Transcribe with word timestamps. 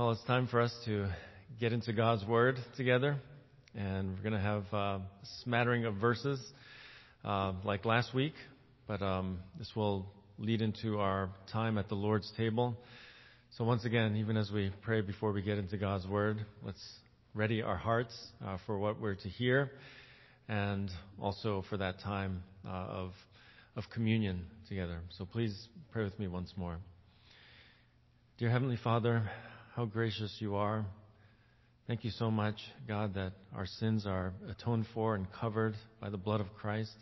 Well, 0.00 0.12
it's 0.12 0.24
time 0.24 0.46
for 0.46 0.62
us 0.62 0.72
to 0.86 1.10
get 1.60 1.74
into 1.74 1.92
God's 1.92 2.24
Word 2.24 2.56
together, 2.74 3.18
and 3.74 4.16
we're 4.16 4.22
going 4.22 4.32
to 4.32 4.40
have 4.40 4.64
uh, 4.72 4.76
a 4.76 5.02
smattering 5.44 5.84
of 5.84 5.96
verses 5.96 6.40
uh, 7.22 7.52
like 7.64 7.84
last 7.84 8.14
week, 8.14 8.32
but 8.88 9.02
um, 9.02 9.40
this 9.58 9.70
will 9.76 10.06
lead 10.38 10.62
into 10.62 11.00
our 11.00 11.28
time 11.52 11.76
at 11.76 11.90
the 11.90 11.96
Lord's 11.96 12.32
table. 12.38 12.78
So, 13.58 13.64
once 13.64 13.84
again, 13.84 14.16
even 14.16 14.38
as 14.38 14.50
we 14.50 14.72
pray 14.80 15.02
before 15.02 15.32
we 15.32 15.42
get 15.42 15.58
into 15.58 15.76
God's 15.76 16.06
Word, 16.06 16.46
let's 16.62 16.82
ready 17.34 17.60
our 17.60 17.76
hearts 17.76 18.18
uh, 18.42 18.56
for 18.64 18.78
what 18.78 18.98
we're 18.98 19.16
to 19.16 19.28
hear 19.28 19.70
and 20.48 20.90
also 21.20 21.62
for 21.68 21.76
that 21.76 22.00
time 22.00 22.42
uh, 22.66 22.70
of, 22.70 23.12
of 23.76 23.84
communion 23.92 24.46
together. 24.66 25.00
So, 25.18 25.26
please 25.26 25.68
pray 25.92 26.04
with 26.04 26.18
me 26.18 26.26
once 26.26 26.54
more. 26.56 26.78
Dear 28.38 28.48
Heavenly 28.48 28.78
Father, 28.82 29.28
how 29.76 29.84
gracious 29.84 30.34
you 30.40 30.56
are. 30.56 30.84
Thank 31.86 32.04
you 32.04 32.10
so 32.10 32.30
much, 32.30 32.56
God, 32.88 33.14
that 33.14 33.32
our 33.54 33.66
sins 33.66 34.04
are 34.04 34.32
atoned 34.48 34.86
for 34.92 35.14
and 35.14 35.26
covered 35.32 35.74
by 36.00 36.10
the 36.10 36.16
blood 36.16 36.40
of 36.40 36.52
Christ. 36.54 36.94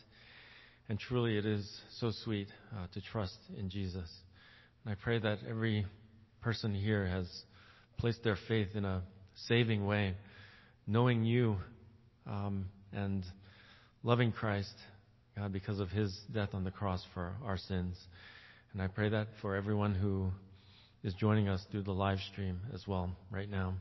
And 0.89 0.99
truly, 0.99 1.39
it 1.39 1.47
is 1.47 1.67
so 1.99 2.13
sweet 2.25 2.49
uh, 2.77 2.87
to 2.93 3.01
trust 3.01 3.39
in 3.59 3.71
Jesus. 3.71 4.09
And 4.85 4.93
I 4.93 4.97
pray 5.03 5.19
that 5.19 5.39
every 5.49 5.87
person 6.43 6.75
here 6.75 7.07
has 7.07 7.27
placed 7.97 8.23
their 8.23 8.39
faith 8.49 8.69
in 8.75 8.85
a 8.85 9.03
saving 9.47 9.87
way, 9.87 10.15
knowing 10.87 11.25
you 11.25 11.57
um, 12.27 12.67
and 12.93 13.25
loving 14.03 14.31
Christ, 14.31 14.75
God, 15.37 15.53
because 15.53 15.81
of 15.81 15.89
his 15.89 16.15
death 16.35 16.51
on 16.53 16.65
the 16.65 16.71
cross 16.71 17.03
for 17.15 17.35
our 17.45 17.57
sins. 17.57 17.97
And 18.73 18.83
I 18.83 18.89
pray 18.89 19.09
that 19.09 19.29
for 19.41 19.57
everyone 19.57 19.95
who 19.95 20.31
is 21.05 21.15
joining 21.15 21.49
us 21.49 21.65
through 21.71 21.83
the 21.83 21.93
live 21.93 22.19
stream 22.33 22.61
as 22.75 22.87
well 22.87 23.11
right 23.31 23.51
now. 23.51 23.75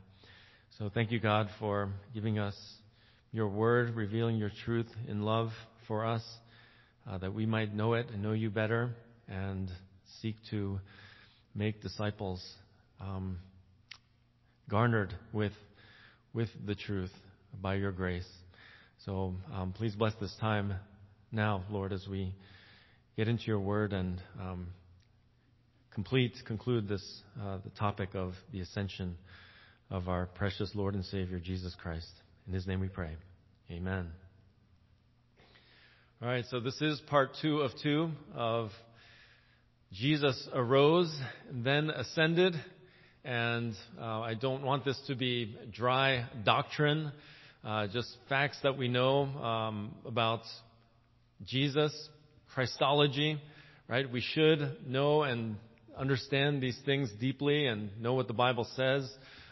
So 0.78 0.90
thank 0.92 1.10
you, 1.10 1.18
God, 1.18 1.48
for 1.58 1.90
giving 2.14 2.38
us 2.38 2.54
your 3.32 3.48
word, 3.48 3.96
revealing 3.96 4.36
your 4.36 4.50
truth 4.64 4.86
in 5.08 5.22
love 5.22 5.50
for 5.86 6.06
us, 6.06 6.22
uh, 7.08 7.18
that 7.18 7.34
we 7.34 7.46
might 7.46 7.74
know 7.74 7.94
it 7.94 8.06
and 8.12 8.22
know 8.22 8.32
you 8.32 8.50
better 8.50 8.90
and 9.28 9.70
seek 10.20 10.36
to 10.50 10.78
make 11.54 11.82
disciples 11.82 12.44
um, 13.00 13.38
garnered 14.68 15.12
with, 15.32 15.52
with 16.32 16.48
the 16.66 16.74
truth 16.74 17.12
by 17.60 17.74
your 17.74 17.92
grace. 17.92 18.28
So 19.04 19.34
um, 19.52 19.72
please 19.72 19.94
bless 19.94 20.14
this 20.20 20.34
time 20.40 20.74
now, 21.32 21.64
Lord, 21.70 21.92
as 21.92 22.06
we 22.08 22.34
get 23.16 23.28
into 23.28 23.44
your 23.46 23.60
word 23.60 23.92
and 23.92 24.20
um, 24.40 24.68
complete, 25.98 26.32
conclude 26.46 26.86
this, 26.86 27.02
uh, 27.42 27.58
the 27.64 27.70
topic 27.70 28.10
of 28.14 28.32
the 28.52 28.60
ascension 28.60 29.16
of 29.90 30.08
our 30.08 30.26
precious 30.26 30.70
Lord 30.76 30.94
and 30.94 31.04
Savior, 31.04 31.40
Jesus 31.40 31.74
Christ. 31.82 32.06
In 32.46 32.52
His 32.52 32.68
name 32.68 32.78
we 32.78 32.86
pray. 32.86 33.16
Amen. 33.68 34.06
All 36.22 36.28
right, 36.28 36.44
so 36.52 36.60
this 36.60 36.80
is 36.80 37.00
part 37.08 37.30
two 37.42 37.62
of 37.62 37.72
two 37.82 38.12
of 38.32 38.70
Jesus 39.90 40.48
arose, 40.54 41.12
then 41.50 41.90
ascended, 41.90 42.54
and 43.24 43.74
uh, 44.00 44.20
I 44.20 44.34
don't 44.34 44.62
want 44.62 44.84
this 44.84 45.00
to 45.08 45.16
be 45.16 45.56
dry 45.72 46.26
doctrine, 46.44 47.10
uh, 47.64 47.88
just 47.88 48.08
facts 48.28 48.58
that 48.62 48.78
we 48.78 48.86
know 48.86 49.22
um, 49.22 49.96
about 50.06 50.42
Jesus, 51.44 51.92
Christology, 52.54 53.40
right? 53.88 54.08
We 54.08 54.20
should 54.20 54.86
know 54.86 55.24
and 55.24 55.56
understand 55.98 56.62
these 56.62 56.78
things 56.86 57.10
deeply 57.20 57.66
and 57.66 57.90
know 58.00 58.14
what 58.14 58.28
the 58.28 58.34
Bible 58.34 58.66
says 58.76 59.10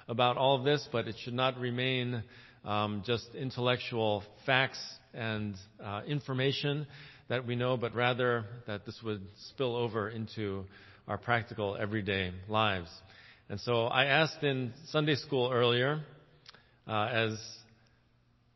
about 0.09 0.37
all 0.37 0.57
of 0.57 0.65
this, 0.65 0.89
but 0.93 1.09
it 1.09 1.17
should 1.23 1.35
not 1.35 1.59
remain 1.59 2.23
um, 2.65 3.03
just 3.05 3.35
intellectual 3.35 4.23
facts 4.45 4.79
and 5.13 5.55
uh, 5.83 6.03
information 6.07 6.87
that 7.29 7.47
we 7.47 7.57
know, 7.57 7.77
but 7.77 7.95
rather 7.95 8.45
that 8.67 8.87
this 8.87 8.99
would 9.05 9.23
spill 9.51 9.75
over 9.75 10.09
into 10.09 10.65
our 11.09 11.19
practical 11.19 11.77
everyday 11.79 12.33
lives. 12.49 12.89
And 13.49 13.61
so 13.61 13.87
I 13.87 14.07
asked 14.07 14.43
in 14.43 14.73
Sunday 14.91 15.17
school 15.17 15.51
earlier, 15.53 16.01
uh, 16.87 17.09
as 17.13 17.39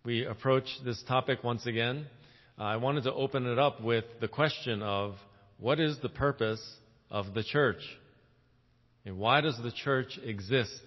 we 0.05 0.25
approach 0.25 0.67
this 0.85 1.03
topic 1.07 1.43
once 1.43 1.67
again, 1.67 2.07
uh, 2.59 2.63
I 2.63 2.77
wanted 2.77 3.05
to 3.05 3.13
open 3.13 3.47
it 3.47 3.59
up 3.59 3.83
with 3.83 4.05
the 4.21 4.29
question 4.29 4.83
of 4.83 5.15
what 5.59 5.81
is 5.81 5.99
the 6.03 6.09
purpose 6.09 6.61
of 7.11 7.35
the 7.35 7.43
church. 7.43 7.81
And 9.05 9.19
why 9.19 9.41
does 9.41 9.59
the 9.63 9.73
church 9.73 10.19
exist? 10.23 10.83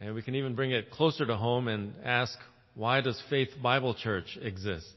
And 0.00 0.14
we 0.14 0.22
can 0.22 0.34
even 0.34 0.54
bring 0.54 0.72
it 0.72 0.90
closer 0.90 1.24
to 1.26 1.36
home 1.36 1.68
and 1.68 1.94
ask, 2.04 2.36
why 2.74 3.00
does 3.00 3.20
Faith 3.28 3.50
Bible 3.62 3.94
Church 3.94 4.38
exist? 4.40 4.92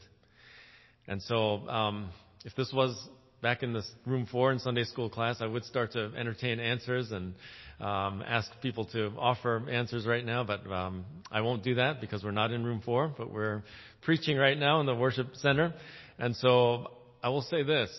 And 1.08 1.22
so, 1.22 1.68
um, 1.68 2.10
if 2.46 2.56
this 2.56 2.72
was 2.74 2.96
back 3.42 3.62
in 3.62 3.74
this 3.74 3.90
room 4.06 4.28
four 4.32 4.52
in 4.52 4.60
Sunday 4.60 4.86
school 4.86 5.10
class, 5.10 5.38
I 5.42 5.46
would 5.46 5.66
start 5.66 5.92
to 5.92 6.12
entertain 6.18 6.60
answers 6.60 7.12
and 7.12 7.36
um, 7.80 8.24
ask 8.26 8.50
people 8.62 8.86
to 8.86 9.12
offer 9.20 9.70
answers 9.70 10.08
right 10.08 10.26
now, 10.26 10.44
but 10.44 10.66
um, 10.72 11.06
I 11.32 11.42
won't 11.42 11.64
do 11.64 11.76
that 11.76 12.02
because 12.02 12.24
we're 12.24 12.32
not 12.32 12.52
in 12.52 12.64
room 12.64 12.82
four, 12.84 13.14
but 13.16 13.32
we're 13.32 13.64
preaching 14.02 14.38
right 14.38 14.58
now 14.58 14.80
in 14.80 14.86
the 14.86 14.96
worship 14.96 15.36
center. 15.36 15.74
And 16.18 16.36
so 16.38 16.92
I 17.22 17.30
will 17.30 17.44
say 17.44 17.64
this. 17.64 17.90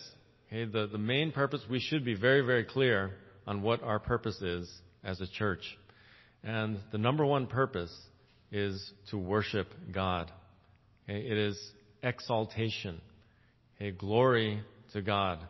Okay, 0.49 0.65
the, 0.65 0.87
the 0.87 0.99
main 0.99 1.33
purpose, 1.33 1.61
we 1.69 1.81
should 1.81 2.05
be 2.05 2.15
very, 2.15 2.41
very 2.43 2.65
clear 2.65 3.13
on 3.47 3.63
what 3.63 3.83
our 3.83 3.99
purpose 3.99 4.41
is 4.41 4.71
as 5.03 5.21
a 5.21 5.27
church. 5.27 5.63
And 6.45 6.79
the 6.93 6.99
number 6.99 7.25
one 7.27 7.49
purpose 7.49 7.93
is 8.53 8.93
to 9.11 9.19
worship 9.19 9.67
God. 9.93 10.31
Okay, 11.05 11.19
it 11.19 11.37
is 11.37 11.59
exaltation. 12.03 13.01
Okay, 13.77 13.91
glory 13.91 14.63
to 14.93 15.03
God. 15.03 15.41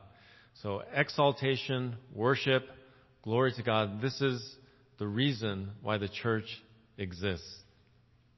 So 0.62 0.82
exaltation, 0.94 1.96
worship, 2.14 2.64
glory 3.22 3.52
to 3.56 3.62
God. 3.62 4.00
This 4.00 4.18
is 4.22 4.56
the 4.98 5.06
reason 5.06 5.72
why 5.82 5.98
the 5.98 6.08
church 6.08 6.46
exists. 6.96 7.54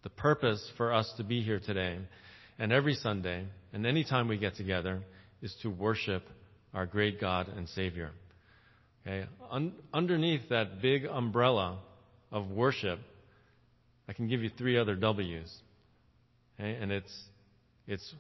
The 0.03 0.11
purpose 0.11 0.69
for 0.77 0.93
us 0.93 1.13
to 1.19 1.25
be 1.25 1.41
here 1.41 1.61
today 1.61 1.99
and 2.59 2.73
every 2.73 2.95
Sunday 2.95 3.45
and 3.73 3.87
any 3.87 4.03
time 4.03 4.27
we 4.27 4.39
get 4.39 4.57
together 4.57 5.03
is 5.41 5.55
to 5.63 5.71
worship 5.71 6.25
our 6.79 6.87
great 6.87 7.21
God 7.21 7.49
and 7.49 7.69
Savior. 7.71 8.13
Okay? 9.05 9.27
Un- 9.51 9.73
underneath 9.93 10.49
that 10.51 10.81
big 10.81 11.07
umbrella 11.07 11.81
of 12.31 12.53
worship, 12.53 13.01
I 14.09 14.13
can 14.13 14.29
give 14.29 14.45
you 14.45 14.51
three 14.57 14.79
other 14.79 14.95
W's. 14.95 15.53
Okay? 16.55 16.79
And 16.81 16.93
it's, 16.93 17.13
it's 17.89 18.15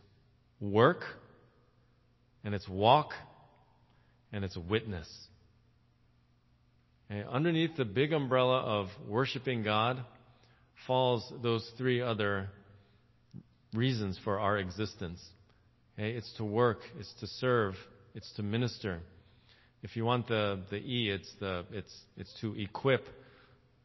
work, 0.60 1.04
and 2.42 2.52
it's 2.52 2.68
walk, 2.68 3.12
and 4.32 4.44
it's 4.44 4.56
witness. 4.56 5.08
Okay? 7.08 7.24
Underneath 7.30 7.76
the 7.76 7.84
big 7.84 8.12
umbrella 8.12 8.58
of 8.58 8.88
worshiping 9.06 9.62
God 9.62 10.04
falls 10.84 11.32
those 11.44 11.70
three 11.78 12.00
other 12.02 12.48
reasons 13.72 14.18
for 14.24 14.40
our 14.40 14.58
existence. 14.58 15.24
Okay? 15.96 16.10
It's 16.10 16.32
to 16.38 16.44
work, 16.44 16.78
it's 16.98 17.14
to 17.20 17.28
serve, 17.28 17.76
it's 18.18 18.32
to 18.32 18.42
minister. 18.42 18.98
If 19.84 19.94
you 19.94 20.04
want 20.04 20.26
the, 20.26 20.58
the 20.70 20.78
E, 20.78 21.08
it's, 21.08 21.32
the, 21.38 21.64
it's, 21.70 21.96
it's 22.16 22.34
to 22.40 22.52
equip 22.60 23.06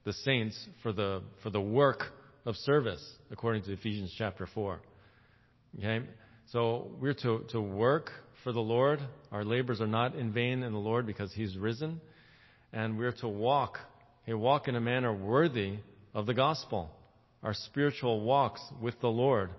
the 0.05 0.13
saints 0.13 0.57
for 0.81 0.91
the, 0.91 1.21
for 1.43 1.51
the 1.51 1.61
work 1.61 2.05
of 2.43 2.55
service, 2.55 2.99
according 3.29 3.61
to 3.65 3.73
Ephesians 3.73 4.11
chapter 4.17 4.47
4. 4.51 4.79
Okay? 5.77 5.99
So 6.51 6.87
we're 6.99 7.13
to, 7.13 7.45
to 7.51 7.61
work 7.61 8.09
for 8.43 8.51
the 8.51 8.59
Lord. 8.59 8.99
Our 9.31 9.45
labors 9.45 9.79
are 9.81 9.87
not 9.87 10.15
in 10.15 10.33
vain 10.33 10.63
in 10.63 10.73
the 10.73 10.79
Lord 10.79 11.05
because 11.05 11.31
He's 11.31 11.55
risen. 11.55 12.01
And 12.73 12.97
we're 12.97 13.13
to 13.21 13.27
walk, 13.27 13.77
okay, 14.23 14.33
walk 14.33 14.67
in 14.67 14.75
a 14.75 14.81
manner 14.81 15.13
worthy 15.13 15.75
of 16.15 16.25
the 16.25 16.33
gospel. 16.33 16.89
Our 17.43 17.53
spiritual 17.53 18.21
walks 18.21 18.61
with 18.81 18.99
the 18.99 19.09
Lord. 19.09 19.51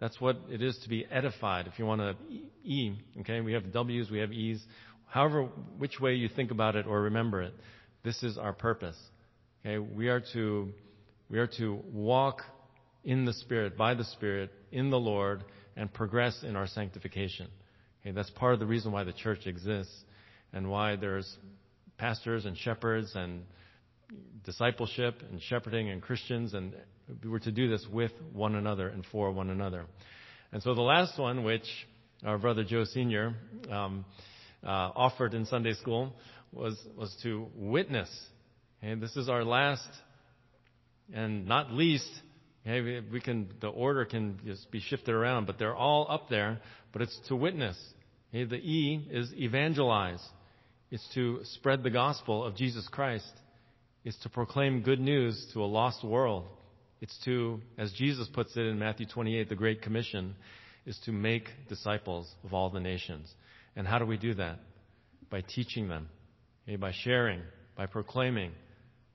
That's 0.00 0.20
what 0.20 0.36
it 0.48 0.62
is 0.62 0.78
to 0.84 0.88
be 0.88 1.06
edified. 1.10 1.66
If 1.66 1.78
you 1.78 1.86
want 1.86 2.00
to 2.00 2.16
E, 2.64 2.92
okay, 3.20 3.40
we 3.40 3.52
have 3.54 3.72
W's, 3.72 4.10
we 4.10 4.20
have 4.20 4.32
E's. 4.32 4.62
However, 5.06 5.48
which 5.78 5.98
way 5.98 6.14
you 6.14 6.28
think 6.28 6.50
about 6.50 6.76
it 6.76 6.86
or 6.86 7.02
remember 7.02 7.42
it, 7.42 7.54
this 8.04 8.22
is 8.22 8.38
our 8.38 8.52
purpose. 8.52 8.96
Okay, 9.64 9.78
we 9.78 10.08
are 10.08 10.22
to 10.32 10.72
we 11.28 11.38
are 11.38 11.48
to 11.58 11.80
walk 11.92 12.42
in 13.04 13.24
the 13.24 13.32
Spirit, 13.32 13.76
by 13.76 13.94
the 13.94 14.04
Spirit, 14.04 14.50
in 14.70 14.90
the 14.90 14.98
Lord, 14.98 15.44
and 15.76 15.92
progress 15.92 16.42
in 16.42 16.56
our 16.56 16.66
sanctification. 16.66 17.48
Okay, 18.00 18.12
that's 18.12 18.30
part 18.30 18.54
of 18.54 18.60
the 18.60 18.66
reason 18.66 18.92
why 18.92 19.04
the 19.04 19.12
church 19.12 19.46
exists 19.46 20.04
and 20.52 20.70
why 20.70 20.96
there's 20.96 21.36
pastors 21.96 22.44
and 22.44 22.56
shepherds 22.56 23.12
and 23.14 23.42
discipleship 24.44 25.22
and 25.30 25.40
shepherding 25.42 25.90
and 25.90 26.00
Christians 26.02 26.54
and 26.54 26.74
we 27.22 27.30
were 27.30 27.40
to 27.40 27.52
do 27.52 27.68
this 27.68 27.86
with 27.90 28.12
one 28.32 28.54
another 28.54 28.88
and 28.88 29.04
for 29.10 29.30
one 29.30 29.50
another. 29.50 29.86
And 30.52 30.62
so 30.62 30.74
the 30.74 30.82
last 30.82 31.18
one, 31.18 31.42
which 31.44 31.66
our 32.24 32.38
brother 32.38 32.64
Joe 32.64 32.84
Sr. 32.84 33.34
Um, 33.70 34.04
uh, 34.62 34.66
offered 34.66 35.34
in 35.34 35.46
Sunday 35.46 35.74
school, 35.74 36.12
was, 36.52 36.76
was 36.96 37.14
to 37.22 37.46
witness. 37.54 38.08
Okay, 38.82 38.94
this 38.94 39.16
is 39.16 39.28
our 39.28 39.44
last 39.44 39.88
and 41.12 41.46
not 41.46 41.72
least. 41.72 42.08
Okay, 42.66 42.80
we, 42.80 43.00
we 43.12 43.20
can 43.20 43.48
the 43.60 43.68
order 43.68 44.04
can 44.04 44.38
just 44.44 44.70
be 44.70 44.80
shifted 44.80 45.14
around, 45.14 45.46
but 45.46 45.58
they're 45.58 45.76
all 45.76 46.06
up 46.10 46.28
there. 46.28 46.60
But 46.92 47.02
it's 47.02 47.18
to 47.28 47.36
witness. 47.36 47.78
Okay, 48.30 48.44
the 48.44 48.56
E 48.56 49.06
is 49.10 49.32
evangelize. 49.34 50.22
It's 50.90 51.06
to 51.14 51.40
spread 51.44 51.82
the 51.82 51.90
gospel 51.90 52.44
of 52.44 52.56
Jesus 52.56 52.88
Christ. 52.88 53.30
It's 54.08 54.16
to 54.20 54.30
proclaim 54.30 54.80
good 54.80 55.00
news 55.00 55.50
to 55.52 55.62
a 55.62 55.66
lost 55.66 56.02
world. 56.02 56.46
It's 57.02 57.14
to, 57.26 57.60
as 57.76 57.92
Jesus 57.92 58.26
puts 58.32 58.56
it 58.56 58.62
in 58.62 58.78
Matthew 58.78 59.04
28, 59.04 59.50
the 59.50 59.54
Great 59.54 59.82
Commission, 59.82 60.34
is 60.86 60.98
to 61.04 61.12
make 61.12 61.50
disciples 61.68 62.26
of 62.42 62.54
all 62.54 62.70
the 62.70 62.80
nations. 62.80 63.30
And 63.76 63.86
how 63.86 63.98
do 63.98 64.06
we 64.06 64.16
do 64.16 64.32
that? 64.32 64.60
By 65.28 65.42
teaching 65.42 65.88
them, 65.88 66.08
okay, 66.66 66.76
by 66.76 66.90
sharing, 66.90 67.42
by 67.76 67.84
proclaiming, 67.84 68.52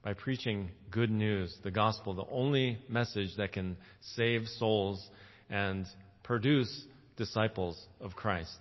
by 0.03 0.13
preaching 0.13 0.69
good 0.91 1.09
news, 1.09 1.57
the 1.63 1.71
gospel, 1.71 2.13
the 2.13 2.29
only 2.31 2.77
message 2.87 3.35
that 3.37 3.51
can 3.51 3.77
save 4.15 4.47
souls 4.47 5.03
and 5.49 5.87
produce 6.21 6.85
disciples 7.17 7.83
of 7.99 8.15
Christ. 8.15 8.59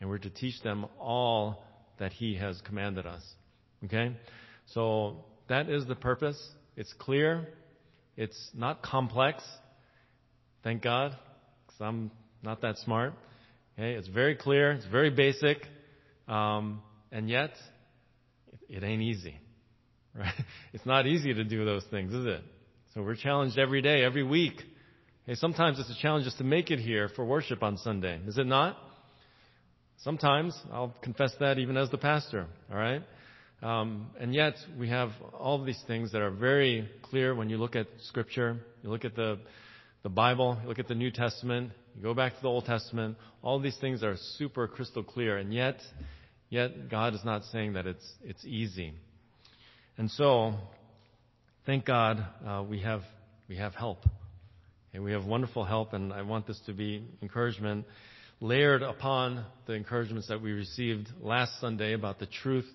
And 0.00 0.10
we're 0.10 0.18
to 0.18 0.30
teach 0.30 0.60
them 0.64 0.86
all 0.98 1.62
that 2.00 2.12
He 2.12 2.34
has 2.34 2.60
commanded 2.62 3.06
us. 3.06 3.22
Okay? 3.84 4.16
So 4.74 5.18
that 5.48 5.68
is 5.68 5.86
the 5.86 5.94
purpose. 5.94 6.38
It's 6.76 6.92
clear. 6.98 7.48
It's 8.16 8.50
not 8.54 8.82
complex. 8.82 9.42
Thank 10.64 10.82
God, 10.82 11.16
because 11.66 11.80
I'm 11.80 12.10
not 12.42 12.62
that 12.62 12.78
smart. 12.78 13.14
Okay? 13.78 13.92
It's 13.92 14.08
very 14.08 14.34
clear. 14.34 14.72
It's 14.72 14.86
very 14.86 15.10
basic. 15.10 15.58
Um, 16.26 16.82
and 17.10 17.28
yet, 17.28 17.50
it, 18.52 18.82
it 18.82 18.84
ain't 18.84 19.02
easy. 19.02 19.36
Right? 20.18 20.34
It's 20.72 20.86
not 20.86 21.06
easy 21.06 21.32
to 21.32 21.44
do 21.44 21.64
those 21.64 21.84
things, 21.92 22.12
is 22.12 22.26
it? 22.26 22.40
So 22.92 23.02
we're 23.02 23.14
challenged 23.14 23.56
every 23.56 23.82
day, 23.82 24.02
every 24.02 24.24
week. 24.24 24.60
Hey, 25.26 25.36
sometimes 25.36 25.78
it's 25.78 25.90
a 25.90 26.02
challenge 26.02 26.24
just 26.24 26.38
to 26.38 26.44
make 26.44 26.72
it 26.72 26.80
here 26.80 27.08
for 27.14 27.24
worship 27.24 27.62
on 27.62 27.76
Sunday. 27.76 28.18
Is 28.26 28.36
it 28.36 28.46
not? 28.46 28.76
Sometimes, 29.98 30.60
I'll 30.72 30.92
confess 31.02 31.32
that 31.38 31.58
even 31.58 31.76
as 31.76 31.90
the 31.90 31.98
pastor, 31.98 32.46
alright? 32.68 33.02
Um, 33.62 34.10
and 34.20 34.32
yet, 34.32 34.54
we 34.78 34.88
have 34.88 35.10
all 35.36 35.62
these 35.64 35.82
things 35.88 36.12
that 36.12 36.22
are 36.22 36.30
very 36.30 36.88
clear 37.02 37.34
when 37.34 37.50
you 37.50 37.58
look 37.58 37.74
at 37.74 37.88
Scripture, 38.02 38.56
you 38.82 38.90
look 38.90 39.04
at 39.04 39.16
the, 39.16 39.40
the 40.04 40.08
Bible, 40.08 40.56
you 40.62 40.68
look 40.68 40.78
at 40.78 40.86
the 40.86 40.94
New 40.94 41.10
Testament, 41.10 41.72
you 41.96 42.02
go 42.02 42.14
back 42.14 42.36
to 42.36 42.42
the 42.42 42.48
Old 42.48 42.66
Testament, 42.66 43.16
all 43.42 43.58
these 43.58 43.76
things 43.80 44.04
are 44.04 44.14
super 44.36 44.68
crystal 44.68 45.02
clear, 45.02 45.38
and 45.38 45.52
yet, 45.52 45.80
yet 46.50 46.88
God 46.88 47.14
is 47.14 47.24
not 47.24 47.42
saying 47.46 47.72
that 47.72 47.86
it's, 47.86 48.12
it's 48.22 48.44
easy. 48.44 48.92
And 49.96 50.08
so, 50.12 50.54
thank 51.66 51.84
God, 51.84 52.24
uh, 52.46 52.62
we 52.62 52.80
have, 52.82 53.02
we 53.48 53.56
have 53.56 53.74
help. 53.74 54.04
And 54.94 55.02
we 55.02 55.10
have 55.10 55.24
wonderful 55.24 55.64
help, 55.64 55.94
and 55.94 56.12
I 56.12 56.22
want 56.22 56.46
this 56.46 56.60
to 56.66 56.72
be 56.72 57.04
encouragement 57.22 57.86
layered 58.40 58.82
upon 58.82 59.44
the 59.66 59.72
encouragements 59.72 60.28
that 60.28 60.40
we 60.40 60.52
received 60.52 61.08
last 61.20 61.60
Sunday 61.60 61.92
about 61.92 62.20
the 62.20 62.26
truth 62.26 62.66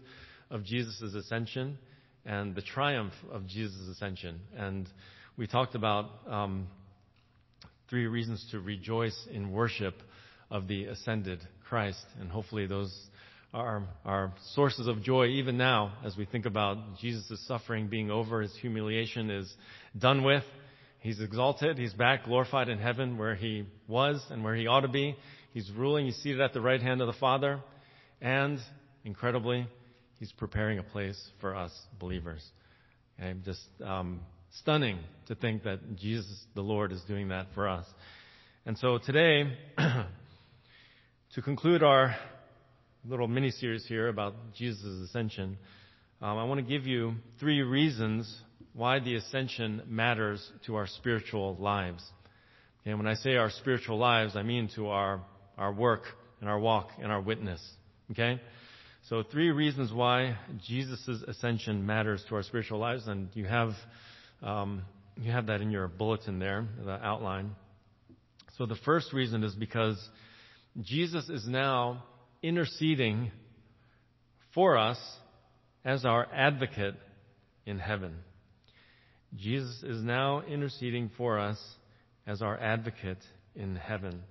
of 0.53 0.63
Jesus' 0.63 1.15
ascension 1.15 1.77
and 2.25 2.55
the 2.55 2.61
triumph 2.61 3.13
of 3.31 3.47
Jesus' 3.47 3.87
ascension. 3.91 4.39
And 4.55 4.87
we 5.35 5.47
talked 5.47 5.75
about 5.75 6.11
um, 6.29 6.67
three 7.89 8.05
reasons 8.05 8.47
to 8.51 8.59
rejoice 8.59 9.27
in 9.31 9.51
worship 9.51 9.95
of 10.51 10.67
the 10.67 10.85
ascended 10.85 11.39
Christ. 11.67 12.05
And 12.21 12.29
hopefully 12.29 12.67
those 12.67 12.95
are, 13.51 13.83
are 14.05 14.31
sources 14.53 14.87
of 14.87 15.01
joy 15.01 15.25
even 15.25 15.57
now 15.57 15.93
as 16.05 16.15
we 16.15 16.25
think 16.25 16.45
about 16.45 16.77
Jesus' 17.01 17.43
suffering 17.47 17.87
being 17.87 18.11
over, 18.11 18.41
his 18.41 18.55
humiliation 18.57 19.31
is 19.31 19.51
done 19.97 20.23
with. 20.23 20.43
He's 20.99 21.19
exalted. 21.19 21.77
He's 21.79 21.93
back 21.93 22.25
glorified 22.25 22.69
in 22.69 22.77
heaven 22.77 23.17
where 23.17 23.35
he 23.35 23.65
was 23.87 24.23
and 24.29 24.43
where 24.43 24.55
he 24.55 24.67
ought 24.67 24.81
to 24.81 24.87
be. 24.87 25.17
He's 25.51 25.69
ruling. 25.75 26.05
He's 26.05 26.15
seated 26.17 26.41
at 26.41 26.53
the 26.53 26.61
right 26.61 26.81
hand 26.81 27.01
of 27.01 27.07
the 27.07 27.19
Father. 27.19 27.59
And 28.21 28.59
incredibly, 29.03 29.67
He's 30.19 30.31
preparing 30.31 30.79
a 30.79 30.83
place 30.83 31.21
for 31.41 31.55
us 31.55 31.71
believers. 31.99 32.43
Okay? 33.19 33.35
Just 33.43 33.61
um, 33.83 34.21
stunning 34.59 34.99
to 35.27 35.35
think 35.35 35.63
that 35.63 35.95
Jesus, 35.95 36.45
the 36.55 36.61
Lord, 36.61 36.91
is 36.91 37.01
doing 37.07 37.29
that 37.29 37.47
for 37.53 37.67
us. 37.67 37.85
And 38.65 38.77
so 38.77 38.97
today, 38.97 39.57
to 39.77 41.41
conclude 41.43 41.83
our 41.83 42.15
little 43.05 43.27
mini 43.27 43.51
series 43.51 43.85
here 43.85 44.07
about 44.07 44.35
Jesus' 44.55 45.09
ascension, 45.09 45.57
um, 46.21 46.37
I 46.37 46.45
want 46.45 46.59
to 46.59 46.65
give 46.65 46.87
you 46.87 47.15
three 47.39 47.61
reasons 47.61 48.33
why 48.73 48.99
the 48.99 49.15
ascension 49.15 49.81
matters 49.87 50.51
to 50.65 50.75
our 50.75 50.87
spiritual 50.87 51.57
lives. 51.59 52.03
And 52.85 52.97
when 52.97 53.07
I 53.07 53.15
say 53.15 53.35
our 53.35 53.49
spiritual 53.49 53.97
lives, 53.97 54.35
I 54.35 54.43
mean 54.43 54.69
to 54.75 54.87
our 54.87 55.21
our 55.57 55.71
work 55.71 56.03
and 56.41 56.49
our 56.49 56.59
walk 56.59 56.89
and 57.01 57.11
our 57.11 57.21
witness. 57.21 57.61
Okay? 58.11 58.41
So 59.09 59.21
three 59.21 59.51
reasons 59.51 59.91
why 59.91 60.37
Jesus' 60.65 61.23
ascension 61.27 61.85
matters 61.85 62.23
to 62.29 62.35
our 62.35 62.43
spiritual 62.43 62.79
lives, 62.79 63.05
and 63.05 63.27
you 63.33 63.43
have 63.43 63.71
um, 64.41 64.83
you 65.17 65.29
have 65.29 65.47
that 65.47 65.59
in 65.59 65.71
your 65.71 65.89
bulletin 65.89 66.39
there, 66.39 66.65
the 66.85 67.05
outline. 67.05 67.51
So 68.57 68.65
the 68.65 68.77
first 68.85 69.11
reason 69.11 69.43
is 69.43 69.53
because 69.55 69.97
Jesus 70.81 71.27
is 71.27 71.45
now 71.45 72.05
interceding 72.41 73.31
for 74.53 74.77
us 74.77 74.97
as 75.83 76.05
our 76.05 76.25
advocate 76.33 76.95
in 77.65 77.79
heaven. 77.79 78.15
Jesus 79.35 79.83
is 79.83 80.01
now 80.01 80.43
interceding 80.43 81.11
for 81.17 81.39
us 81.39 81.59
as 82.25 82.41
our 82.41 82.57
advocate 82.57 83.21
in 83.53 83.75
heaven. 83.75 84.21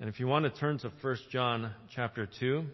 And 0.00 0.08
if 0.08 0.18
you 0.18 0.26
want 0.26 0.44
to 0.44 0.60
turn 0.60 0.78
to 0.78 0.90
1 1.02 1.16
John 1.30 1.72
chapter 1.94 2.28
2, 2.40 2.64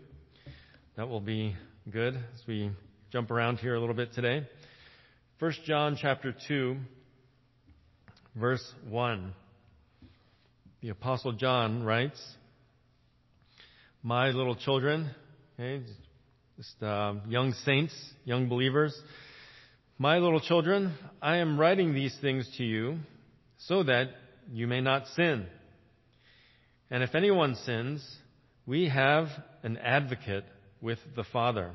that 0.96 1.08
will 1.08 1.20
be 1.20 1.56
good 1.90 2.14
as 2.14 2.46
we 2.46 2.70
jump 3.10 3.32
around 3.32 3.56
here 3.56 3.74
a 3.74 3.80
little 3.80 3.96
bit 3.96 4.12
today. 4.12 4.46
1 5.40 5.52
John 5.66 5.98
chapter 6.00 6.32
2, 6.46 6.76
verse 8.36 8.64
1. 8.88 9.32
The 10.82 10.90
apostle 10.90 11.32
John 11.32 11.82
writes, 11.82 12.22
My 14.04 14.28
little 14.28 14.54
children, 14.54 15.10
okay, 15.58 15.84
just 16.56 16.80
uh, 16.80 17.14
young 17.26 17.54
saints, 17.64 17.94
young 18.24 18.48
believers, 18.48 18.96
my 19.98 20.18
little 20.18 20.40
children, 20.40 20.94
I 21.20 21.38
am 21.38 21.58
writing 21.58 21.92
these 21.92 22.16
things 22.20 22.48
to 22.58 22.62
you 22.62 22.98
so 23.58 23.82
that 23.82 24.10
you 24.52 24.68
may 24.68 24.80
not 24.80 25.08
sin. 25.16 25.46
And 26.88 27.02
if 27.02 27.16
anyone 27.16 27.56
sins, 27.56 28.08
we 28.64 28.88
have 28.88 29.26
an 29.64 29.76
advocate 29.78 30.44
with 30.84 30.98
the 31.16 31.24
Father, 31.32 31.72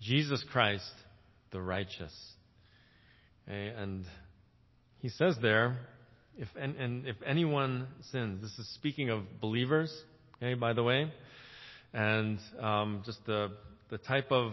Jesus 0.00 0.42
Christ, 0.50 0.90
the 1.52 1.60
righteous. 1.60 2.14
Okay, 3.46 3.74
and 3.76 4.06
he 5.00 5.10
says 5.10 5.36
there, 5.42 5.76
if 6.38 6.48
and, 6.58 6.76
and, 6.76 7.06
if 7.06 7.16
anyone 7.26 7.86
sins, 8.10 8.40
this 8.40 8.58
is 8.58 8.66
speaking 8.74 9.10
of 9.10 9.22
believers, 9.40 9.94
okay, 10.36 10.54
by 10.54 10.72
the 10.72 10.82
way, 10.82 11.12
and 11.92 12.38
um, 12.58 13.02
just 13.04 13.18
the 13.26 13.50
the 13.90 13.98
type 13.98 14.32
of 14.32 14.52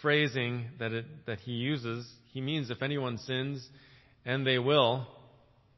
phrasing 0.00 0.66
that 0.78 0.92
it 0.92 1.04
that 1.26 1.40
he 1.40 1.52
uses, 1.52 2.08
he 2.32 2.40
means 2.40 2.70
if 2.70 2.80
anyone 2.80 3.18
sins, 3.18 3.68
and 4.24 4.46
they 4.46 4.60
will. 4.60 5.06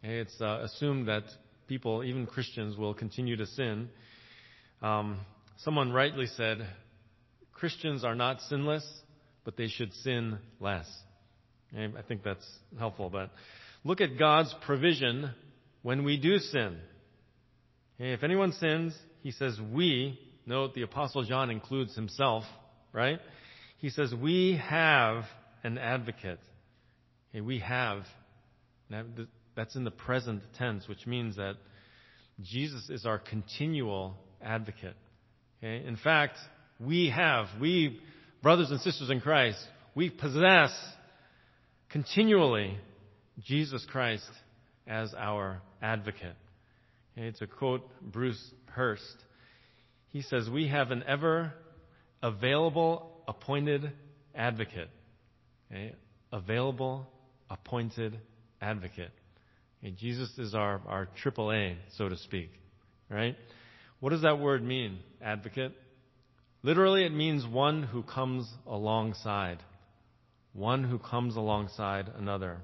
Okay, 0.04 0.18
it's 0.18 0.38
uh, 0.38 0.60
assumed 0.64 1.08
that 1.08 1.24
people, 1.66 2.04
even 2.04 2.26
Christians, 2.26 2.76
will 2.76 2.92
continue 2.92 3.36
to 3.36 3.46
sin. 3.46 3.88
Um, 4.82 5.20
someone 5.58 5.92
rightly 5.92 6.26
said, 6.26 6.66
Christians 7.62 8.04
are 8.04 8.16
not 8.16 8.40
sinless, 8.48 8.84
but 9.44 9.56
they 9.56 9.68
should 9.68 9.94
sin 9.94 10.38
less. 10.58 10.84
I 11.72 12.02
think 12.08 12.24
that's 12.24 12.44
helpful. 12.76 13.08
But 13.08 13.30
look 13.84 14.00
at 14.00 14.18
God's 14.18 14.52
provision 14.66 15.30
when 15.82 16.02
we 16.02 16.16
do 16.16 16.38
sin. 16.38 16.76
If 18.00 18.24
anyone 18.24 18.50
sins, 18.50 18.98
he 19.20 19.30
says 19.30 19.60
we, 19.72 20.18
note 20.44 20.74
the 20.74 20.82
Apostle 20.82 21.22
John 21.22 21.50
includes 21.50 21.94
himself, 21.94 22.42
right? 22.92 23.20
He 23.78 23.90
says 23.90 24.12
we 24.12 24.60
have 24.60 25.22
an 25.62 25.78
advocate. 25.78 26.40
We 27.32 27.60
have. 27.60 28.02
That's 29.54 29.76
in 29.76 29.84
the 29.84 29.92
present 29.92 30.42
tense, 30.58 30.88
which 30.88 31.06
means 31.06 31.36
that 31.36 31.54
Jesus 32.42 32.90
is 32.90 33.06
our 33.06 33.20
continual 33.20 34.16
advocate. 34.42 34.96
In 35.62 35.96
fact, 36.02 36.38
we 36.84 37.10
have, 37.10 37.46
we, 37.60 38.00
brothers 38.42 38.70
and 38.70 38.80
sisters 38.80 39.10
in 39.10 39.20
Christ, 39.20 39.58
we 39.94 40.10
possess 40.10 40.70
continually 41.90 42.76
Jesus 43.44 43.86
Christ 43.90 44.28
as 44.86 45.14
our 45.14 45.60
advocate. 45.80 46.36
Okay? 47.16 47.32
To 47.38 47.46
quote 47.46 47.88
Bruce 48.00 48.42
Hurst, 48.66 49.16
he 50.10 50.22
says, 50.22 50.48
We 50.50 50.68
have 50.68 50.90
an 50.90 51.04
ever 51.06 51.52
available 52.22 53.22
appointed 53.28 53.92
advocate. 54.34 54.88
Okay? 55.70 55.94
available, 56.32 57.06
appointed 57.50 58.18
advocate. 58.60 59.10
Okay, 59.82 59.94
Jesus 59.98 60.30
is 60.38 60.54
our, 60.54 60.80
our 60.86 61.08
AAA, 61.22 61.76
so 61.96 62.08
to 62.08 62.16
speak. 62.16 62.50
Right? 63.10 63.36
What 64.00 64.10
does 64.10 64.22
that 64.22 64.38
word 64.38 64.64
mean, 64.64 64.98
advocate? 65.20 65.72
Literally, 66.64 67.04
it 67.04 67.12
means 67.12 67.44
one 67.44 67.82
who 67.82 68.04
comes 68.04 68.48
alongside. 68.68 69.58
One 70.52 70.84
who 70.84 70.98
comes 70.98 71.34
alongside 71.34 72.08
another. 72.16 72.58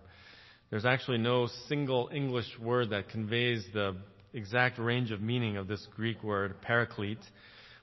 There's 0.70 0.84
actually 0.84 1.18
no 1.18 1.48
single 1.68 2.08
English 2.12 2.46
word 2.60 2.90
that 2.90 3.08
conveys 3.08 3.66
the 3.72 3.96
exact 4.32 4.78
range 4.78 5.10
of 5.10 5.20
meaning 5.20 5.56
of 5.56 5.66
this 5.66 5.84
Greek 5.96 6.22
word, 6.22 6.60
paraclete, 6.62 7.18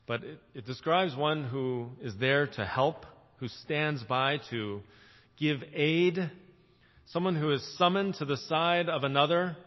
but 0.08 0.24
it, 0.24 0.40
it 0.54 0.66
describes 0.66 1.16
one 1.16 1.44
who 1.44 1.90
is 2.02 2.14
there 2.18 2.48
to 2.48 2.66
help, 2.66 3.06
who 3.38 3.50
stands 3.50 4.02
by 4.04 4.40
to 4.52 4.82
give 5.38 5.58
aid, 5.74 6.32
someone 7.08 7.36
who 7.36 7.52
is 7.52 7.78
summoned 7.78 8.16
to 8.16 8.26
the 8.26 8.38
side 8.38 8.88
of 8.88 9.04
another 9.04 9.58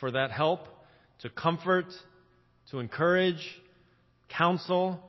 for 0.00 0.12
that 0.12 0.30
help, 0.30 0.68
to 1.20 1.28
comfort, 1.28 1.86
to 2.70 2.78
encourage, 2.78 3.60
counsel, 4.28 5.02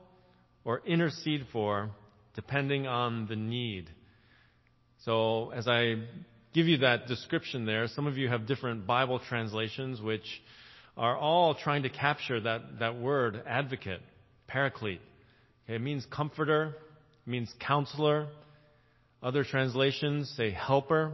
or 0.65 0.81
intercede 0.85 1.45
for, 1.51 1.89
depending 2.35 2.87
on 2.87 3.27
the 3.27 3.35
need. 3.35 3.89
So 5.05 5.51
as 5.51 5.67
I 5.67 5.95
give 6.53 6.67
you 6.67 6.79
that 6.79 7.07
description 7.07 7.65
there, 7.65 7.87
some 7.87 8.07
of 8.07 8.17
you 8.17 8.27
have 8.27 8.47
different 8.47 8.85
Bible 8.85 9.19
translations 9.19 10.01
which 10.01 10.25
are 10.97 11.17
all 11.17 11.55
trying 11.55 11.83
to 11.83 11.89
capture 11.89 12.39
that, 12.41 12.79
that 12.79 12.99
word, 12.99 13.41
advocate, 13.47 14.01
paraclete. 14.47 15.01
Okay, 15.65 15.75
it 15.75 15.81
means 15.81 16.05
comforter, 16.11 16.75
it 17.25 17.29
means 17.29 17.53
counselor. 17.59 18.27
Other 19.21 19.43
translations 19.43 20.33
say 20.35 20.51
helper. 20.51 21.13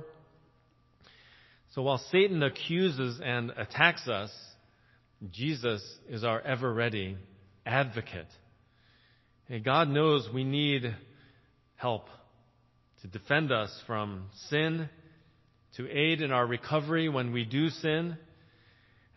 So 1.73 1.81
while 1.81 1.97
Satan 2.11 2.41
accuses 2.41 3.19
and 3.23 3.51
attacks 3.51 4.07
us, 4.07 4.31
Jesus 5.31 5.83
is 6.07 6.23
our 6.23 6.39
ever 6.41 6.73
ready 6.73 7.17
advocate. 7.65 8.27
And 9.49 9.63
God 9.63 9.89
knows 9.89 10.27
we 10.33 10.43
need 10.43 10.95
help 11.75 12.07
to 13.01 13.07
defend 13.07 13.51
us 13.51 13.71
from 13.85 14.25
sin, 14.49 14.89
to 15.77 15.89
aid 15.89 16.21
in 16.21 16.31
our 16.31 16.45
recovery 16.45 17.09
when 17.09 17.31
we 17.31 17.45
do 17.45 17.69
sin. 17.69 18.17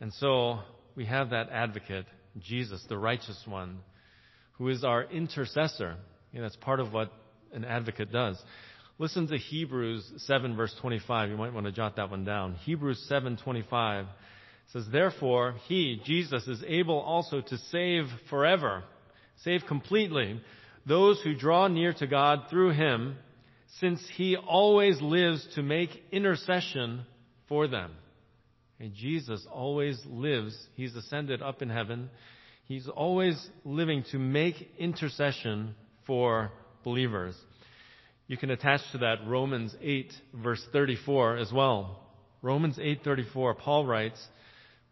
And 0.00 0.12
so 0.14 0.60
we 0.94 1.06
have 1.06 1.30
that 1.30 1.48
advocate, 1.50 2.06
Jesus, 2.40 2.84
the 2.88 2.98
righteous 2.98 3.40
one, 3.46 3.78
who 4.58 4.68
is 4.68 4.84
our 4.84 5.04
intercessor. 5.04 5.96
And 6.34 6.44
that's 6.44 6.56
part 6.56 6.80
of 6.80 6.92
what 6.92 7.10
an 7.52 7.64
advocate 7.64 8.12
does. 8.12 8.38
Listen 8.98 9.28
to 9.28 9.38
Hebrews 9.38 10.12
7 10.26 10.56
verse 10.56 10.74
25. 10.80 11.30
You 11.30 11.36
might 11.36 11.54
want 11.54 11.66
to 11.66 11.72
jot 11.72 11.96
that 11.96 12.10
one 12.10 12.24
down. 12.24 12.54
Hebrews 12.64 13.06
7:25 13.08 14.06
says, 14.66 14.88
"Therefore 14.90 15.54
he, 15.68 16.00
Jesus, 16.04 16.46
is 16.48 16.62
able 16.66 16.98
also 16.98 17.40
to 17.40 17.56
save 17.56 18.10
forever, 18.28 18.82
save 19.44 19.66
completely 19.66 20.40
those 20.86 21.20
who 21.22 21.34
draw 21.34 21.68
near 21.68 21.92
to 21.92 22.06
God 22.06 22.48
through 22.48 22.70
him, 22.70 23.16
since 23.80 24.00
he 24.16 24.36
always 24.36 25.00
lives 25.00 25.46
to 25.54 25.62
make 25.62 26.02
intercession 26.10 27.04
for 27.46 27.66
them." 27.66 27.92
And 28.80 28.94
Jesus 28.94 29.46
always 29.46 30.04
lives. 30.06 30.56
He's 30.74 30.94
ascended 30.94 31.42
up 31.42 31.62
in 31.62 31.68
heaven. 31.68 32.10
He's 32.64 32.88
always 32.88 33.50
living 33.64 34.04
to 34.12 34.18
make 34.18 34.70
intercession 34.78 35.74
for 36.04 36.52
believers. 36.84 37.36
You 38.28 38.36
can 38.36 38.50
attach 38.50 38.80
to 38.92 38.98
that 38.98 39.26
Romans 39.26 39.74
8 39.80 40.12
verse 40.34 40.64
34 40.72 41.36
as 41.36 41.52
well. 41.52 42.00
Romans 42.42 42.78
8:34 42.78 43.54
Paul 43.54 43.86
writes, 43.86 44.28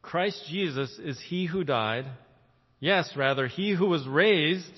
Christ 0.02 0.46
Jesus 0.48 0.98
is 0.98 1.20
he 1.20 1.46
who 1.46 1.64
died, 1.64 2.06
yes, 2.80 3.10
rather 3.16 3.46
he 3.46 3.72
who 3.72 3.86
was 3.86 4.06
raised, 4.06 4.72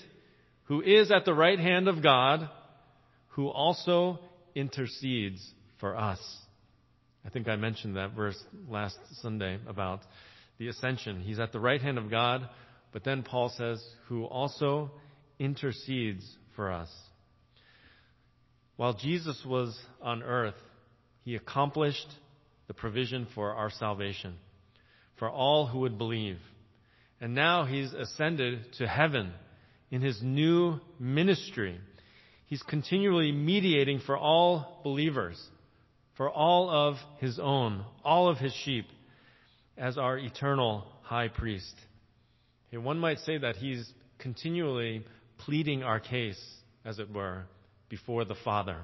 who 0.63 0.81
is 0.81 1.11
at 1.11 1.25
the 1.25 1.33
right 1.33 1.59
hand 1.59 1.87
of 1.87 2.03
God, 2.03 2.49
who 3.29 3.47
also 3.47 4.19
intercedes 4.55 5.53
for 5.79 5.95
us. 5.95 6.19
I 7.25 7.29
think 7.29 7.47
I 7.47 7.55
mentioned 7.55 7.95
that 7.95 8.13
verse 8.13 8.41
last 8.67 8.97
Sunday 9.21 9.59
about 9.67 10.01
the 10.57 10.67
ascension. 10.67 11.21
He's 11.21 11.39
at 11.39 11.51
the 11.51 11.59
right 11.59 11.81
hand 11.81 11.97
of 11.97 12.09
God, 12.09 12.49
but 12.91 13.03
then 13.03 13.23
Paul 13.23 13.49
says, 13.55 13.83
who 14.07 14.25
also 14.25 14.91
intercedes 15.37 16.25
for 16.55 16.71
us. 16.71 16.89
While 18.75 18.93
Jesus 18.93 19.41
was 19.45 19.77
on 20.01 20.23
earth, 20.23 20.55
he 21.23 21.35
accomplished 21.35 22.07
the 22.67 22.73
provision 22.73 23.27
for 23.35 23.53
our 23.53 23.69
salvation, 23.69 24.35
for 25.17 25.29
all 25.29 25.67
who 25.67 25.79
would 25.79 25.97
believe. 25.97 26.37
And 27.21 27.35
now 27.35 27.65
he's 27.65 27.93
ascended 27.93 28.73
to 28.77 28.87
heaven 28.87 29.33
in 29.91 30.01
his 30.01 30.21
new 30.21 30.79
ministry. 30.99 31.77
He's 32.45 32.63
continually 32.63 33.31
mediating 33.31 33.99
for 34.05 34.17
all 34.17 34.81
believers, 34.83 35.41
for 36.15 36.29
all 36.29 36.69
of 36.69 36.95
his 37.19 37.39
own, 37.39 37.83
all 38.03 38.29
of 38.29 38.37
his 38.37 38.53
sheep, 38.53 38.85
as 39.77 39.97
our 39.97 40.17
eternal 40.17 40.85
high 41.01 41.27
priest. 41.27 41.75
And 42.71 42.83
one 42.83 42.99
might 42.99 43.19
say 43.19 43.37
that 43.37 43.55
he's 43.57 43.91
continually 44.19 45.05
pleading 45.39 45.83
our 45.83 45.99
case, 45.99 46.39
as 46.85 46.99
it 46.99 47.11
were, 47.11 47.45
before 47.89 48.25
the 48.25 48.35
Father. 48.43 48.77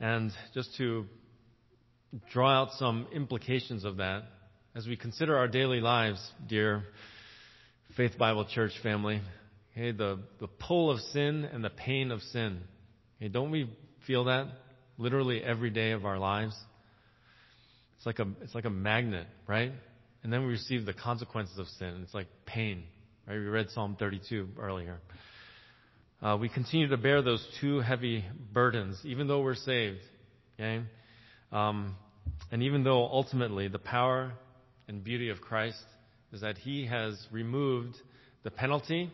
And 0.00 0.32
just 0.54 0.76
to 0.76 1.06
draw 2.32 2.62
out 2.62 2.72
some 2.78 3.06
implications 3.12 3.84
of 3.84 3.98
that, 3.98 4.24
as 4.76 4.88
we 4.88 4.96
consider 4.96 5.36
our 5.36 5.46
daily 5.46 5.80
lives, 5.80 6.20
dear 6.48 6.82
Faith 7.96 8.18
Bible 8.18 8.44
Church 8.44 8.72
family, 8.82 9.20
okay, 9.72 9.92
the, 9.92 10.18
the 10.40 10.48
pull 10.48 10.90
of 10.90 10.98
sin 10.98 11.44
and 11.44 11.62
the 11.62 11.70
pain 11.70 12.10
of 12.10 12.20
sin. 12.20 12.60
Okay, 13.16 13.28
don't 13.28 13.52
we 13.52 13.70
feel 14.04 14.24
that 14.24 14.48
literally 14.98 15.40
every 15.42 15.70
day 15.70 15.92
of 15.92 16.04
our 16.04 16.18
lives? 16.18 16.56
It's 17.96 18.06
like 18.06 18.18
a, 18.18 18.26
it's 18.42 18.54
like 18.54 18.64
a 18.64 18.70
magnet, 18.70 19.28
right? 19.46 19.70
And 20.24 20.32
then 20.32 20.40
we 20.40 20.48
receive 20.48 20.86
the 20.86 20.92
consequences 20.92 21.56
of 21.56 21.68
sin. 21.78 22.00
It's 22.02 22.14
like 22.14 22.26
pain, 22.44 22.82
right? 23.28 23.34
We 23.34 23.46
read 23.46 23.70
Psalm 23.70 23.96
32 23.96 24.48
earlier. 24.58 24.98
Uh, 26.20 26.36
we 26.40 26.48
continue 26.48 26.88
to 26.88 26.96
bear 26.96 27.22
those 27.22 27.46
two 27.60 27.78
heavy 27.78 28.24
burdens, 28.52 28.98
even 29.04 29.28
though 29.28 29.40
we're 29.40 29.54
saved. 29.54 30.00
Okay? 30.58 30.82
Um, 31.52 31.94
and 32.50 32.62
even 32.64 32.82
though 32.82 33.04
ultimately 33.04 33.68
the 33.68 33.78
power 33.78 34.32
and 34.88 35.02
beauty 35.02 35.30
of 35.30 35.40
Christ 35.40 35.84
is 36.32 36.40
that 36.40 36.58
He 36.58 36.86
has 36.86 37.26
removed 37.30 37.96
the 38.42 38.50
penalty, 38.50 39.10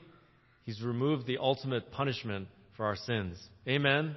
He's 0.65 0.83
removed 0.83 1.27
the 1.27 1.39
ultimate 1.39 1.91
punishment 1.91 2.49
for 2.77 2.87
our 2.87 2.97
sins. 2.97 3.37
Amen? 3.67 4.17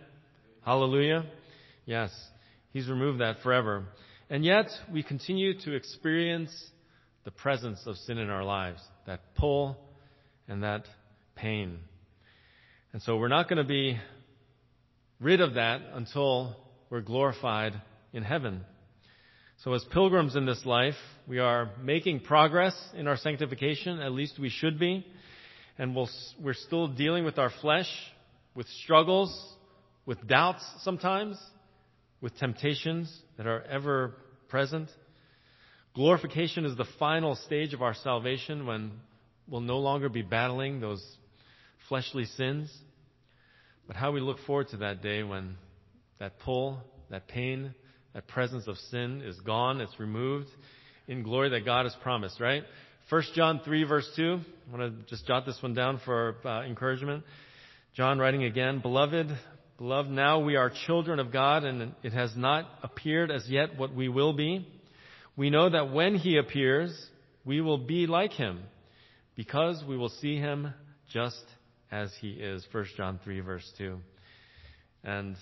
Hallelujah? 0.65 1.25
Yes. 1.85 2.11
He's 2.71 2.87
removed 2.87 3.21
that 3.21 3.41
forever. 3.41 3.85
And 4.29 4.43
yet, 4.43 4.67
we 4.91 5.03
continue 5.03 5.59
to 5.61 5.75
experience 5.75 6.51
the 7.23 7.31
presence 7.31 7.81
of 7.85 7.95
sin 7.97 8.17
in 8.17 8.29
our 8.29 8.43
lives, 8.43 8.81
that 9.05 9.21
pull 9.35 9.77
and 10.47 10.63
that 10.63 10.85
pain. 11.35 11.79
And 12.91 13.01
so 13.01 13.17
we're 13.17 13.27
not 13.27 13.49
going 13.49 13.57
to 13.57 13.63
be 13.63 13.97
rid 15.19 15.41
of 15.41 15.55
that 15.55 15.81
until 15.93 16.55
we're 16.89 17.01
glorified 17.01 17.73
in 18.11 18.23
heaven. 18.23 18.65
So 19.63 19.71
as 19.73 19.83
pilgrims 19.93 20.35
in 20.35 20.45
this 20.45 20.65
life, 20.65 20.97
we 21.25 21.39
are 21.39 21.69
making 21.81 22.19
progress 22.19 22.75
in 22.95 23.07
our 23.07 23.15
sanctification, 23.15 24.01
at 24.01 24.11
least 24.11 24.37
we 24.37 24.49
should 24.49 24.77
be. 24.77 25.07
And 25.77 25.95
we 25.95 26.05
we 26.41 26.51
are 26.51 26.53
still 26.53 26.89
dealing 26.89 27.23
with 27.23 27.39
our 27.39 27.49
flesh, 27.61 27.87
with 28.55 28.67
struggles, 28.83 29.33
with 30.05 30.27
doubts 30.27 30.65
sometimes, 30.81 31.39
with 32.19 32.37
temptations 32.37 33.17
that 33.37 33.47
are 33.47 33.61
ever 33.61 34.15
present. 34.49 34.89
Glorification 35.95 36.65
is 36.65 36.75
the 36.75 36.87
final 36.99 37.35
stage 37.35 37.73
of 37.73 37.81
our 37.81 37.93
salvation 37.93 38.65
when 38.65 38.91
we'll 39.47 39.61
no 39.61 39.79
longer 39.79 40.09
be 40.09 40.23
battling 40.23 40.81
those 40.81 41.01
fleshly 41.87 42.25
sins. 42.25 42.69
But 43.87 43.95
how 43.95 44.11
we 44.11 44.19
look 44.19 44.39
forward 44.45 44.67
to 44.71 44.77
that 44.77 45.01
day 45.01 45.23
when 45.23 45.55
that 46.19 46.37
pull, 46.39 46.81
that 47.09 47.29
pain, 47.29 47.73
that 48.13 48.27
presence 48.27 48.67
of 48.67 48.77
sin 48.91 49.21
is 49.25 49.39
gone, 49.41 49.81
it's 49.81 49.99
removed 49.99 50.49
in 51.07 51.23
glory 51.23 51.49
that 51.49 51.65
God 51.65 51.85
has 51.85 51.95
promised, 52.01 52.39
right? 52.39 52.63
1 53.09 53.23
John 53.35 53.61
3 53.65 53.83
verse 53.83 54.09
2. 54.15 54.39
I 54.73 54.77
want 54.77 54.99
to 54.99 55.09
just 55.09 55.27
jot 55.27 55.45
this 55.45 55.57
one 55.61 55.73
down 55.73 55.99
for 56.05 56.35
uh, 56.45 56.63
encouragement. 56.63 57.23
John 57.95 58.17
writing 58.17 58.43
again, 58.43 58.79
Beloved, 58.79 59.27
beloved, 59.77 60.09
now 60.09 60.39
we 60.39 60.55
are 60.55 60.71
children 60.85 61.19
of 61.19 61.31
God 61.31 61.63
and 61.63 61.93
it 62.01 62.13
has 62.13 62.33
not 62.35 62.65
appeared 62.81 63.29
as 63.29 63.47
yet 63.49 63.77
what 63.77 63.93
we 63.93 64.07
will 64.07 64.33
be. 64.33 64.67
We 65.35 65.49
know 65.49 65.69
that 65.69 65.91
when 65.91 66.15
he 66.15 66.37
appears, 66.37 66.95
we 67.43 67.59
will 67.59 67.77
be 67.77 68.07
like 68.07 68.31
him 68.31 68.61
because 69.35 69.83
we 69.87 69.97
will 69.97 70.09
see 70.09 70.37
him 70.37 70.73
just 71.11 71.43
as 71.91 72.11
he 72.21 72.29
is. 72.29 72.65
1 72.71 72.85
John 72.95 73.19
3 73.23 73.39
verse 73.41 73.69
2. 73.77 73.97
And 75.03 75.35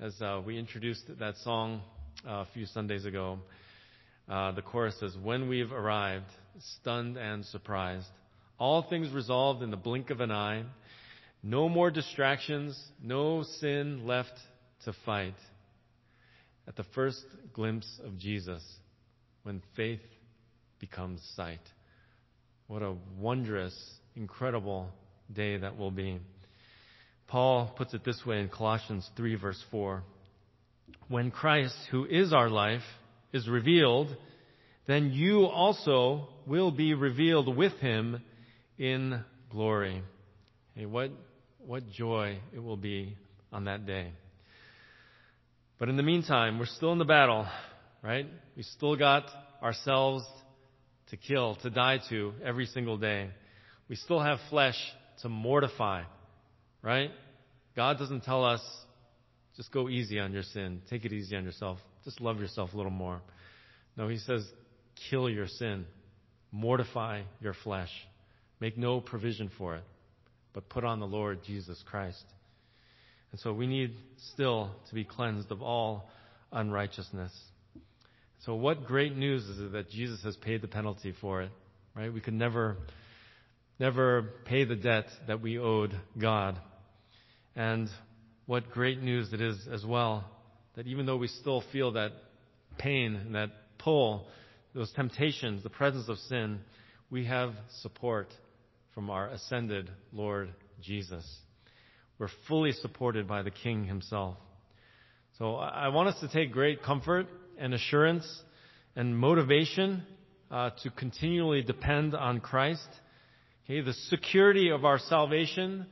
as 0.00 0.20
uh, 0.22 0.40
we 0.44 0.58
introduced 0.58 1.04
that 1.18 1.36
song 1.44 1.82
a 2.26 2.46
few 2.52 2.66
Sundays 2.66 3.04
ago. 3.04 3.38
Uh, 4.28 4.52
the 4.52 4.62
chorus 4.62 4.94
says, 5.00 5.16
When 5.22 5.48
we've 5.48 5.72
arrived, 5.72 6.26
stunned 6.76 7.16
and 7.16 7.44
surprised, 7.46 8.06
all 8.58 8.82
things 8.82 9.12
resolved 9.12 9.62
in 9.62 9.70
the 9.70 9.76
blink 9.76 10.10
of 10.10 10.20
an 10.20 10.30
eye, 10.30 10.64
no 11.42 11.68
more 11.68 11.90
distractions, 11.90 12.80
no 13.02 13.42
sin 13.60 14.06
left 14.06 14.32
to 14.84 14.92
fight. 15.04 15.34
At 16.68 16.76
the 16.76 16.84
first 16.94 17.24
glimpse 17.52 18.00
of 18.04 18.16
Jesus, 18.18 18.62
when 19.42 19.62
faith 19.74 20.00
becomes 20.78 21.20
sight. 21.36 21.60
What 22.68 22.82
a 22.82 22.94
wondrous, 23.18 23.74
incredible 24.14 24.88
day 25.32 25.56
that 25.56 25.76
will 25.76 25.90
be. 25.90 26.20
Paul 27.26 27.72
puts 27.76 27.94
it 27.94 28.04
this 28.04 28.24
way 28.26 28.40
in 28.40 28.48
Colossians 28.48 29.08
3 29.16 29.34
verse 29.36 29.62
4. 29.70 30.02
When 31.12 31.30
Christ, 31.30 31.74
who 31.90 32.06
is 32.06 32.32
our 32.32 32.48
life, 32.48 32.80
is 33.34 33.46
revealed, 33.46 34.16
then 34.86 35.10
you 35.12 35.44
also 35.44 36.28
will 36.46 36.70
be 36.70 36.94
revealed 36.94 37.54
with 37.54 37.74
him 37.80 38.22
in 38.78 39.22
glory. 39.50 40.02
Hey, 40.74 40.86
what, 40.86 41.10
what 41.66 41.86
joy 41.90 42.38
it 42.54 42.60
will 42.60 42.78
be 42.78 43.18
on 43.52 43.66
that 43.66 43.84
day. 43.84 44.12
But 45.78 45.90
in 45.90 45.98
the 45.98 46.02
meantime, 46.02 46.58
we're 46.58 46.64
still 46.64 46.92
in 46.92 46.98
the 46.98 47.04
battle, 47.04 47.46
right? 48.02 48.26
We 48.56 48.62
still 48.62 48.96
got 48.96 49.24
ourselves 49.62 50.24
to 51.10 51.18
kill, 51.18 51.56
to 51.56 51.68
die 51.68 51.98
to 52.08 52.32
every 52.42 52.64
single 52.64 52.96
day. 52.96 53.28
We 53.86 53.96
still 53.96 54.20
have 54.20 54.38
flesh 54.48 54.78
to 55.20 55.28
mortify, 55.28 56.04
right? 56.80 57.10
God 57.76 57.98
doesn't 57.98 58.22
tell 58.22 58.46
us, 58.46 58.62
just 59.56 59.70
go 59.72 59.88
easy 59.88 60.18
on 60.18 60.32
your 60.32 60.42
sin. 60.42 60.80
Take 60.88 61.04
it 61.04 61.12
easy 61.12 61.36
on 61.36 61.44
yourself. 61.44 61.78
Just 62.04 62.20
love 62.20 62.40
yourself 62.40 62.72
a 62.72 62.76
little 62.76 62.92
more. 62.92 63.20
No, 63.96 64.08
He 64.08 64.18
says, 64.18 64.46
kill 65.10 65.28
your 65.28 65.46
sin. 65.46 65.84
Mortify 66.50 67.22
your 67.40 67.54
flesh. 67.64 67.90
Make 68.60 68.78
no 68.78 69.00
provision 69.00 69.50
for 69.58 69.76
it, 69.76 69.84
but 70.52 70.68
put 70.68 70.84
on 70.84 71.00
the 71.00 71.06
Lord 71.06 71.40
Jesus 71.44 71.82
Christ. 71.90 72.24
And 73.32 73.40
so 73.40 73.52
we 73.52 73.66
need 73.66 73.94
still 74.34 74.70
to 74.88 74.94
be 74.94 75.04
cleansed 75.04 75.50
of 75.50 75.62
all 75.62 76.10
unrighteousness. 76.52 77.32
So 78.44 78.54
what 78.54 78.84
great 78.84 79.16
news 79.16 79.44
is 79.44 79.58
it 79.58 79.72
that 79.72 79.90
Jesus 79.90 80.22
has 80.24 80.36
paid 80.36 80.62
the 80.62 80.68
penalty 80.68 81.14
for 81.20 81.42
it, 81.42 81.50
right? 81.96 82.12
We 82.12 82.20
could 82.20 82.34
never, 82.34 82.76
never 83.78 84.30
pay 84.44 84.64
the 84.64 84.76
debt 84.76 85.06
that 85.26 85.40
we 85.40 85.58
owed 85.58 85.98
God. 86.18 86.58
And 87.56 87.88
what 88.46 88.70
great 88.70 89.00
news 89.00 89.32
it 89.32 89.40
is 89.40 89.68
as 89.70 89.84
well 89.84 90.24
that 90.74 90.86
even 90.86 91.06
though 91.06 91.16
we 91.16 91.28
still 91.28 91.62
feel 91.72 91.92
that 91.92 92.12
pain 92.78 93.14
and 93.14 93.34
that 93.34 93.50
pull, 93.78 94.26
those 94.74 94.90
temptations, 94.92 95.62
the 95.62 95.70
presence 95.70 96.08
of 96.08 96.16
sin, 96.18 96.60
we 97.10 97.26
have 97.26 97.52
support 97.82 98.28
from 98.94 99.10
our 99.10 99.28
ascended 99.28 99.90
Lord 100.12 100.50
Jesus. 100.80 101.24
We're 102.18 102.28
fully 102.48 102.72
supported 102.72 103.28
by 103.28 103.42
the 103.42 103.50
King 103.50 103.84
himself. 103.84 104.36
So 105.38 105.56
I 105.56 105.88
want 105.88 106.08
us 106.08 106.20
to 106.20 106.28
take 106.28 106.52
great 106.52 106.82
comfort 106.82 107.26
and 107.58 107.74
assurance 107.74 108.26
and 108.96 109.16
motivation 109.16 110.02
uh, 110.50 110.70
to 110.82 110.90
continually 110.90 111.62
depend 111.62 112.14
on 112.14 112.40
Christ. 112.40 112.88
Okay, 113.64 113.80
the 113.80 113.94
security 113.94 114.70
of 114.70 114.84
our 114.84 114.98
salvation 114.98 115.86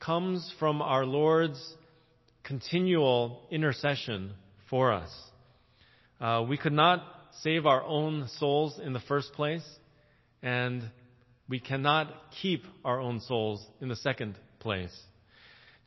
comes 0.00 0.52
from 0.58 0.82
our 0.82 1.04
Lord's 1.04 1.76
continual 2.44 3.46
intercession 3.50 4.32
for 4.68 4.92
us. 4.92 5.10
Uh, 6.20 6.44
we 6.48 6.56
could 6.56 6.72
not 6.72 7.02
save 7.42 7.66
our 7.66 7.82
own 7.82 8.28
souls 8.38 8.80
in 8.82 8.92
the 8.92 9.00
first 9.00 9.32
place, 9.32 9.64
and 10.42 10.82
we 11.48 11.60
cannot 11.60 12.12
keep 12.42 12.64
our 12.84 13.00
own 13.00 13.20
souls 13.20 13.64
in 13.80 13.88
the 13.88 13.96
second 13.96 14.38
place. 14.58 14.96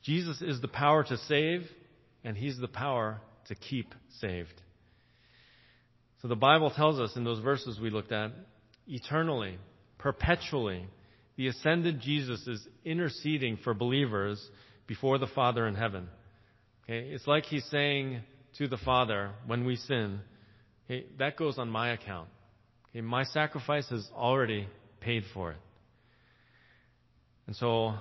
Jesus 0.04 0.42
is 0.42 0.60
the 0.62 0.68
power 0.68 1.04
to 1.04 1.18
save, 1.18 1.62
and 2.24 2.36
He's 2.36 2.58
the 2.58 2.68
power 2.68 3.22
to 3.48 3.56
keep 3.56 3.94
saved. 4.20 4.62
So 6.22 6.28
the 6.28 6.36
Bible 6.36 6.72
tells 6.72 7.00
us 7.00 7.16
in 7.16 7.24
those 7.24 7.40
verses 7.40 7.80
we 7.80 7.90
looked 7.90 8.12
at, 8.12 8.32
eternally, 8.88 9.58
perpetually, 9.98 10.86
the 11.36 11.48
ascended 11.48 12.00
Jesus 12.00 12.48
is 12.48 12.68
interceding 12.86 13.58
for 13.58 13.74
believers 13.74 14.46
before 14.88 15.18
the 15.18 15.28
Father 15.28 15.68
in 15.68 15.76
heaven. 15.76 16.08
Okay? 16.84 17.10
It's 17.10 17.28
like 17.28 17.46
he's 17.46 17.66
saying 17.66 18.22
to 18.58 18.68
the 18.68 18.78
Father 18.78 19.32
when 19.46 19.66
we 19.66 19.76
sin, 19.76 20.20
that 21.18 21.38
goes 21.38 21.58
on 21.58 21.70
my 21.70 21.92
account. 21.92 22.30
Okay, 22.90 23.02
my 23.02 23.24
sacrifice 23.24 23.90
has 23.90 24.08
already 24.16 24.68
paid 25.00 25.24
for 25.34 25.52
it. 25.52 25.58
And 27.48 27.56
so 27.56 27.94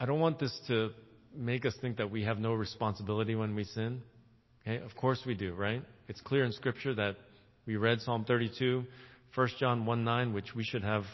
I 0.00 0.06
don't 0.06 0.20
want 0.20 0.38
this 0.38 0.58
to 0.68 0.90
make 1.36 1.66
us 1.66 1.74
think 1.80 1.98
that 1.98 2.10
we 2.10 2.24
have 2.24 2.38
no 2.38 2.54
responsibility 2.54 3.34
when 3.34 3.54
we 3.54 3.64
sin. 3.64 4.02
Okay? 4.62 4.82
Of 4.82 4.94
course 4.96 5.20
we 5.26 5.34
do, 5.34 5.52
right? 5.54 5.82
It's 6.08 6.20
clear 6.20 6.44
in 6.44 6.52
Scripture 6.52 6.94
that 6.94 7.16
we 7.66 7.76
read 7.76 8.00
Psalm 8.00 8.24
32, 8.24 8.84
1 9.34 9.48
John 9.58 9.86
1 9.86 10.04
9, 10.04 10.32
which 10.32 10.54
we 10.54 10.64
should 10.64 10.82
have 10.82 11.04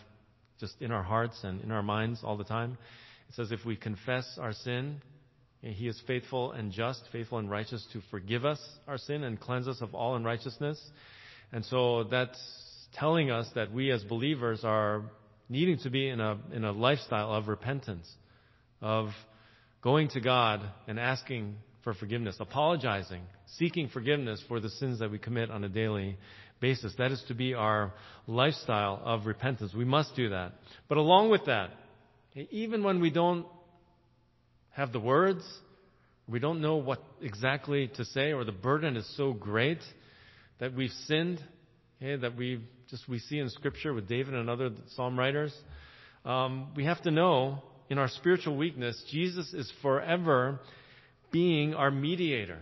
just 0.58 0.74
in 0.80 0.92
our 0.92 1.02
hearts 1.02 1.40
and 1.42 1.60
in 1.62 1.70
our 1.70 1.82
minds 1.82 2.20
all 2.22 2.36
the 2.36 2.44
time. 2.44 2.76
It 3.28 3.34
says, 3.34 3.50
if 3.50 3.64
we 3.64 3.76
confess 3.76 4.38
our 4.40 4.52
sin, 4.52 5.00
he 5.62 5.88
is 5.88 6.00
faithful 6.06 6.52
and 6.52 6.72
just, 6.72 7.02
faithful 7.12 7.38
and 7.38 7.50
righteous 7.50 7.86
to 7.92 8.00
forgive 8.10 8.44
us 8.44 8.60
our 8.88 8.98
sin 8.98 9.24
and 9.24 9.38
cleanse 9.38 9.68
us 9.68 9.80
of 9.80 9.94
all 9.94 10.16
unrighteousness. 10.16 10.80
And 11.52 11.64
so 11.66 12.04
that's 12.04 12.38
telling 12.94 13.30
us 13.30 13.46
that 13.54 13.72
we 13.72 13.90
as 13.90 14.02
believers 14.04 14.60
are 14.64 15.02
needing 15.48 15.78
to 15.80 15.90
be 15.90 16.08
in 16.08 16.20
a, 16.20 16.38
in 16.52 16.64
a 16.64 16.72
lifestyle 16.72 17.32
of 17.32 17.48
repentance, 17.48 18.08
of 18.80 19.08
going 19.82 20.08
to 20.10 20.20
God 20.20 20.62
and 20.88 20.98
asking 20.98 21.56
for 21.82 21.92
forgiveness, 21.94 22.36
apologizing, 22.40 23.22
seeking 23.58 23.88
forgiveness 23.88 24.42
for 24.48 24.60
the 24.60 24.70
sins 24.70 24.98
that 25.00 25.10
we 25.10 25.18
commit 25.18 25.50
on 25.50 25.64
a 25.64 25.68
daily 25.68 26.16
basis. 26.60 26.94
That 26.98 27.10
is 27.10 27.22
to 27.28 27.34
be 27.34 27.54
our 27.54 27.92
lifestyle 28.26 29.00
of 29.04 29.26
repentance. 29.26 29.74
We 29.74 29.84
must 29.84 30.14
do 30.14 30.30
that. 30.30 30.52
But 30.88 30.98
along 30.98 31.30
with 31.30 31.46
that, 31.46 31.70
even 32.50 32.84
when 32.84 33.00
we 33.00 33.10
don't 33.10 33.46
have 34.72 34.92
the 34.92 35.00
words, 35.00 35.42
we 36.28 36.38
don't 36.38 36.60
know 36.60 36.76
what 36.76 37.02
exactly 37.20 37.88
to 37.96 38.04
say, 38.04 38.32
or 38.32 38.44
the 38.44 38.52
burden 38.52 38.96
is 38.96 39.16
so 39.16 39.32
great 39.32 39.80
that 40.60 40.74
we've 40.74 40.92
sinned, 41.06 41.42
okay, 42.00 42.16
that 42.16 42.36
we 42.36 42.60
just 42.88 43.08
we 43.08 43.18
see 43.18 43.38
in 43.38 43.48
Scripture 43.50 43.92
with 43.92 44.08
David 44.08 44.34
and 44.34 44.48
other 44.48 44.70
psalm 44.94 45.18
writers. 45.18 45.54
Um, 46.24 46.68
we 46.76 46.84
have 46.84 47.02
to 47.02 47.10
know 47.10 47.62
in 47.88 47.98
our 47.98 48.08
spiritual 48.08 48.56
weakness, 48.56 49.02
Jesus 49.10 49.52
is 49.52 49.70
forever 49.82 50.60
being 51.32 51.74
our 51.74 51.90
mediator. 51.90 52.58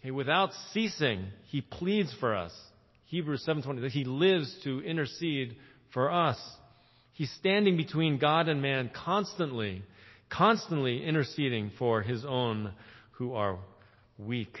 Okay, 0.00 0.10
without 0.10 0.50
ceasing, 0.72 1.26
he 1.48 1.60
pleads 1.60 2.14
for 2.20 2.34
us. 2.34 2.52
Hebrews 3.06 3.44
7:20 3.46 3.80
that 3.80 3.92
he 3.92 4.04
lives 4.04 4.54
to 4.64 4.80
intercede 4.82 5.56
for 5.92 6.10
us. 6.10 6.38
He's 7.12 7.30
standing 7.32 7.76
between 7.76 8.18
God 8.18 8.48
and 8.48 8.62
man 8.62 8.90
constantly, 8.94 9.82
constantly 10.30 11.04
interceding 11.04 11.72
for 11.78 12.02
his 12.02 12.24
own 12.24 12.72
who 13.12 13.34
are 13.34 13.58
weak. 14.16 14.56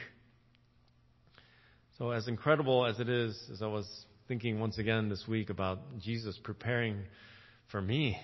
So 1.96 2.10
as 2.10 2.28
incredible 2.28 2.84
as 2.86 2.98
it 2.98 3.08
is, 3.08 3.40
as 3.52 3.62
I 3.62 3.66
was 3.66 3.86
thinking 4.26 4.60
once 4.60 4.78
again 4.78 5.08
this 5.08 5.24
week 5.28 5.50
about 5.50 5.78
Jesus 5.98 6.38
preparing 6.42 6.98
for 7.70 7.80
me, 7.80 8.18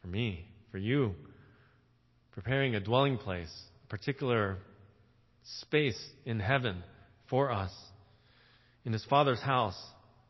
for 0.00 0.08
me, 0.08 0.46
for 0.70 0.78
you, 0.78 1.14
preparing 2.32 2.74
a 2.74 2.80
dwelling 2.80 3.18
place, 3.18 3.52
a 3.84 3.88
particular 3.88 4.58
space 5.60 5.98
in 6.24 6.38
heaven 6.38 6.82
for 7.28 7.50
us 7.50 7.72
in 8.84 8.92
his 8.92 9.04
Father's 9.04 9.40
house, 9.40 9.78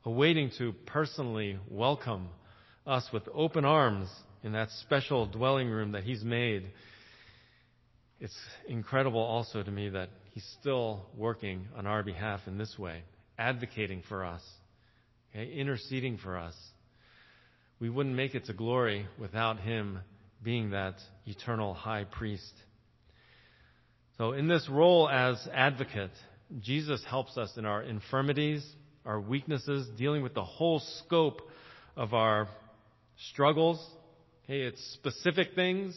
awaiting 0.05 0.51
to 0.59 0.73
personally 0.87 1.59
welcome 1.69 2.29
us 2.87 3.07
with 3.13 3.23
open 3.35 3.65
arms 3.65 4.09
in 4.42 4.53
that 4.53 4.70
special 4.83 5.26
dwelling 5.26 5.68
room 5.68 5.92
that 5.92 6.05
he's 6.05 6.24
made. 6.24 6.66
It's 8.20 8.37
incredible 8.68 9.20
also 9.20 9.62
to 9.62 9.70
me 9.70 9.88
that 9.90 10.11
he's 10.33 10.46
still 10.61 11.07
working 11.16 11.66
on 11.76 11.87
our 11.87 12.03
behalf 12.03 12.40
in 12.46 12.59
this 12.59 12.79
way, 12.79 13.03
advocating 13.38 14.03
for 14.09 14.24
us, 14.24 14.42
okay, 15.35 15.50
interceding 15.53 16.18
for 16.18 16.37
us. 16.37 16.55
We 17.81 17.88
wouldn't 17.88 18.14
make 18.14 18.35
it 18.35 18.46
to 18.46 18.53
glory 18.53 19.07
without 19.18 19.61
him 19.61 20.00
being 20.42 20.70
that 20.70 20.96
eternal 21.26 21.74
high 21.74 22.05
priest. 22.05 22.53
So 24.18 24.33
in 24.33 24.48
this 24.48 24.68
role 24.68 25.09
as 25.09 25.48
advocate, 25.53 26.11
Jesus 26.61 27.03
helps 27.09 27.38
us 27.38 27.53
in 27.57 27.64
our 27.64 27.83
infirmities, 27.83 28.66
our 29.07 29.20
weaknesses, 29.20 29.88
dealing 29.96 30.22
with 30.22 30.35
the 30.35 30.44
whole 30.44 30.81
scope 31.05 31.40
of 31.96 32.12
our 32.12 32.48
struggles. 33.31 33.83
Okay, 34.51 34.63
it's 34.63 34.83
specific 34.95 35.55
things. 35.55 35.97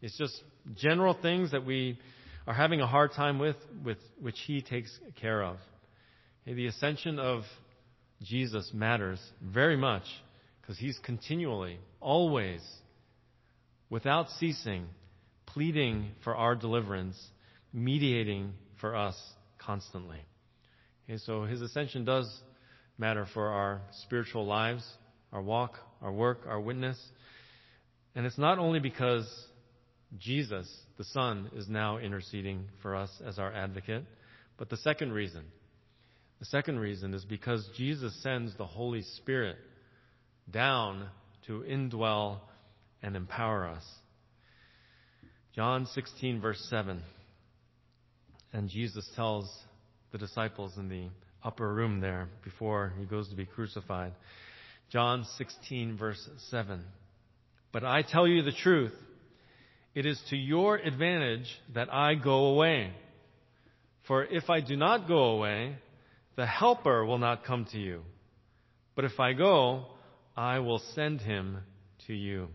It's 0.00 0.16
just 0.16 0.42
general 0.74 1.12
things 1.12 1.50
that 1.50 1.66
we 1.66 1.98
are 2.46 2.54
having 2.54 2.80
a 2.80 2.86
hard 2.86 3.12
time 3.12 3.38
with, 3.38 3.56
with 3.84 3.98
which 4.18 4.38
He 4.46 4.62
takes 4.62 4.90
care 5.20 5.42
of. 5.42 5.58
Okay, 6.42 6.54
the 6.54 6.66
ascension 6.68 7.18
of 7.18 7.42
Jesus 8.22 8.70
matters 8.72 9.20
very 9.42 9.76
much 9.76 10.04
because 10.62 10.78
He's 10.78 10.98
continually, 11.04 11.78
always, 12.00 12.62
without 13.90 14.30
ceasing, 14.30 14.86
pleading 15.44 16.12
for 16.24 16.34
our 16.34 16.54
deliverance, 16.54 17.22
mediating 17.70 18.54
for 18.80 18.96
us 18.96 19.14
constantly. 19.58 20.20
Okay, 21.04 21.18
so 21.18 21.44
His 21.44 21.60
ascension 21.60 22.06
does 22.06 22.34
matter 22.96 23.26
for 23.34 23.48
our 23.48 23.82
spiritual 24.04 24.46
lives, 24.46 24.90
our 25.34 25.42
walk, 25.42 25.74
our 26.00 26.12
work, 26.12 26.46
our 26.48 26.62
witness. 26.62 26.98
And 28.14 28.26
it's 28.26 28.38
not 28.38 28.58
only 28.58 28.80
because 28.80 29.26
Jesus, 30.18 30.68
the 30.98 31.04
Son, 31.04 31.50
is 31.54 31.68
now 31.68 31.98
interceding 31.98 32.66
for 32.82 32.96
us 32.96 33.10
as 33.24 33.38
our 33.38 33.52
advocate, 33.52 34.04
but 34.58 34.68
the 34.68 34.76
second 34.78 35.12
reason. 35.12 35.44
The 36.40 36.46
second 36.46 36.78
reason 36.78 37.14
is 37.14 37.24
because 37.24 37.68
Jesus 37.76 38.14
sends 38.22 38.56
the 38.56 38.66
Holy 38.66 39.02
Spirit 39.02 39.56
down 40.50 41.08
to 41.46 41.64
indwell 41.68 42.38
and 43.02 43.14
empower 43.14 43.68
us. 43.68 43.84
John 45.54 45.86
16, 45.86 46.40
verse 46.40 46.64
7. 46.70 47.02
And 48.52 48.68
Jesus 48.68 49.08
tells 49.14 49.48
the 50.12 50.18
disciples 50.18 50.76
in 50.76 50.88
the 50.88 51.08
upper 51.44 51.72
room 51.72 52.00
there 52.00 52.28
before 52.42 52.92
he 52.98 53.04
goes 53.04 53.28
to 53.28 53.36
be 53.36 53.46
crucified. 53.46 54.12
John 54.90 55.24
16, 55.38 55.96
verse 55.96 56.28
7. 56.50 56.82
But 57.72 57.84
I 57.84 58.02
tell 58.02 58.26
you 58.26 58.42
the 58.42 58.52
truth. 58.52 58.94
It 59.94 60.06
is 60.06 60.20
to 60.30 60.36
your 60.36 60.76
advantage 60.76 61.46
that 61.74 61.92
I 61.92 62.14
go 62.14 62.46
away. 62.46 62.92
For 64.06 64.24
if 64.24 64.48
I 64.50 64.60
do 64.60 64.76
not 64.76 65.08
go 65.08 65.30
away, 65.30 65.76
the 66.36 66.46
Helper 66.46 67.04
will 67.04 67.18
not 67.18 67.44
come 67.44 67.66
to 67.72 67.78
you. 67.78 68.02
But 68.94 69.04
if 69.04 69.18
I 69.18 69.32
go, 69.32 69.86
I 70.36 70.60
will 70.60 70.80
send 70.94 71.20
him 71.20 71.58
to 72.06 72.14
you. 72.14 72.48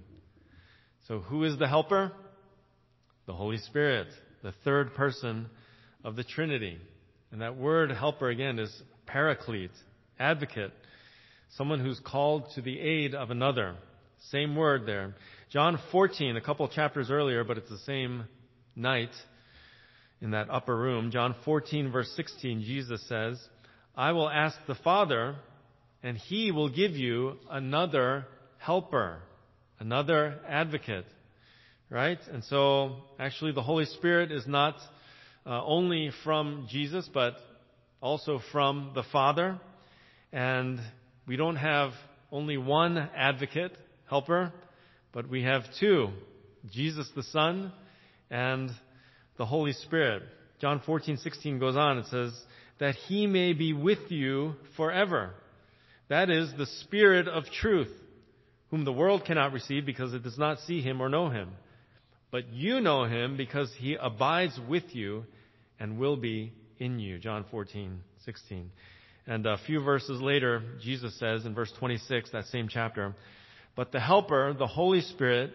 So 1.08 1.19
who 1.19 1.43
is 1.43 1.58
the 1.58 1.67
Helper? 1.67 2.12
The 3.25 3.34
Holy 3.34 3.58
Spirit, 3.58 4.08
the 4.43 4.54
third 4.63 4.93
person 4.93 5.47
of 6.04 6.15
the 6.15 6.23
Trinity. 6.23 6.78
And 7.32 7.41
that 7.41 7.58
word 7.58 7.91
helper 7.91 8.30
again 8.30 8.60
is 8.60 8.71
paraclete, 9.08 9.71
advocate, 10.19 10.71
someone 11.58 11.80
who's 11.80 11.99
called 11.99 12.51
to 12.56 12.62
the 12.62 12.80
aid 12.80 13.15
of 13.15 13.30
another. 13.30 13.75
Same 14.32 14.56
word 14.56 14.86
there. 14.86 15.14
John 15.52 15.80
14, 15.92 16.36
a 16.36 16.42
couple 16.42 16.68
chapters 16.68 17.12
earlier, 17.12 17.44
but 17.44 17.58
it's 17.58 17.70
the 17.70 17.78
same 17.80 18.26
night 18.76 19.12
in 20.22 20.32
that 20.32 20.50
upper 20.50 20.76
room. 20.76 21.12
John 21.12 21.36
14 21.46 21.92
verse 21.92 22.12
16, 22.16 22.64
Jesus 22.64 23.08
says, 23.08 23.40
I 23.96 24.14
will 24.14 24.30
ask 24.30 24.58
the 24.68 24.76
Father, 24.76 25.36
and 26.02 26.18
he 26.18 26.52
will 26.52 26.70
give 26.70 26.92
you 26.92 27.38
another 27.50 28.26
helper, 28.58 29.20
another 29.80 30.40
advocate. 30.48 31.06
Right? 31.90 32.20
And 32.32 32.44
so, 32.46 32.96
actually, 33.20 33.52
the 33.52 33.62
Holy 33.62 33.86
Spirit 33.86 34.32
is 34.32 34.48
not 34.48 34.76
uh, 35.46 35.64
only 35.64 36.10
from 36.24 36.68
Jesus, 36.70 37.08
but 37.14 37.36
also 38.02 38.42
from 38.52 38.92
the 38.96 39.04
Father. 39.12 39.60
And 40.34 40.80
we 41.28 41.36
don't 41.36 41.58
have 41.58 41.92
only 42.32 42.58
one 42.58 42.98
advocate, 42.98 43.78
helper, 44.10 44.52
but 45.12 45.30
we 45.30 45.44
have 45.44 45.63
two 45.80 46.10
Jesus 46.72 47.10
the 47.15 47.24
Son 47.24 47.72
and 48.30 48.72
the 49.38 49.46
Holy 49.46 49.74
Spirit. 49.74 50.24
John 50.60 50.80
14:16 50.80 51.60
goes 51.60 51.76
on. 51.76 52.00
It 52.00 52.06
says, 52.08 52.34
that 52.80 52.96
he 53.08 53.28
may 53.28 53.54
be 53.54 53.74
with 53.74 54.12
you 54.12 54.56
forever. 54.76 55.34
That 56.10 56.30
is 56.30 56.52
the 56.58 56.65
Spirit 56.65 57.28
of 57.28 57.46
truth, 57.46 57.91
whom 58.70 58.86
the 58.86 58.94
world 58.94 59.26
cannot 59.26 59.54
receive 59.54 59.86
because 59.86 60.13
it 60.13 60.24
does 60.24 60.38
not 60.38 60.60
see 60.60 60.82
him 60.82 61.02
or 61.02 61.10
know 61.10 61.30
him. 61.30 61.52
But 62.32 62.50
you 62.52 62.82
know 62.82 63.06
him 63.06 63.38
because 63.38 63.74
he 63.78 63.96
abides 64.00 64.60
with 64.68 64.84
you 64.94 65.24
and 65.80 65.98
will 65.98 66.18
be 66.18 66.52
in 66.80 67.00
you. 67.00 67.18
John 67.18 67.46
14, 67.50 68.02
16. 68.26 68.72
And 69.28 69.46
a 69.46 69.58
few 69.65 69.82
verses 69.82 70.22
later, 70.22 70.62
Jesus 70.82 71.18
says 71.18 71.46
in 71.46 71.56
verse 71.56 71.72
26, 71.80 72.32
that 72.32 72.46
same 72.46 72.68
chapter, 72.68 73.15
But 73.76 73.92
the 73.92 74.00
Helper, 74.00 74.54
the 74.58 74.68
Holy 74.68 75.02
Spirit, 75.02 75.52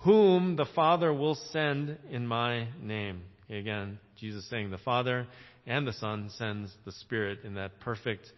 whom 0.00 0.56
the 0.56 0.66
Father 0.74 1.12
will 1.12 1.36
send 1.52 1.98
in 2.10 2.26
my 2.26 2.68
name. 2.80 3.22
Again, 3.48 3.98
Jesus 4.18 4.48
saying 4.48 4.70
the 4.70 4.78
Father 4.78 5.26
and 5.66 5.86
the 5.86 5.92
Son 5.92 6.30
sends 6.36 6.72
the 6.84 6.92
Spirit 6.92 7.40
in 7.44 7.54
that 7.54 7.80
perfect 7.80 8.30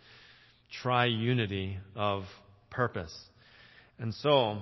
triunity 0.83 1.77
of 1.95 2.25
purpose. 2.71 3.15
And 3.99 4.15
so, 4.15 4.59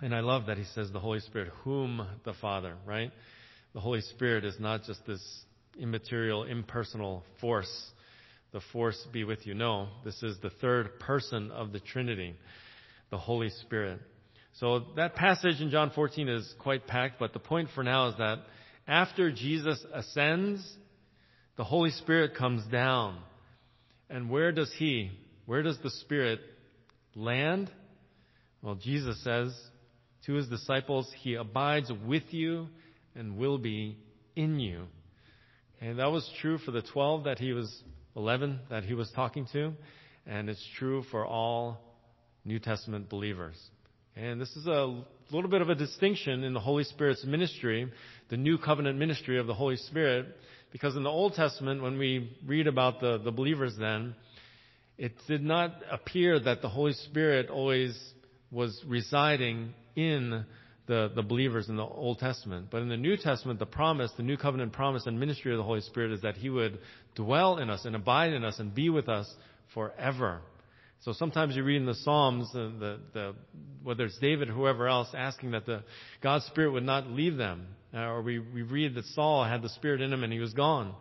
and 0.00 0.14
I 0.14 0.20
love 0.20 0.46
that 0.46 0.58
he 0.58 0.64
says 0.74 0.90
the 0.92 1.00
Holy 1.00 1.20
Spirit, 1.20 1.50
whom 1.62 2.06
the 2.24 2.34
Father, 2.34 2.76
right? 2.86 3.10
The 3.72 3.80
Holy 3.80 4.02
Spirit 4.02 4.44
is 4.44 4.56
not 4.60 4.84
just 4.84 5.06
this 5.06 5.22
immaterial, 5.78 6.44
impersonal 6.44 7.24
force. 7.40 7.90
The 8.52 8.60
force 8.72 9.04
be 9.12 9.24
with 9.24 9.46
you. 9.46 9.54
No, 9.54 9.88
this 10.04 10.22
is 10.22 10.36
the 10.40 10.50
third 10.50 11.00
person 11.00 11.50
of 11.50 11.72
the 11.72 11.80
Trinity, 11.80 12.34
the 13.14 13.18
Holy 13.18 13.50
Spirit. 13.50 14.00
So 14.54 14.86
that 14.96 15.14
passage 15.14 15.60
in 15.60 15.70
John 15.70 15.92
14 15.94 16.28
is 16.28 16.52
quite 16.58 16.88
packed, 16.88 17.20
but 17.20 17.32
the 17.32 17.38
point 17.38 17.68
for 17.72 17.84
now 17.84 18.08
is 18.08 18.16
that 18.18 18.40
after 18.88 19.30
Jesus 19.30 19.80
ascends, 19.94 20.68
the 21.56 21.62
Holy 21.62 21.90
Spirit 21.90 22.34
comes 22.34 22.66
down. 22.72 23.20
And 24.10 24.28
where 24.28 24.50
does 24.50 24.72
He, 24.76 25.12
where 25.46 25.62
does 25.62 25.78
the 25.80 25.90
Spirit 25.90 26.40
land? 27.14 27.70
Well, 28.62 28.74
Jesus 28.74 29.22
says 29.22 29.56
to 30.26 30.32
His 30.32 30.48
disciples, 30.48 31.08
He 31.20 31.34
abides 31.34 31.92
with 32.04 32.24
you 32.30 32.66
and 33.14 33.36
will 33.36 33.58
be 33.58 33.96
in 34.34 34.58
you. 34.58 34.88
And 35.80 36.00
that 36.00 36.10
was 36.10 36.28
true 36.40 36.58
for 36.58 36.72
the 36.72 36.82
12 36.82 37.22
that 37.24 37.38
He 37.38 37.52
was, 37.52 37.72
11 38.16 38.58
that 38.70 38.82
He 38.82 38.94
was 38.94 39.08
talking 39.14 39.46
to. 39.52 39.72
And 40.26 40.50
it's 40.50 40.68
true 40.80 41.04
for 41.12 41.24
all 41.24 41.83
New 42.44 42.58
Testament 42.58 43.08
believers. 43.08 43.56
And 44.16 44.40
this 44.40 44.54
is 44.56 44.66
a 44.66 45.02
little 45.30 45.50
bit 45.50 45.60
of 45.60 45.70
a 45.70 45.74
distinction 45.74 46.44
in 46.44 46.54
the 46.54 46.60
Holy 46.60 46.84
Spirit's 46.84 47.24
ministry, 47.24 47.90
the 48.28 48.36
new 48.36 48.58
covenant 48.58 48.98
ministry 48.98 49.38
of 49.38 49.46
the 49.46 49.54
Holy 49.54 49.76
Spirit, 49.76 50.26
because 50.70 50.96
in 50.96 51.02
the 51.02 51.10
Old 51.10 51.34
Testament, 51.34 51.82
when 51.82 51.98
we 51.98 52.36
read 52.46 52.66
about 52.66 53.00
the, 53.00 53.18
the 53.18 53.32
believers 53.32 53.74
then, 53.78 54.14
it 54.98 55.12
did 55.26 55.42
not 55.42 55.74
appear 55.90 56.38
that 56.38 56.62
the 56.62 56.68
Holy 56.68 56.92
Spirit 56.92 57.50
always 57.50 57.98
was 58.50 58.80
residing 58.86 59.74
in 59.96 60.44
the, 60.86 61.10
the 61.14 61.22
believers 61.22 61.68
in 61.68 61.76
the 61.76 61.82
Old 61.82 62.18
Testament. 62.18 62.68
But 62.70 62.82
in 62.82 62.88
the 62.88 62.96
New 62.96 63.16
Testament, 63.16 63.58
the 63.58 63.66
promise, 63.66 64.12
the 64.16 64.22
New 64.22 64.36
Covenant 64.36 64.72
promise 64.72 65.06
and 65.06 65.18
ministry 65.18 65.52
of 65.52 65.58
the 65.58 65.64
Holy 65.64 65.80
Spirit 65.80 66.12
is 66.12 66.22
that 66.22 66.36
He 66.36 66.50
would 66.50 66.78
dwell 67.14 67.58
in 67.58 67.70
us 67.70 67.84
and 67.84 67.96
abide 67.96 68.32
in 68.32 68.44
us 68.44 68.58
and 68.58 68.74
be 68.74 68.90
with 68.90 69.08
us 69.08 69.32
forever. 69.72 70.40
So 71.04 71.12
sometimes 71.12 71.54
you 71.54 71.62
read 71.62 71.76
in 71.76 71.86
the 71.86 71.94
Psalms, 71.96 72.48
uh, 72.54 72.70
the, 72.80 72.98
the, 73.12 73.34
whether 73.82 74.06
it's 74.06 74.18
David 74.20 74.48
or 74.48 74.52
whoever 74.52 74.88
else, 74.88 75.08
asking 75.14 75.50
that 75.50 75.66
the 75.66 75.82
God's 76.22 76.46
Spirit 76.46 76.72
would 76.72 76.82
not 76.82 77.08
leave 77.08 77.36
them. 77.36 77.66
Uh, 77.92 77.98
or 77.98 78.22
we, 78.22 78.38
we 78.38 78.62
read 78.62 78.94
that 78.94 79.04
Saul 79.08 79.44
had 79.44 79.60
the 79.60 79.68
Spirit 79.68 80.00
in 80.00 80.10
him 80.10 80.24
and 80.24 80.32
he 80.32 80.38
was 80.38 80.54
gone. 80.54 80.94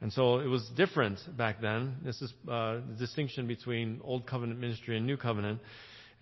And 0.00 0.10
so 0.14 0.38
it 0.38 0.46
was 0.46 0.66
different 0.74 1.18
back 1.36 1.60
then. 1.60 1.96
This 2.02 2.22
is 2.22 2.32
uh, 2.48 2.80
the 2.88 2.96
distinction 2.98 3.46
between 3.46 4.00
Old 4.02 4.26
Covenant 4.26 4.58
ministry 4.60 4.96
and 4.96 5.06
New 5.06 5.18
Covenant. 5.18 5.60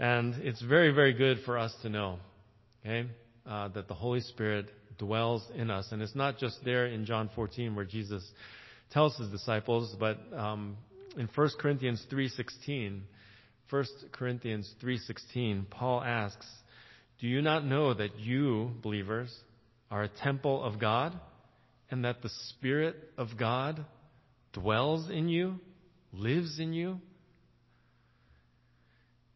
And 0.00 0.35
it's 0.42 0.61
very, 0.61 0.90
very 0.90 1.12
good 1.12 1.38
for 1.44 1.56
us 1.56 1.72
to 1.82 1.88
know, 1.88 2.18
okay, 2.85 3.08
uh, 3.46 3.68
that 3.68 3.87
the 3.87 3.94
Holy 3.94 4.20
Spirit 4.20 4.66
dwells 4.98 5.46
in 5.54 5.70
us. 5.70 5.87
And 5.92 6.02
it's 6.02 6.16
not 6.16 6.38
just 6.38 6.58
there 6.64 6.87
in 6.87 7.04
John 7.04 7.30
14 7.37 7.76
where 7.76 7.85
Jesus 7.85 8.28
tells 8.90 9.16
his 9.16 9.28
disciples, 9.28 9.94
but 10.00 10.18
um, 10.37 10.76
in 11.16 11.29
1 11.35 11.48
Corinthians 11.59 12.05
3:16, 12.11 13.03
1 13.68 13.85
Corinthians 14.12 14.75
3:16, 14.81 15.66
Paul 15.70 16.03
asks, 16.03 16.46
"Do 17.18 17.27
you 17.27 17.42
not 17.42 17.64
know 17.64 17.94
that 17.94 18.18
you, 18.18 18.75
believers, 18.83 19.35
are 19.90 20.03
a 20.03 20.09
temple 20.09 20.62
of 20.62 20.79
God 20.79 21.18
and 21.90 22.05
that 22.05 22.22
the 22.22 22.29
spirit 22.29 23.12
of 23.16 23.37
God 23.37 23.85
dwells 24.53 25.11
in 25.11 25.29
you, 25.29 25.61
lives 26.12 26.59
in 26.59 26.72
you?" 26.72 27.01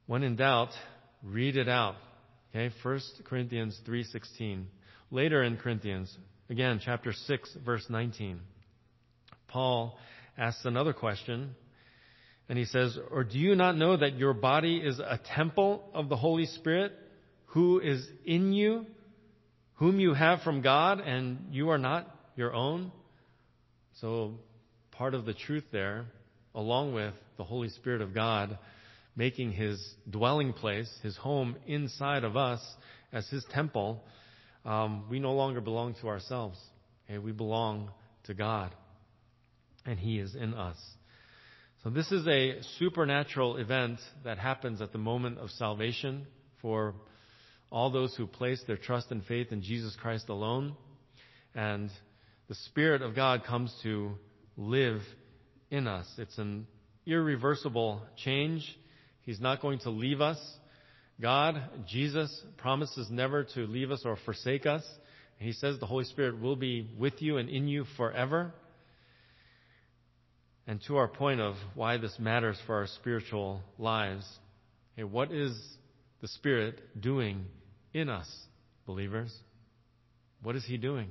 When 0.06 0.22
in 0.22 0.36
doubt, 0.36 0.70
read 1.22 1.56
it 1.56 1.68
out. 1.68 1.96
Okay? 2.50 2.74
1 2.82 3.24
Corinthians 3.24 3.78
3:16. 3.84 4.66
Later 5.10 5.42
in 5.42 5.56
Corinthians, 5.56 6.16
again, 6.48 6.80
chapter 6.82 7.12
6, 7.12 7.54
verse 7.64 7.88
19. 7.90 8.40
Paul 9.48 9.98
asks 10.36 10.64
another 10.64 10.92
question 10.92 11.54
and 12.48 12.58
he 12.58 12.64
says, 12.64 12.98
Or 13.10 13.24
do 13.24 13.38
you 13.38 13.54
not 13.54 13.76
know 13.76 13.96
that 13.96 14.16
your 14.16 14.32
body 14.32 14.76
is 14.78 14.98
a 14.98 15.18
temple 15.34 15.82
of 15.92 16.08
the 16.08 16.16
Holy 16.16 16.46
Spirit 16.46 16.92
who 17.46 17.80
is 17.80 18.06
in 18.24 18.52
you, 18.52 18.86
whom 19.74 19.98
you 19.98 20.14
have 20.14 20.42
from 20.42 20.60
God, 20.60 21.00
and 21.00 21.48
you 21.50 21.70
are 21.70 21.78
not 21.78 22.08
your 22.36 22.52
own. 22.52 22.92
So 24.00 24.34
part 24.92 25.14
of 25.14 25.24
the 25.24 25.34
truth 25.34 25.64
there, 25.72 26.06
along 26.54 26.94
with 26.94 27.14
the 27.36 27.44
Holy 27.44 27.68
Spirit 27.70 28.00
of 28.00 28.14
God 28.14 28.58
making 29.16 29.52
his 29.52 29.82
dwelling 30.08 30.52
place, 30.52 30.90
his 31.02 31.16
home 31.16 31.56
inside 31.66 32.22
of 32.22 32.36
us 32.36 32.60
as 33.12 33.26
his 33.28 33.44
temple, 33.50 34.04
um, 34.64 35.04
we 35.08 35.18
no 35.18 35.32
longer 35.32 35.60
belong 35.60 35.94
to 36.02 36.08
ourselves. 36.08 36.58
Okay? 37.08 37.18
We 37.18 37.32
belong 37.32 37.90
to 38.24 38.34
God. 38.34 38.74
And 39.86 39.98
he 39.98 40.18
is 40.18 40.34
in 40.34 40.52
us. 40.52 40.76
So 41.86 41.90
this 41.90 42.10
is 42.10 42.26
a 42.26 42.56
supernatural 42.80 43.58
event 43.58 44.00
that 44.24 44.38
happens 44.38 44.82
at 44.82 44.90
the 44.90 44.98
moment 44.98 45.38
of 45.38 45.50
salvation 45.52 46.26
for 46.60 46.94
all 47.70 47.92
those 47.92 48.12
who 48.16 48.26
place 48.26 48.60
their 48.66 48.76
trust 48.76 49.12
and 49.12 49.24
faith 49.24 49.52
in 49.52 49.62
Jesus 49.62 49.94
Christ 50.02 50.28
alone. 50.28 50.74
And 51.54 51.88
the 52.48 52.56
Spirit 52.56 53.02
of 53.02 53.14
God 53.14 53.44
comes 53.44 53.72
to 53.84 54.10
live 54.56 55.00
in 55.70 55.86
us. 55.86 56.08
It's 56.18 56.36
an 56.38 56.66
irreversible 57.06 58.02
change. 58.16 58.64
He's 59.22 59.40
not 59.40 59.62
going 59.62 59.78
to 59.80 59.90
leave 59.90 60.20
us. 60.20 60.38
God, 61.20 61.62
Jesus, 61.86 62.42
promises 62.56 63.06
never 63.12 63.44
to 63.54 63.60
leave 63.60 63.92
us 63.92 64.02
or 64.04 64.18
forsake 64.24 64.66
us. 64.66 64.82
He 65.38 65.52
says 65.52 65.78
the 65.78 65.86
Holy 65.86 66.06
Spirit 66.06 66.40
will 66.40 66.56
be 66.56 66.90
with 66.98 67.22
you 67.22 67.36
and 67.36 67.48
in 67.48 67.68
you 67.68 67.84
forever. 67.96 68.52
And 70.66 70.80
to 70.88 70.96
our 70.96 71.08
point 71.08 71.40
of 71.40 71.54
why 71.74 71.96
this 71.96 72.16
matters 72.18 72.58
for 72.66 72.76
our 72.76 72.86
spiritual 72.86 73.62
lives, 73.78 74.26
hey, 74.96 75.04
what 75.04 75.30
is 75.30 75.56
the 76.20 76.28
Spirit 76.28 76.80
doing 77.00 77.44
in 77.92 78.08
us, 78.08 78.28
believers? 78.84 79.32
What 80.42 80.56
is 80.56 80.64
He 80.64 80.76
doing? 80.76 81.08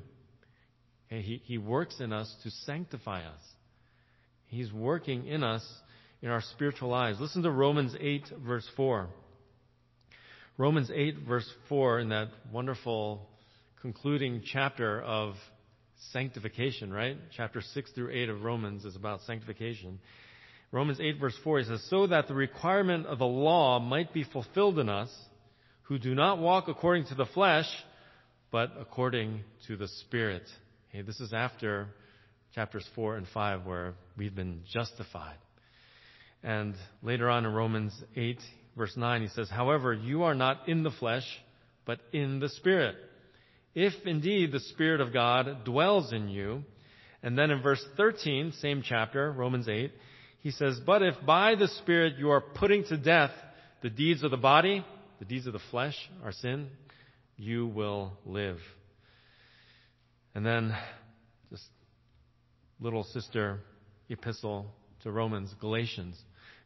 Hey, 1.08 1.22
he, 1.22 1.42
he 1.46 1.58
works 1.58 2.00
in 2.00 2.12
us 2.12 2.34
to 2.44 2.52
sanctify 2.66 3.22
us. 3.22 3.40
He's 4.48 4.72
working 4.74 5.28
in 5.28 5.44
us 5.44 5.66
in 6.22 6.30
our 6.30 6.42
spiritual 6.42 6.90
lives. 6.90 7.20
Listen 7.20 7.44
to 7.44 7.52
Romans 7.52 7.96
8, 8.00 8.24
verse 8.46 8.68
4. 8.76 9.08
Romans 10.58 10.90
8, 10.94 11.18
verse 11.28 11.50
4, 11.70 12.00
in 12.00 12.10
that 12.10 12.30
wonderful 12.52 13.30
concluding 13.82 14.42
chapter 14.44 15.02
of 15.02 15.36
sanctification, 16.12 16.92
right? 16.92 17.18
Chapter 17.36 17.62
6 17.62 17.92
through 17.92 18.12
8 18.12 18.30
of 18.30 18.44
Romans 18.44 18.86
is 18.86 18.96
about 18.96 19.22
sanctification. 19.22 20.00
Romans 20.72 21.00
8 21.00 21.20
verse 21.20 21.38
4, 21.44 21.60
he 21.60 21.66
says, 21.66 21.86
So 21.90 22.08
that 22.08 22.28
the 22.28 22.34
requirement 22.34 23.06
of 23.06 23.20
the 23.20 23.26
law 23.26 23.80
might 23.80 24.14
be 24.14 24.24
fulfilled 24.24 24.80
in 24.80 24.90
us, 24.90 25.10
who 25.84 25.98
do 26.00 26.16
not 26.16 26.40
walk 26.40 26.68
according 26.68 27.06
to 27.08 27.16
the 27.16 27.26
flesh, 27.28 27.68
but 28.52 28.72
according 28.80 29.44
to 29.68 29.78
the 29.78 29.88
Spirit. 29.88 30.44
Okay, 30.90 31.02
this 31.02 31.20
is 31.20 31.34
after 31.34 31.88
chapters 32.54 32.88
4 32.96 33.18
and 33.18 33.28
5 33.34 33.66
where 33.66 33.94
we've 34.18 34.36
been 34.36 34.62
justified. 34.72 35.38
And 36.44 36.76
later 37.02 37.30
on 37.30 37.46
in 37.46 37.54
Romans 37.54 37.94
8 38.16 38.40
verse 38.78 38.96
9, 38.96 39.22
he 39.22 39.28
says, 39.30 39.50
However, 39.50 39.94
you 39.94 40.24
are 40.24 40.36
not 40.36 40.68
in 40.68 40.84
the 40.84 40.92
flesh, 40.92 41.26
but 41.86 42.00
in 42.12 42.40
the 42.40 42.50
Spirit 42.50 42.96
if 43.76 43.94
indeed 44.06 44.52
the 44.52 44.62
Spirit 44.62 45.02
of 45.02 45.14
God 45.14 45.66
dwells 45.66 46.14
in 46.14 46.30
you. 46.30 46.64
And 47.22 47.38
then 47.38 47.52
in 47.52 47.62
verse 47.62 47.84
13, 47.98 48.54
same 48.62 48.82
chapter, 48.88 49.32
Romans 49.32 49.68
8, 49.68 49.92
he 50.40 50.52
says, 50.52 50.80
But 50.86 51.04
if 51.04 51.16
by 51.26 51.56
the 51.56 51.68
Spirit 51.68 52.14
you 52.18 52.30
are 52.32 52.42
putting 52.42 52.86
to 52.86 52.98
death 52.98 53.32
the 53.82 53.90
deeds 53.90 54.24
of 54.24 54.32
the 54.32 54.38
body, 54.38 54.86
the 55.20 55.26
deeds 55.26 55.46
of 55.46 55.54
the 55.54 55.60
flesh, 55.72 55.96
our 56.24 56.32
sin, 56.32 56.70
you 57.38 57.68
will 57.68 58.14
live. 58.26 58.58
And 60.34 60.46
then, 60.46 60.76
just 61.50 61.66
little 62.80 63.04
sister 63.04 63.60
epistle 64.10 64.68
to 65.04 65.12
Romans, 65.12 65.54
Galatians. 65.60 66.18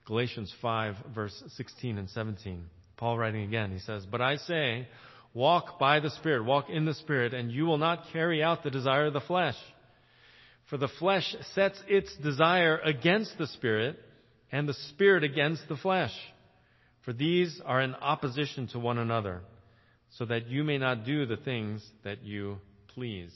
Galatians 0.05 0.53
5, 0.61 0.95
verse 1.13 1.43
16 1.55 1.97
and 1.97 2.09
17. 2.09 2.65
Paul 2.97 3.17
writing 3.17 3.43
again, 3.43 3.71
he 3.71 3.79
says, 3.79 4.05
But 4.05 4.21
I 4.21 4.35
say, 4.35 4.87
Walk 5.33 5.79
by 5.79 5.99
the 5.99 6.09
Spirit, 6.09 6.43
walk 6.43 6.69
in 6.69 6.85
the 6.85 6.93
Spirit, 6.93 7.33
and 7.33 7.51
you 7.51 7.65
will 7.65 7.77
not 7.77 8.05
carry 8.11 8.41
out 8.41 8.63
the 8.63 8.71
desire 8.71 9.07
of 9.07 9.13
the 9.13 9.21
flesh. 9.21 9.55
For 10.69 10.77
the 10.77 10.87
flesh 10.87 11.35
sets 11.53 11.81
its 11.87 12.15
desire 12.17 12.77
against 12.77 13.37
the 13.37 13.47
Spirit, 13.47 13.99
and 14.51 14.67
the 14.67 14.73
Spirit 14.89 15.23
against 15.23 15.67
the 15.67 15.77
flesh. 15.77 16.13
For 17.05 17.13
these 17.13 17.61
are 17.63 17.81
in 17.81 17.95
opposition 17.95 18.67
to 18.69 18.79
one 18.79 18.97
another, 18.97 19.41
so 20.17 20.25
that 20.25 20.47
you 20.47 20.63
may 20.63 20.77
not 20.77 21.05
do 21.05 21.25
the 21.25 21.37
things 21.37 21.85
that 22.03 22.23
you 22.23 22.57
please. 22.87 23.31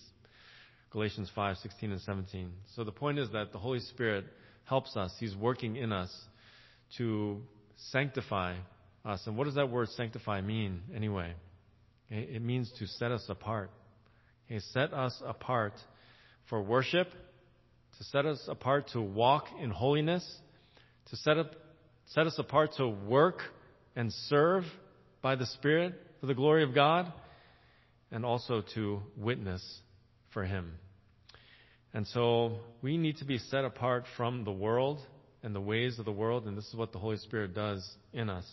Galatians 0.91 1.29
5, 1.34 1.58
16 1.58 1.91
and 1.91 2.01
17. 2.01 2.51
So 2.75 2.84
the 2.84 2.91
point 2.91 3.17
is 3.17 3.29
that 3.32 3.51
the 3.51 3.58
Holy 3.58 3.79
Spirit 3.79 4.25
helps 4.65 4.95
us. 4.95 5.12
He's 5.19 5.36
working 5.36 5.75
in 5.75 5.91
us 5.91 6.12
to 6.97 7.41
sanctify 7.91 8.56
us. 9.03 9.21
And 9.25 9.36
what 9.36 9.45
does 9.45 9.56
that 9.56 9.69
word 9.69 9.89
sanctify 9.89 10.41
mean 10.41 10.82
anyway? 10.95 11.34
It 12.09 12.41
means 12.41 12.71
to 12.79 12.85
set 12.85 13.11
us 13.11 13.25
apart. 13.29 13.71
He 14.45 14.59
set 14.59 14.93
us 14.93 15.19
apart 15.25 15.73
for 16.49 16.61
worship, 16.61 17.07
to 17.97 18.03
set 18.03 18.25
us 18.25 18.43
apart 18.47 18.89
to 18.93 19.01
walk 19.01 19.45
in 19.59 19.69
holiness, 19.69 20.23
to 21.09 21.15
set, 21.15 21.37
up, 21.37 21.55
set 22.07 22.27
us 22.27 22.35
apart 22.37 22.71
to 22.77 22.87
work 22.87 23.39
and 23.95 24.11
serve 24.11 24.63
by 25.21 25.35
the 25.35 25.45
Spirit 25.45 25.93
for 26.19 26.27
the 26.27 26.33
glory 26.33 26.63
of 26.63 26.75
God, 26.75 27.11
and 28.11 28.25
also 28.25 28.63
to 28.75 29.01
witness 29.17 29.63
for 30.33 30.43
Him. 30.43 30.73
And 31.93 32.07
so 32.07 32.57
we 32.81 32.97
need 32.97 33.17
to 33.17 33.25
be 33.25 33.37
set 33.37 33.65
apart 33.65 34.05
from 34.17 34.43
the 34.43 34.51
world 34.51 34.99
and 35.43 35.53
the 35.53 35.61
ways 35.61 35.99
of 35.99 36.05
the 36.05 36.11
world, 36.11 36.47
and 36.47 36.57
this 36.57 36.67
is 36.67 36.75
what 36.75 36.91
the 36.91 36.99
Holy 36.99 37.17
Spirit 37.17 37.53
does 37.53 37.87
in 38.13 38.29
us. 38.29 38.45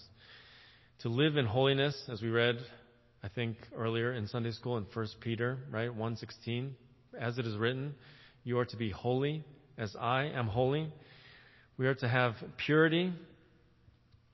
To 1.01 1.09
live 1.09 1.37
in 1.37 1.47
holiness, 1.47 1.97
as 2.11 2.21
we 2.21 2.29
read 2.29 2.59
I 3.23 3.29
think 3.29 3.59
earlier 3.77 4.15
in 4.15 4.27
Sunday 4.29 4.51
school 4.51 4.79
in 4.79 4.87
1 4.95 5.07
Peter, 5.21 5.59
right, 5.71 5.91
116, 5.91 6.75
as 7.21 7.37
it 7.37 7.47
is 7.47 7.55
written, 7.55 7.95
you 8.45 8.59
are 8.59 8.65
to 8.65 8.77
be 8.79 8.91
holy 8.91 9.45
as 9.77 9.95
I 10.01 10.25
am 10.25 10.47
holy. 10.47 10.91
We 11.77 11.87
are 11.87 11.95
to 11.97 12.09
have 12.09 12.35
purity 12.57 13.13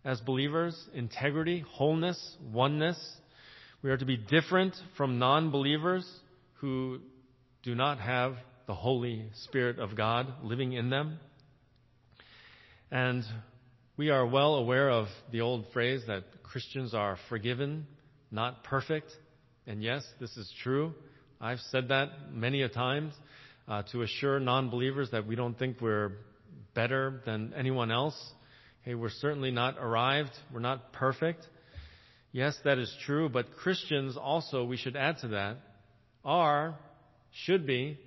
as 0.04 0.20
believers, 0.20 0.80
integrity, 0.94 1.64
wholeness, 1.68 2.36
oneness. 2.52 2.96
We 3.82 3.90
are 3.90 3.96
to 3.96 4.04
be 4.04 4.16
different 4.16 4.76
from 4.96 5.18
non-believers 5.18 6.08
who 6.60 7.00
do 7.64 7.74
not 7.74 7.98
have 7.98 8.36
the 8.68 8.74
Holy 8.74 9.24
Spirit 9.46 9.80
of 9.80 9.96
God 9.96 10.32
living 10.44 10.74
in 10.74 10.90
them. 10.90 11.18
And 12.92 13.24
we 13.96 14.10
are 14.10 14.24
well 14.24 14.54
aware 14.54 14.90
of 14.90 15.08
the 15.32 15.40
old 15.40 15.64
phrase 15.72 16.02
that 16.06 16.22
Christians 16.44 16.94
are 16.94 17.18
forgiven 17.28 17.88
not 18.36 18.62
perfect. 18.62 19.10
And 19.66 19.82
yes, 19.82 20.06
this 20.20 20.36
is 20.36 20.48
true. 20.62 20.94
I've 21.40 21.58
said 21.72 21.88
that 21.88 22.32
many 22.32 22.62
a 22.62 22.68
times 22.68 23.12
uh, 23.66 23.82
to 23.90 24.02
assure 24.02 24.38
non-believers 24.38 25.10
that 25.10 25.26
we 25.26 25.34
don't 25.34 25.58
think 25.58 25.80
we're 25.80 26.12
better 26.74 27.20
than 27.26 27.52
anyone 27.56 27.90
else. 27.90 28.16
Hey, 28.82 28.94
we're 28.94 29.10
certainly 29.10 29.50
not 29.50 29.76
arrived. 29.80 30.30
We're 30.52 30.60
not 30.60 30.92
perfect. 30.92 31.44
Yes, 32.30 32.56
that 32.64 32.78
is 32.78 32.94
true, 33.04 33.28
but 33.28 33.56
Christians 33.56 34.16
also, 34.16 34.64
we 34.64 34.76
should 34.76 34.94
add 34.94 35.18
to 35.22 35.28
that, 35.28 35.56
are, 36.24 36.76
should 37.44 37.66
be, 37.66 37.98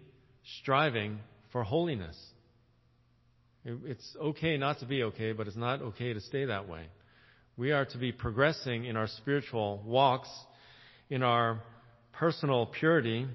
striving 0.62 1.20
for 1.52 1.63
holiness. 1.63 2.15
It's 3.65 4.15
okay 4.22 4.58
not 4.58 4.80
to 4.80 4.86
be 4.86 5.04
okay, 5.04 5.34
but 5.34 5.48
it's 5.48 5.58
not 5.58 5.82
okay 5.82 6.13
to 6.13 6.22
stay 6.22 6.46
that 6.46 6.70
way. 6.70 6.86
We 7.60 7.74
are 7.74 7.84
to 7.84 7.98
be 7.98 8.13
progressing 8.13 8.86
in 8.86 8.95
our 8.95 9.08
spiritual 9.08 9.84
walks, 9.86 10.30
in 11.10 11.24
our 11.24 11.60
personal 12.13 12.67
purity. 12.67 13.28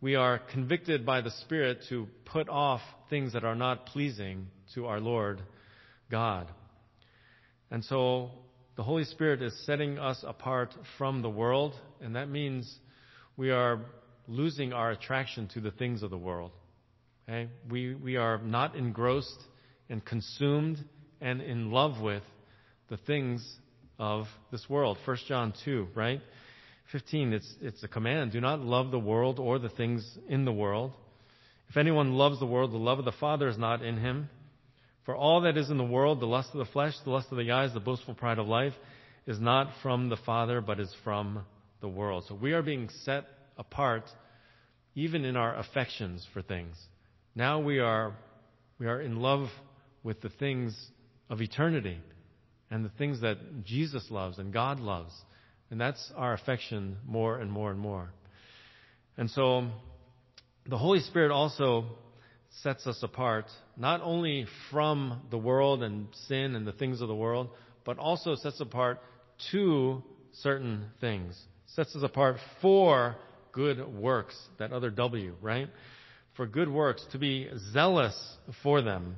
We 0.00 0.14
are 0.14 0.38
convicted 0.38 1.04
by 1.04 1.20
the 1.20 1.30
Spirit 1.42 1.80
to 1.90 2.08
put 2.24 2.48
off 2.48 2.80
things 3.10 3.34
that 3.34 3.44
are 3.44 3.54
not 3.54 3.84
pleasing 3.84 4.46
to 4.74 4.86
our 4.86 5.00
Lord 5.00 5.42
God. 6.10 6.50
And 7.70 7.84
so 7.84 8.30
the 8.76 8.82
Holy 8.82 9.04
Spirit 9.04 9.42
is 9.42 9.52
setting 9.66 9.98
us 9.98 10.24
apart 10.26 10.74
from 10.96 11.20
the 11.20 11.28
world, 11.28 11.74
and 12.00 12.16
that 12.16 12.30
means 12.30 12.74
we 13.36 13.50
are 13.50 13.80
losing 14.26 14.72
our 14.72 14.92
attraction 14.92 15.46
to 15.52 15.60
the 15.60 15.72
things 15.72 16.02
of 16.02 16.08
the 16.08 16.16
world. 16.16 16.52
Okay? 17.28 17.50
We, 17.68 17.94
we 17.94 18.16
are 18.16 18.38
not 18.38 18.76
engrossed 18.76 19.44
and 19.90 20.02
consumed 20.02 20.82
and 21.20 21.42
in 21.42 21.70
love 21.70 22.00
with 22.00 22.22
the 22.88 22.96
things 22.96 23.46
of 23.98 24.26
this 24.50 24.68
world. 24.68 24.98
1 25.04 25.16
John 25.26 25.52
2, 25.64 25.88
right? 25.94 26.20
15, 26.92 27.32
it's, 27.32 27.54
it's 27.60 27.82
a 27.82 27.88
command. 27.88 28.32
Do 28.32 28.40
not 28.40 28.60
love 28.60 28.90
the 28.90 28.98
world 28.98 29.38
or 29.38 29.58
the 29.58 29.68
things 29.68 30.06
in 30.28 30.44
the 30.44 30.52
world. 30.52 30.92
If 31.68 31.76
anyone 31.76 32.12
loves 32.12 32.38
the 32.38 32.46
world, 32.46 32.72
the 32.72 32.78
love 32.78 32.98
of 32.98 33.04
the 33.04 33.12
Father 33.12 33.48
is 33.48 33.58
not 33.58 33.82
in 33.82 33.98
him. 33.98 34.30
For 35.04 35.14
all 35.14 35.42
that 35.42 35.56
is 35.56 35.70
in 35.70 35.78
the 35.78 35.84
world, 35.84 36.20
the 36.20 36.26
lust 36.26 36.50
of 36.52 36.58
the 36.58 36.72
flesh, 36.72 36.94
the 37.04 37.10
lust 37.10 37.28
of 37.30 37.38
the 37.38 37.50
eyes, 37.50 37.74
the 37.74 37.80
boastful 37.80 38.14
pride 38.14 38.38
of 38.38 38.46
life, 38.46 38.74
is 39.26 39.38
not 39.38 39.70
from 39.82 40.08
the 40.08 40.16
Father, 40.16 40.60
but 40.60 40.80
is 40.80 40.94
from 41.04 41.44
the 41.80 41.88
world. 41.88 42.24
So 42.28 42.34
we 42.34 42.52
are 42.52 42.62
being 42.62 42.88
set 43.04 43.24
apart 43.56 44.04
even 44.94 45.24
in 45.24 45.36
our 45.36 45.56
affections 45.56 46.26
for 46.32 46.42
things. 46.42 46.74
Now 47.34 47.60
we 47.60 47.78
are, 47.78 48.14
we 48.78 48.86
are 48.86 49.00
in 49.00 49.20
love 49.20 49.48
with 50.02 50.20
the 50.20 50.30
things 50.30 50.76
of 51.28 51.40
eternity 51.40 51.98
and 52.70 52.84
the 52.84 52.90
things 52.90 53.20
that 53.22 53.64
Jesus 53.64 54.10
loves 54.10 54.38
and 54.38 54.52
God 54.52 54.80
loves. 54.80 55.12
And 55.70 55.80
that's 55.80 56.12
our 56.16 56.32
affection 56.32 56.96
more 57.06 57.38
and 57.38 57.50
more 57.50 57.70
and 57.70 57.78
more. 57.78 58.10
And 59.16 59.30
so 59.30 59.68
the 60.66 60.78
Holy 60.78 61.00
Spirit 61.00 61.30
also 61.30 61.86
sets 62.62 62.86
us 62.86 63.02
apart, 63.02 63.46
not 63.76 64.00
only 64.02 64.46
from 64.70 65.22
the 65.30 65.38
world 65.38 65.82
and 65.82 66.08
sin 66.26 66.54
and 66.54 66.66
the 66.66 66.72
things 66.72 67.00
of 67.00 67.08
the 67.08 67.14
world, 67.14 67.50
but 67.84 67.98
also 67.98 68.34
sets 68.34 68.60
apart 68.60 69.00
to 69.52 70.02
certain 70.32 70.86
things. 71.00 71.38
Sets 71.74 71.94
us 71.96 72.02
apart 72.02 72.36
for 72.60 73.16
good 73.52 73.86
works, 73.94 74.36
that 74.58 74.72
other 74.72 74.90
W, 74.90 75.34
right? 75.40 75.68
For 76.36 76.46
good 76.46 76.68
works, 76.68 77.04
to 77.12 77.18
be 77.18 77.48
zealous 77.72 78.16
for 78.62 78.82
them. 78.82 79.16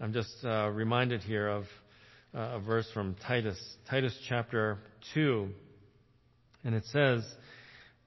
I'm 0.00 0.12
just 0.12 0.34
uh, 0.44 0.70
reminded 0.72 1.22
here 1.22 1.48
of 1.48 1.64
uh, 2.34 2.38
a 2.54 2.60
verse 2.60 2.86
from 2.92 3.16
Titus, 3.26 3.58
Titus 3.88 4.16
chapter 4.28 4.78
2. 5.14 5.48
And 6.64 6.74
it 6.74 6.84
says 6.86 7.24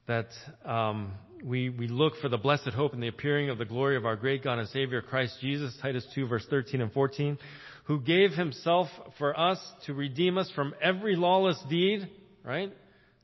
that 0.07 0.27
um, 0.65 1.11
we, 1.43 1.69
we 1.69 1.87
look 1.87 2.13
for 2.21 2.29
the 2.29 2.37
blessed 2.37 2.69
hope 2.69 2.93
and 2.93 3.03
the 3.03 3.07
appearing 3.07 3.49
of 3.49 3.57
the 3.57 3.65
glory 3.65 3.97
of 3.97 4.05
our 4.05 4.15
great 4.15 4.43
God 4.43 4.59
and 4.59 4.67
Savior 4.69 5.01
Christ 5.01 5.37
Jesus, 5.41 5.75
Titus 5.81 6.05
2 6.15 6.27
verse 6.27 6.45
13 6.49 6.81
and 6.81 6.93
14, 6.93 7.37
who 7.85 7.99
gave 7.99 8.31
himself 8.31 8.87
for 9.17 9.37
us 9.37 9.59
to 9.87 9.93
redeem 9.93 10.37
us 10.37 10.49
from 10.55 10.73
every 10.81 11.15
lawless 11.15 11.61
deed, 11.69 12.07
right? 12.45 12.71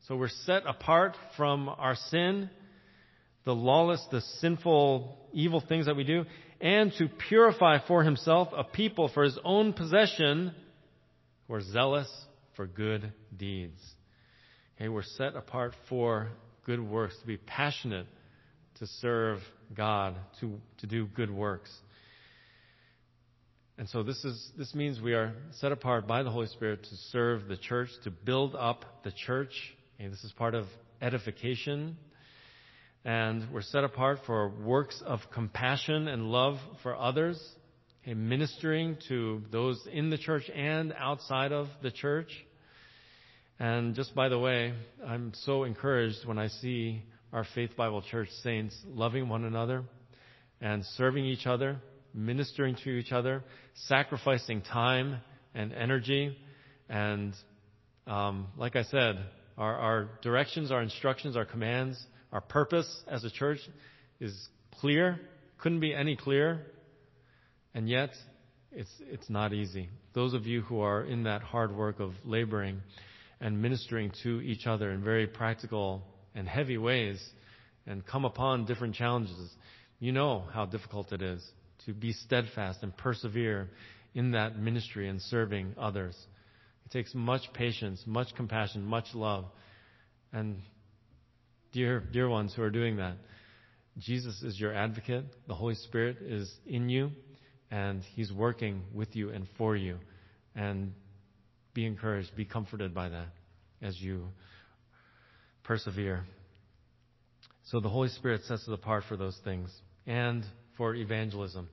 So 0.08 0.18
we're 0.18 0.28
set 0.28 0.64
apart 0.68 1.16
from 1.38 1.70
our 1.70 1.96
sin, 1.96 2.50
the 3.46 3.56
lawless, 3.56 4.06
the 4.12 4.22
sinful, 4.40 5.18
evil 5.32 5.64
things 5.66 5.86
that 5.86 5.96
we 5.96 6.04
do, 6.04 6.26
and 6.60 6.92
to 6.98 7.08
purify 7.30 7.78
for 7.88 8.04
himself 8.04 8.50
a 8.54 8.66
people 8.66 9.10
for 9.14 9.24
his 9.24 9.40
own 9.46 9.72
possession 9.72 10.54
who 11.50 11.56
are 11.56 11.62
zealous 11.62 12.08
for 12.56 12.68
good 12.68 13.12
deeds. 13.36 13.82
Okay, 14.78 14.88
we're 14.88 15.04
set 15.04 15.36
apart 15.36 15.74
for 15.90 16.30
good 16.66 16.80
works, 16.80 17.18
to 17.20 17.28
be 17.28 17.38
passionate 17.38 18.06
to 18.76 18.88
serve 19.02 19.40
God, 19.76 20.16
to, 20.40 20.60
to 20.78 20.88
do 20.88 21.06
good 21.08 21.32
works. 21.32 21.70
And 23.78 23.90
so 23.90 24.04
this 24.04 24.24
is 24.24 24.52
this 24.58 24.76
means 24.76 25.02
we 25.02 25.14
are 25.14 25.34
set 25.54 25.72
apart 25.72 26.06
by 26.06 26.24
the 26.24 26.30
Holy 26.30 26.48
Spirit 26.48 26.84
to 26.84 26.96
serve 27.12 27.48
the 27.48 27.58
church, 27.58 27.90
to 28.04 28.12
build 28.12 28.56
up 28.56 29.04
the 29.04 29.12
church. 29.12 29.54
Okay, 30.00 30.10
this 30.10 30.24
is 30.24 30.32
part 30.34 30.54
of 30.54 30.66
edification. 31.02 31.98
And 33.06 33.52
we're 33.52 33.62
set 33.62 33.86
apart 33.86 34.20
for 34.26 34.50
works 34.50 35.02
of 35.06 35.22
compassion 35.34 36.10
and 36.10 36.30
love 36.30 36.58
for 36.84 36.96
others, 36.96 37.42
ministering 38.16 38.98
to 39.08 39.42
those 39.52 39.82
in 39.92 40.10
the 40.10 40.18
church 40.18 40.50
and 40.54 40.94
outside 40.98 41.52
of 41.52 41.68
the 41.82 41.92
church. 41.92 42.30
And 43.60 43.94
just 43.94 44.16
by 44.16 44.30
the 44.30 44.40
way, 44.40 44.74
I'm 45.06 45.34
so 45.44 45.64
encouraged 45.64 46.26
when 46.26 46.38
I 46.38 46.48
see 46.48 47.04
our 47.34 47.46
Faith 47.56 47.76
Bible 47.76 48.02
Church 48.02 48.30
saints 48.42 48.76
loving 48.88 49.28
one 49.30 49.44
another 49.44 49.84
and 50.62 50.84
serving 50.98 51.26
each 51.26 51.46
other, 51.46 51.78
ministering 52.14 52.76
to 52.84 52.90
each 52.90 53.12
other, 53.12 53.44
sacrificing 53.88 54.62
time 54.62 55.18
and 55.54 55.74
energy. 55.74 56.38
And 56.90 57.34
um, 58.08 58.48
like 58.58 58.76
I 58.76 58.84
said, 58.84 59.20
our, 59.58 59.76
our 59.76 60.10
directions, 60.22 60.72
our 60.72 60.82
instructions, 60.82 61.36
our 61.36 61.46
commands, 61.46 62.02
our 62.32 62.42
purpose 62.42 63.04
as 63.08 63.24
a 63.24 63.30
church 63.30 63.60
is 64.20 64.50
clear. 64.80 65.20
Couldn't 65.60 65.82
be 65.82 65.94
any 65.94 66.16
clearer. 66.16 66.62
And 67.80 67.88
yet, 67.88 68.10
it's, 68.74 68.92
it's 69.00 69.30
not 69.30 69.54
easy. 69.54 69.88
Those 70.12 70.34
of 70.34 70.46
you 70.46 70.64
who 70.64 70.82
are 70.82 71.02
in 71.02 71.24
that 71.24 71.42
hard 71.42 71.74
work 71.74 72.02
of 72.02 72.12
laboring, 72.26 72.82
and 73.40 73.62
ministering 73.62 74.12
to 74.24 74.42
each 74.42 74.68
other 74.68 74.92
in 74.92 75.02
very 75.02 75.26
practical 75.28 76.04
and 76.36 76.46
heavy 76.46 76.78
ways 76.78 77.26
and 77.88 78.06
come 78.06 78.26
upon 78.26 78.66
different 78.66 78.96
challenges, 78.96 79.50
you 79.98 80.12
know 80.12 80.44
how 80.52 80.66
difficult 80.66 81.14
it 81.14 81.22
is 81.22 81.42
to 81.86 81.94
be 81.94 82.12
steadfast 82.12 82.80
and 82.82 82.98
persevere 82.98 83.70
in 84.14 84.32
that 84.32 84.60
ministry 84.60 85.08
and 85.08 85.22
serving 85.22 85.74
others. 85.78 86.18
It 86.86 86.92
takes 86.92 87.16
much 87.16 87.44
patience, 87.54 88.04
much 88.06 88.28
compassion, 88.36 88.84
much 88.84 89.06
love. 89.14 89.46
And 90.34 90.58
dear, 91.72 92.02
dear 92.12 92.28
ones 92.28 92.54
who 92.54 92.62
are 92.62 92.70
doing 92.70 92.98
that, 92.98 93.16
Jesus 93.98 94.44
is 94.44 94.60
your 94.60 94.74
advocate. 94.74 95.24
The 95.48 95.56
Holy 95.56 95.76
Spirit 95.76 96.18
is 96.22 96.54
in 96.68 96.90
you 96.90 97.12
and 97.72 98.04
He's 98.16 98.32
working 98.32 98.84
with 98.94 99.16
you 99.16 99.30
and 99.30 99.48
for 99.58 99.76
you. 99.76 99.98
And 100.56 100.94
be 101.74 101.86
encouraged, 101.86 102.36
be 102.36 102.46
comforted 102.46 102.94
by 102.94 103.10
that 103.10 103.28
as 103.82 104.00
you 104.00 104.26
persevere. 105.64 106.24
So 107.66 107.80
the 107.80 107.90
Holy 107.90 108.10
Spirit 108.10 108.42
sets 108.46 108.68
us 108.68 108.74
apart 108.74 109.04
for 109.08 109.16
those 109.16 109.40
things 109.44 109.70
and 110.08 110.44
for 110.76 110.96
evangelism, 110.96 111.70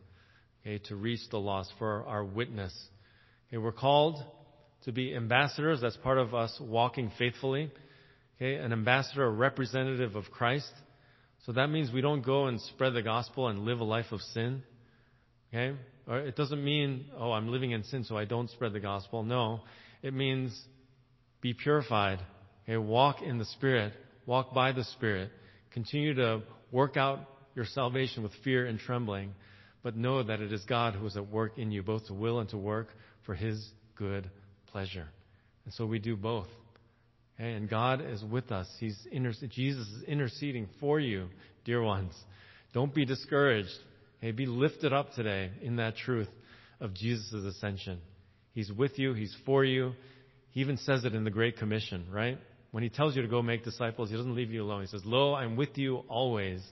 okay, 0.60 0.78
to 0.88 0.96
reach 0.96 1.20
the 1.30 1.38
lost, 1.38 1.72
for 1.78 2.04
our 2.06 2.24
witness. 2.24 2.74
Okay, 3.48 3.56
we're 3.56 3.72
called 3.72 4.22
to 4.84 4.92
be 4.92 5.14
ambassadors. 5.14 5.80
That's 5.80 5.96
part 5.96 6.18
of 6.18 6.34
us 6.34 6.56
walking 6.60 7.10
faithfully. 7.18 7.70
Okay, 8.36 8.56
an 8.56 8.72
ambassador, 8.72 9.24
a 9.24 9.30
representative 9.30 10.16
of 10.16 10.24
Christ. 10.30 10.70
So 11.46 11.52
that 11.52 11.68
means 11.68 11.90
we 11.90 12.02
don't 12.02 12.24
go 12.24 12.46
and 12.46 12.60
spread 12.60 12.92
the 12.92 13.02
gospel 13.02 13.48
and 13.48 13.60
live 13.60 13.80
a 13.80 13.84
life 13.84 14.12
of 14.12 14.20
sin. 14.20 14.62
Okay? 15.52 15.76
Or 16.08 16.18
it 16.18 16.36
doesn't 16.36 16.62
mean, 16.62 17.06
oh, 17.18 17.32
I'm 17.32 17.48
living 17.48 17.72
in 17.72 17.82
sin, 17.84 18.04
so 18.04 18.16
I 18.16 18.24
don't 18.24 18.50
spread 18.50 18.72
the 18.72 18.80
gospel. 18.80 19.22
No. 19.22 19.60
It 20.02 20.14
means 20.14 20.58
be 21.40 21.54
purified. 21.54 22.20
Okay, 22.64 22.76
walk 22.76 23.22
in 23.22 23.38
the 23.38 23.44
Spirit. 23.44 23.92
Walk 24.26 24.54
by 24.54 24.72
the 24.72 24.84
Spirit. 24.84 25.30
Continue 25.72 26.14
to 26.14 26.42
work 26.72 26.96
out 26.96 27.20
your 27.54 27.64
salvation 27.64 28.22
with 28.22 28.32
fear 28.44 28.66
and 28.66 28.78
trembling, 28.78 29.34
but 29.82 29.96
know 29.96 30.22
that 30.22 30.40
it 30.40 30.52
is 30.52 30.64
God 30.64 30.94
who 30.94 31.06
is 31.06 31.16
at 31.16 31.28
work 31.28 31.58
in 31.58 31.70
you, 31.70 31.82
both 31.82 32.06
to 32.06 32.14
will 32.14 32.40
and 32.40 32.48
to 32.50 32.58
work 32.58 32.88
for 33.24 33.34
His 33.34 33.70
good 33.96 34.30
pleasure. 34.66 35.06
And 35.64 35.74
so 35.74 35.86
we 35.86 35.98
do 35.98 36.16
both. 36.16 36.48
Okay, 37.38 37.52
and 37.52 37.68
God 37.68 38.00
is 38.04 38.22
with 38.24 38.50
us. 38.52 38.68
He's 38.78 38.98
inter- 39.10 39.32
Jesus 39.48 39.86
is 39.88 40.02
interceding 40.04 40.68
for 40.80 40.98
you, 40.98 41.28
dear 41.64 41.82
ones. 41.82 42.14
Don't 42.72 42.94
be 42.94 43.04
discouraged. 43.04 43.68
Okay, 44.18 44.32
be 44.32 44.46
lifted 44.46 44.92
up 44.92 45.12
today 45.12 45.50
in 45.60 45.76
that 45.76 45.96
truth 45.96 46.28
of 46.80 46.94
Jesus' 46.94 47.32
ascension. 47.32 47.98
He's 48.52 48.72
with 48.72 48.98
you. 48.98 49.12
He's 49.12 49.34
for 49.44 49.64
you. 49.64 49.92
He 50.50 50.60
even 50.60 50.78
says 50.78 51.04
it 51.04 51.14
in 51.14 51.24
the 51.24 51.30
Great 51.30 51.58
Commission, 51.58 52.06
right? 52.10 52.38
When 52.70 52.82
he 52.82 52.88
tells 52.88 53.14
you 53.14 53.22
to 53.22 53.28
go 53.28 53.42
make 53.42 53.64
disciples, 53.64 54.10
he 54.10 54.16
doesn't 54.16 54.34
leave 54.34 54.50
you 54.50 54.62
alone. 54.62 54.80
He 54.80 54.86
says, 54.86 55.02
Lo, 55.04 55.34
I'm 55.34 55.56
with 55.56 55.76
you 55.76 55.98
always, 56.08 56.62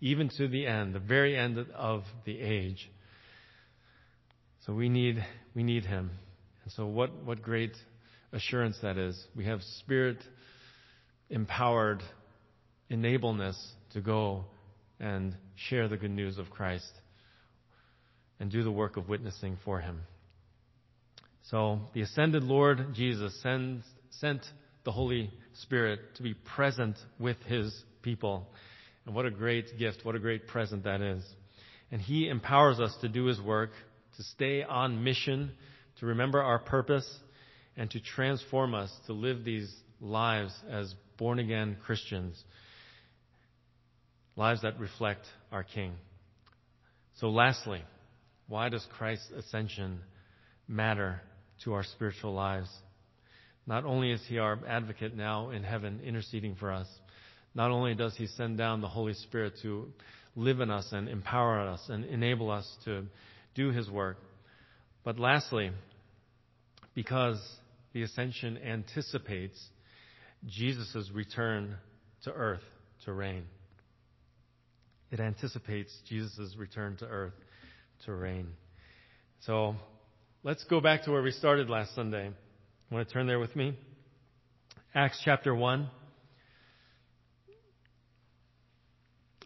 even 0.00 0.30
to 0.38 0.48
the 0.48 0.66
end, 0.66 0.94
the 0.94 0.98
very 0.98 1.36
end 1.36 1.58
of 1.74 2.04
the 2.24 2.40
age. 2.40 2.90
So 4.66 4.72
we 4.72 4.88
need, 4.88 5.24
we 5.54 5.62
need 5.62 5.84
him. 5.84 6.10
And 6.64 6.72
so 6.72 6.86
what, 6.86 7.24
what 7.24 7.42
great 7.42 7.72
assurance 8.32 8.78
that 8.82 8.98
is. 8.98 9.22
We 9.34 9.44
have 9.46 9.62
spirit 9.78 10.18
empowered 11.30 12.02
enableness 12.90 13.56
to 13.92 14.00
go 14.00 14.44
and 15.00 15.34
share 15.68 15.88
the 15.88 15.96
good 15.96 16.10
news 16.10 16.38
of 16.38 16.50
Christ 16.50 16.90
and 18.40 18.50
do 18.50 18.62
the 18.62 18.70
work 18.70 18.96
of 18.96 19.08
witnessing 19.08 19.58
for 19.64 19.80
him. 19.80 20.00
So 21.50 21.80
the 21.94 22.02
ascended 22.02 22.44
Lord 22.44 22.94
Jesus 22.94 23.40
sends, 23.42 23.84
sent 24.10 24.42
the 24.84 24.92
Holy 24.92 25.30
Spirit 25.62 26.00
to 26.16 26.22
be 26.22 26.34
present 26.34 26.96
with 27.18 27.36
his 27.46 27.74
people. 28.02 28.46
And 29.06 29.14
what 29.14 29.26
a 29.26 29.30
great 29.30 29.78
gift, 29.78 30.04
what 30.04 30.14
a 30.14 30.20
great 30.20 30.46
present 30.46 30.84
that 30.84 31.00
is. 31.00 31.24
And 31.90 32.00
he 32.00 32.28
empowers 32.28 32.80
us 32.80 32.94
to 33.00 33.08
do 33.08 33.24
his 33.24 33.40
work, 33.40 33.70
to 34.18 34.22
stay 34.22 34.62
on 34.62 35.02
mission, 35.02 35.52
to 36.00 36.06
remember 36.06 36.42
our 36.42 36.58
purpose, 36.58 37.08
and 37.76 37.90
to 37.90 38.00
transform 38.00 38.74
us 38.74 38.92
to 39.06 39.12
live 39.12 39.44
these 39.44 39.72
lives 40.00 40.52
as 40.70 40.94
born 41.16 41.38
again 41.38 41.76
Christians. 41.84 42.42
Lives 44.38 44.62
that 44.62 44.80
reflect 44.80 45.26
our 45.52 45.64
King. 45.64 45.92
So 47.20 47.28
lastly, 47.28 47.82
why 48.46 48.70
does 48.70 48.86
Christ's 48.96 49.30
ascension 49.36 49.98
matter 50.68 51.20
to 51.64 51.72
our 51.72 51.82
spiritual 51.82 52.34
lives. 52.34 52.68
Not 53.66 53.84
only 53.84 54.12
is 54.12 54.20
He 54.28 54.38
our 54.38 54.58
advocate 54.68 55.16
now 55.16 55.50
in 55.50 55.62
heaven 55.62 56.00
interceding 56.04 56.54
for 56.54 56.70
us, 56.70 56.86
not 57.54 57.70
only 57.70 57.94
does 57.94 58.14
He 58.16 58.26
send 58.26 58.58
down 58.58 58.80
the 58.80 58.88
Holy 58.88 59.14
Spirit 59.14 59.54
to 59.62 59.88
live 60.36 60.60
in 60.60 60.70
us 60.70 60.88
and 60.92 61.08
empower 61.08 61.60
us 61.60 61.80
and 61.88 62.04
enable 62.04 62.50
us 62.50 62.66
to 62.84 63.04
do 63.54 63.70
His 63.70 63.90
work, 63.90 64.18
but 65.04 65.18
lastly, 65.18 65.70
because 66.94 67.40
the 67.92 68.02
ascension 68.02 68.58
anticipates 68.58 69.58
Jesus' 70.46 71.10
return 71.12 71.76
to 72.24 72.32
earth 72.32 72.62
to 73.04 73.12
reign. 73.12 73.44
It 75.10 75.20
anticipates 75.20 75.96
Jesus' 76.08 76.54
return 76.58 76.96
to 76.98 77.06
earth 77.06 77.34
to 78.04 78.12
reign. 78.12 78.48
So 79.40 79.74
let's 80.42 80.64
go 80.64 80.80
back 80.80 81.04
to 81.04 81.10
where 81.10 81.22
we 81.22 81.30
started 81.30 81.70
last 81.70 81.94
Sunday. 81.94 82.30
Want 82.90 83.06
to 83.06 83.12
turn 83.12 83.26
there 83.26 83.38
with 83.38 83.54
me? 83.54 83.76
Acts 84.94 85.20
chapter 85.24 85.54
1. 85.54 85.88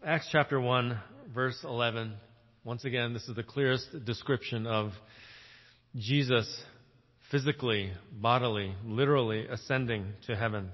Acts 0.05 0.29
chapter 0.33 0.61
1, 0.61 0.99
verse 1.35 1.59
11. 1.63 2.15
Once 2.65 2.85
again, 2.85 3.13
this 3.13 3.29
is 3.29 3.37
the 3.37 3.43
clearest 3.43 4.05
description 4.05 4.67
of 4.67 4.93
Jesus 5.97 6.63
physically, 7.31 7.93
bodily, 8.13 8.75
literally 8.85 9.47
ascending 9.47 10.07
to 10.27 10.37
heaven. 10.37 10.71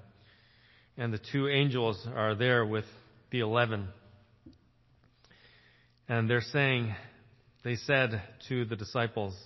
And 0.97 1.13
the 1.13 1.21
two 1.33 1.49
angels 1.49 2.07
are 2.15 2.35
there 2.35 2.67
with 2.67 2.85
the 3.31 3.41
eleven. 3.41 3.89
And 6.09 6.29
they're 6.29 6.41
saying, 6.41 6.95
they 7.65 7.77
said 7.77 8.23
to 8.49 8.65
the 8.65 8.77
disciples 8.77 9.37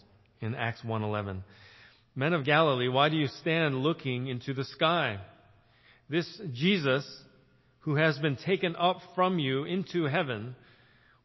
in 0.40 0.54
Acts 0.54 0.82
1:11, 0.82 1.42
Men 2.14 2.32
of 2.34 2.44
Galilee, 2.44 2.88
why 2.88 3.08
do 3.08 3.16
you 3.16 3.26
stand 3.26 3.82
looking 3.82 4.28
into 4.28 4.54
the 4.54 4.64
sky? 4.64 5.18
This 6.08 6.40
Jesus, 6.52 7.04
who 7.80 7.96
has 7.96 8.18
been 8.18 8.36
taken 8.36 8.76
up 8.76 8.98
from 9.14 9.38
you 9.38 9.64
into 9.64 10.04
heaven, 10.04 10.54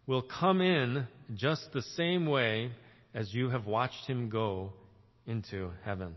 will 0.08 0.22
come 0.24 0.62
in 0.62 1.08
just 1.36 1.72
the 1.74 1.82
same 1.82 2.26
way 2.26 2.72
as 3.14 3.34
you 3.34 3.50
have 3.50 3.68
watched 3.68 4.08
him 4.08 4.30
go 4.30 4.74
into 5.28 5.72
heaven. 5.84 6.16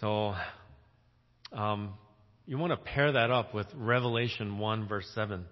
So, 0.00 0.34
um, 1.52 1.94
you 2.46 2.58
want 2.58 2.72
to 2.72 2.76
pair 2.76 3.12
that 3.12 3.30
up 3.30 3.54
with 3.54 3.66
Revelation 3.74 4.58
1 4.58 4.88
verse 4.88 5.08
7. 5.14 5.44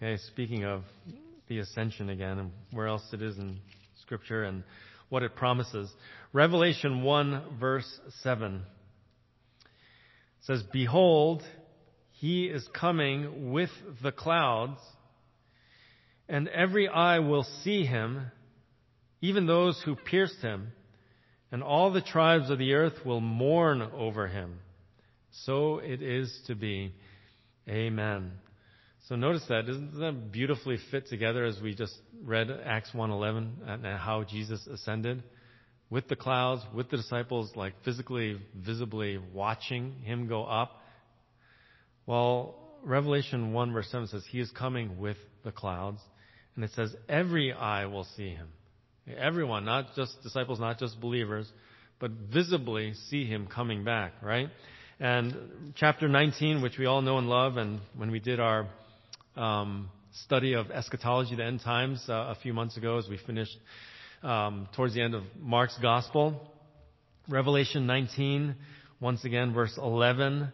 Okay, 0.00 0.16
speaking 0.28 0.64
of 0.64 0.84
the 1.48 1.58
ascension 1.58 2.08
again 2.08 2.38
and 2.38 2.52
where 2.70 2.86
else 2.86 3.02
it 3.12 3.20
is 3.20 3.36
in 3.36 3.58
scripture 4.02 4.44
and 4.44 4.62
what 5.08 5.24
it 5.24 5.34
promises. 5.34 5.90
Revelation 6.32 7.02
1 7.02 7.58
verse 7.58 8.00
7 8.22 8.62
says, 10.42 10.62
Behold, 10.72 11.42
he 12.12 12.44
is 12.44 12.64
coming 12.72 13.50
with 13.50 13.70
the 14.00 14.12
clouds 14.12 14.78
and 16.28 16.46
every 16.46 16.86
eye 16.86 17.18
will 17.18 17.46
see 17.64 17.84
him, 17.84 18.30
even 19.20 19.48
those 19.48 19.82
who 19.84 19.96
pierced 19.96 20.40
him, 20.42 20.68
and 21.50 21.60
all 21.60 21.90
the 21.90 22.02
tribes 22.02 22.50
of 22.50 22.58
the 22.58 22.74
earth 22.74 23.04
will 23.04 23.20
mourn 23.20 23.82
over 23.82 24.28
him. 24.28 24.60
So 25.44 25.78
it 25.78 26.02
is 26.02 26.40
to 26.46 26.54
be. 26.54 26.92
Amen. 27.68 28.30
So 29.08 29.16
notice 29.16 29.42
that. 29.48 29.66
Doesn't 29.66 29.98
that 30.00 30.32
beautifully 30.32 30.76
fit 30.90 31.08
together 31.08 31.46
as 31.46 31.58
we 31.62 31.74
just 31.74 31.94
read 32.22 32.50
Acts 32.50 32.90
1.11 32.94 33.66
and 33.66 33.86
how 33.86 34.22
Jesus 34.22 34.66
ascended? 34.66 35.22
With 35.88 36.08
the 36.08 36.16
clouds, 36.16 36.60
with 36.74 36.90
the 36.90 36.98
disciples, 36.98 37.50
like 37.56 37.72
physically, 37.86 38.38
visibly 38.54 39.18
watching 39.32 39.94
him 40.02 40.28
go 40.28 40.44
up. 40.44 40.82
Well, 42.04 42.56
Revelation 42.84 43.54
1 43.54 43.72
verse 43.72 43.88
7 43.90 44.08
says, 44.08 44.24
He 44.28 44.40
is 44.40 44.50
coming 44.50 44.98
with 44.98 45.16
the 45.42 45.52
clouds. 45.52 46.00
And 46.54 46.62
it 46.62 46.72
says, 46.72 46.94
every 47.08 47.52
eye 47.54 47.86
will 47.86 48.04
see 48.16 48.30
him. 48.30 48.48
Everyone, 49.16 49.64
not 49.64 49.94
just 49.96 50.22
disciples, 50.22 50.60
not 50.60 50.78
just 50.78 51.00
believers, 51.00 51.50
but 51.98 52.10
visibly 52.10 52.92
see 53.08 53.24
him 53.24 53.46
coming 53.46 53.84
back, 53.84 54.12
right? 54.22 54.48
And 55.00 55.72
chapter 55.76 56.08
19, 56.08 56.60
which 56.60 56.76
we 56.76 56.84
all 56.84 57.00
know 57.00 57.16
and 57.16 57.28
love, 57.28 57.56
and 57.56 57.80
when 57.96 58.10
we 58.10 58.18
did 58.18 58.38
our 58.40 58.66
study 60.24 60.54
of 60.54 60.70
eschatology, 60.70 61.36
the 61.36 61.44
end 61.44 61.60
times, 61.60 62.04
uh, 62.08 62.12
a 62.12 62.36
few 62.42 62.52
months 62.52 62.76
ago, 62.76 62.98
as 62.98 63.08
we 63.08 63.18
finished 63.24 63.56
um, 64.22 64.68
towards 64.74 64.94
the 64.94 65.00
end 65.00 65.14
of 65.14 65.22
Mark's 65.38 65.78
gospel, 65.80 66.52
Revelation 67.28 67.86
19, 67.86 68.56
once 69.00 69.24
again, 69.24 69.54
verse 69.54 69.76
11 69.76 70.52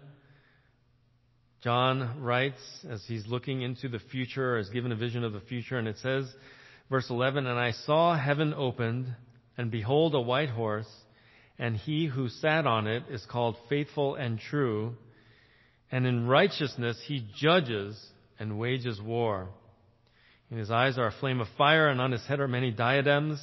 John 1.63 2.21
writes 2.21 2.61
as 2.91 3.03
he's 3.09 3.27
looking 3.27 3.63
into 3.63 3.89
the 3.89 3.99
future, 3.99 4.59
is 4.59 4.69
given 4.69 4.93
a 4.93 4.97
vision 4.97 5.25
of 5.25 5.33
the 5.33 5.41
future, 5.41 5.79
and 5.79 5.89
it 5.89 5.97
says, 6.03 6.31
verse 6.91 7.09
11, 7.09 7.47
And 7.47 7.59
I 7.59 7.71
saw 7.71 8.15
heaven 8.19 8.53
opened, 8.55 9.07
and 9.57 9.71
behold 9.71 10.15
a 10.15 10.21
white 10.21 10.51
horse, 10.51 10.91
and 11.59 11.75
he 11.75 12.05
who 12.05 12.29
sat 12.29 12.67
on 12.67 12.87
it 12.87 13.05
is 13.09 13.25
called 13.31 13.57
faithful 13.71 14.15
and 14.15 14.39
true, 14.39 14.95
and 15.91 16.07
in 16.07 16.27
righteousness 16.27 17.03
he 17.07 17.27
judges 17.41 17.99
and 18.39 18.59
wages 18.59 19.01
war. 19.01 19.49
In 20.51 20.59
his 20.59 20.71
eyes 20.71 20.99
are 20.99 21.07
a 21.07 21.13
flame 21.13 21.41
of 21.41 21.49
fire, 21.57 21.89
and 21.89 22.01
on 22.01 22.13
his 22.13 22.25
head 22.27 22.41
are 22.41 22.49
many 22.49 22.71
diadems, 22.71 23.43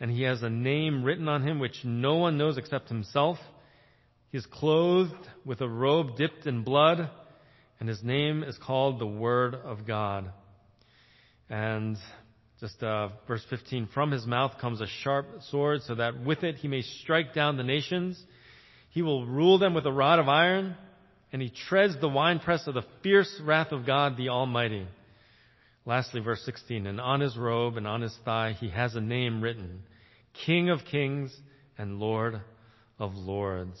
and 0.00 0.10
he 0.10 0.22
has 0.22 0.42
a 0.42 0.50
name 0.50 1.04
written 1.04 1.28
on 1.28 1.46
him 1.46 1.58
which 1.58 1.84
no 1.84 2.16
one 2.16 2.38
knows 2.38 2.58
except 2.58 2.88
himself. 2.88 3.38
He 4.30 4.38
is 4.38 4.46
clothed 4.46 5.28
with 5.44 5.60
a 5.60 5.68
robe 5.68 6.16
dipped 6.16 6.46
in 6.46 6.62
blood, 6.62 7.10
and 7.78 7.88
his 7.88 8.02
name 8.02 8.42
is 8.42 8.56
called 8.58 8.98
the 8.98 9.06
Word 9.06 9.54
of 9.54 9.86
God. 9.86 10.32
And 11.50 11.96
just 12.60 12.82
uh, 12.82 13.08
verse 13.26 13.44
15, 13.50 13.88
from 13.92 14.12
his 14.12 14.24
mouth 14.24 14.52
comes 14.60 14.80
a 14.80 14.86
sharp 14.86 15.26
sword, 15.50 15.82
so 15.82 15.96
that 15.96 16.24
with 16.24 16.44
it 16.44 16.56
he 16.56 16.68
may 16.68 16.82
strike 16.82 17.34
down 17.34 17.56
the 17.56 17.64
nations. 17.64 18.22
He 18.90 19.02
will 19.02 19.26
rule 19.26 19.58
them 19.58 19.74
with 19.74 19.84
a 19.84 19.92
rod 19.92 20.18
of 20.18 20.28
iron, 20.28 20.76
and 21.32 21.40
he 21.40 21.50
treads 21.68 21.98
the 22.00 22.08
winepress 22.08 22.66
of 22.66 22.74
the 22.74 22.84
fierce 23.02 23.40
wrath 23.42 23.72
of 23.72 23.86
God 23.86 24.16
the 24.16 24.28
Almighty. 24.28 24.86
Lastly, 25.84 26.20
verse 26.20 26.42
16, 26.44 26.86
and 26.86 27.00
on 27.00 27.20
his 27.20 27.36
robe 27.36 27.76
and 27.76 27.86
on 27.86 28.02
his 28.02 28.16
thigh 28.24 28.54
he 28.58 28.68
has 28.70 28.94
a 28.94 29.00
name 29.00 29.40
written, 29.40 29.82
King 30.46 30.70
of 30.70 30.80
Kings 30.90 31.34
and 31.78 31.98
Lord 31.98 32.40
of 32.98 33.14
Lords. 33.14 33.80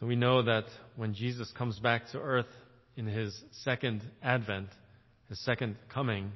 So 0.00 0.06
we 0.06 0.16
know 0.16 0.42
that 0.42 0.64
when 0.96 1.14
Jesus 1.14 1.52
comes 1.56 1.78
back 1.78 2.10
to 2.12 2.18
earth, 2.18 2.46
in 2.96 3.06
his 3.06 3.36
second 3.62 4.02
advent, 4.22 4.68
his 5.28 5.38
second 5.44 5.76
coming, 5.92 6.32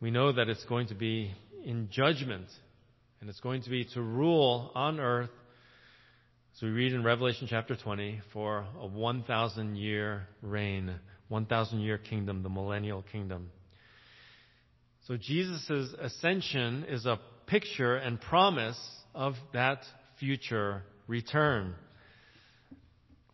we 0.00 0.10
know 0.10 0.32
that 0.32 0.48
it's 0.48 0.64
going 0.64 0.86
to 0.88 0.94
be 0.94 1.34
in 1.64 1.88
judgment, 1.90 2.46
and 3.20 3.28
it's 3.28 3.40
going 3.40 3.62
to 3.62 3.70
be 3.70 3.84
to 3.94 4.00
rule 4.00 4.70
on 4.74 5.00
earth. 5.00 5.30
So 6.58 6.66
we 6.66 6.72
read 6.72 6.92
in 6.92 7.04
Revelation 7.04 7.46
chapter 7.48 7.76
20 7.76 8.20
for 8.32 8.66
a 8.80 8.86
1,000 8.88 9.76
year 9.76 10.26
reign, 10.42 10.92
1,000 11.28 11.78
year 11.78 11.98
kingdom, 11.98 12.42
the 12.42 12.48
millennial 12.48 13.02
kingdom. 13.12 13.50
So 15.06 15.16
Jesus' 15.16 15.94
ascension 16.00 16.84
is 16.88 17.06
a 17.06 17.20
picture 17.46 17.94
and 17.94 18.20
promise 18.20 18.76
of 19.14 19.34
that 19.52 19.84
future 20.18 20.82
return. 21.06 21.76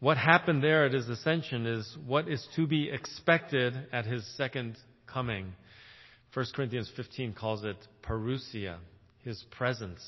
What 0.01 0.19
happened 0.19 0.63
there 0.63 0.85
at 0.85 0.93
his 0.93 1.09
ascension 1.09 1.65
is 1.65 1.97
what 2.07 2.29
is 2.29 2.47
to 2.57 2.67
be 2.67 2.91
expected 2.91 3.75
at 3.91 4.05
his 4.05 4.27
second 4.37 4.77
coming. 5.07 5.55
1 6.35 6.45
Corinthians 6.55 6.93
15 6.95 7.33
calls 7.33 7.65
it 7.65 7.79
parousia, 8.03 8.77
his 9.25 9.43
presence. 9.51 10.03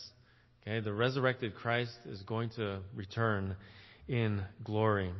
Okay, 0.66 0.80
the 0.80 0.92
resurrected 0.92 1.54
Christ 1.54 1.96
is 2.06 2.20
going 2.22 2.50
to 2.56 2.80
return 2.94 3.54
in 4.08 4.42
glory. 4.64 5.12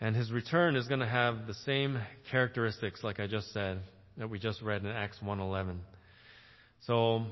And 0.00 0.14
his 0.14 0.30
return 0.30 0.76
is 0.76 0.86
going 0.86 1.00
to 1.00 1.06
have 1.06 1.46
the 1.46 1.54
same 1.54 1.98
characteristics, 2.30 3.02
like 3.02 3.20
I 3.20 3.26
just 3.26 3.52
said, 3.52 3.80
that 4.18 4.28
we 4.28 4.38
just 4.38 4.60
read 4.60 4.82
in 4.82 4.90
Acts 4.90 5.18
1.11. 5.24 5.76
So, 6.86 7.24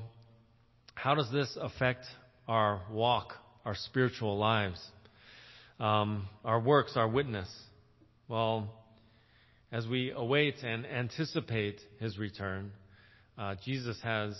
how 0.95 1.15
does 1.15 1.31
this 1.31 1.55
affect 1.59 2.05
our 2.47 2.81
walk, 2.91 3.33
our 3.65 3.75
spiritual 3.75 4.37
lives? 4.37 4.79
um, 5.79 6.27
our 6.43 6.59
works, 6.59 6.93
our 6.95 7.07
witness? 7.07 7.49
Well, 8.27 8.69
as 9.71 9.87
we 9.87 10.11
await 10.11 10.63
and 10.63 10.85
anticipate 10.85 11.79
his 11.99 12.17
return, 12.17 12.71
uh, 13.37 13.55
Jesus 13.63 13.97
has 14.03 14.37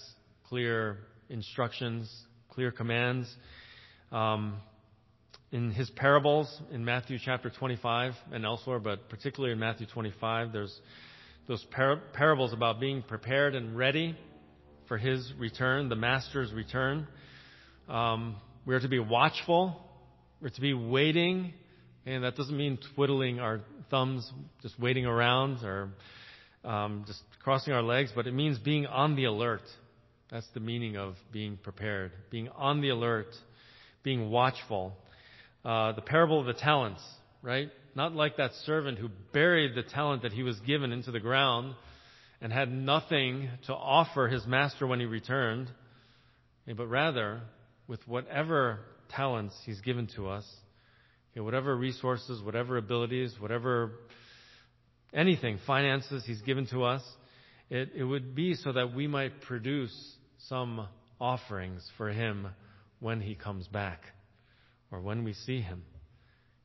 clear 0.48 0.98
instructions, 1.30 2.12
clear 2.50 2.72
commands. 2.72 3.34
Um, 4.12 4.58
in 5.52 5.72
his 5.72 5.90
parables 5.92 6.62
in 6.72 6.86
Matthew 6.86 7.18
chapter 7.24 7.50
25 7.50 8.14
and 8.32 8.46
elsewhere, 8.46 8.80
but 8.80 9.10
particularly 9.10 9.54
in 9.54 9.60
Matthew 9.60 9.88
25, 9.88 10.52
there's 10.52 10.80
those 11.48 11.64
par- 11.72 12.02
parables 12.14 12.54
about 12.54 12.80
being 12.80 13.02
prepared 13.02 13.56
and 13.56 13.76
ready 13.76 14.16
for 14.88 14.98
his 14.98 15.34
return, 15.40 15.90
the 15.90 15.96
master's 15.96 16.54
return. 16.54 17.08
Um, 17.88 18.36
we 18.66 18.76
are 18.76 18.80
to 18.80 18.88
be 18.88 19.00
watchful 19.00 19.80
we're 20.42 20.50
to 20.50 20.62
be 20.62 20.74
waiting, 20.74 21.52
and 22.06 22.24
that 22.24 22.38
doesn't 22.38 22.56
mean 22.56 22.80
twiddling 22.96 23.42
our 23.42 23.60
thumbs, 23.90 24.32
just 24.62 24.80
waiting 24.80 25.06
around 25.06 25.66
or 25.66 25.90
um, 26.64 27.04
just 27.06 27.20
crossing 27.44 27.74
our 27.74 27.82
legs, 27.82 28.10
but 28.16 28.26
it 28.26 28.34
means 28.34 28.58
being 28.58 28.86
on 28.86 29.18
the 29.18 29.26
alert. 29.26 29.64
That's 30.32 30.48
the 30.54 30.60
meaning 30.60 30.98
of 30.98 31.16
being 31.32 31.58
prepared, 31.58 32.12
being 32.30 32.50
on 32.50 32.82
the 32.82 32.90
alert, 32.90 33.36
being 34.04 34.30
watchful. 34.30 34.96
Uh, 35.66 35.94
the 35.94 36.02
parable 36.02 36.40
of 36.40 36.46
the 36.46 36.54
talents, 36.54 37.02
right? 37.42 37.70
not 37.96 38.16
like 38.16 38.38
that 38.38 38.54
servant 38.66 38.98
who 38.98 39.10
buried 39.34 39.76
the 39.76 39.84
talent 39.84 40.22
that 40.24 40.32
he 40.32 40.44
was 40.44 40.60
given 40.62 40.92
into 40.92 41.12
the 41.12 41.20
ground 41.20 41.76
and 42.42 42.54
had 42.54 42.72
nothing 42.72 43.50
to 43.68 43.74
offer 43.74 44.28
his 44.28 44.46
master 44.48 44.88
when 44.88 45.00
he 45.02 45.06
returned, 45.06 45.70
but 46.78 46.88
rather 46.88 47.42
with 47.88 48.00
whatever 48.08 48.80
talents 49.10 49.54
he's 49.66 49.82
given 49.82 50.08
to 50.16 50.30
us, 50.30 50.46
whatever 51.36 51.76
resources, 51.76 52.42
whatever 52.42 52.78
abilities, 52.78 53.34
whatever 53.40 53.92
anything, 55.14 55.58
finances 55.66 56.24
he's 56.26 56.42
given 56.42 56.68
to 56.68 56.84
us, 56.84 57.02
it, 57.70 57.90
it 57.96 58.04
would 58.04 58.36
be 58.36 58.56
so 58.56 58.72
that 58.72 58.94
we 58.94 59.08
might 59.08 59.42
produce 59.42 59.94
some 60.48 60.88
offerings 61.20 61.88
for 61.98 62.10
him 62.10 62.48
when 63.00 63.22
he 63.22 63.36
comes 63.36 63.68
back 63.68 64.02
or 64.92 65.02
when 65.02 65.24
we 65.24 65.34
see 65.34 65.62
him. 65.62 65.84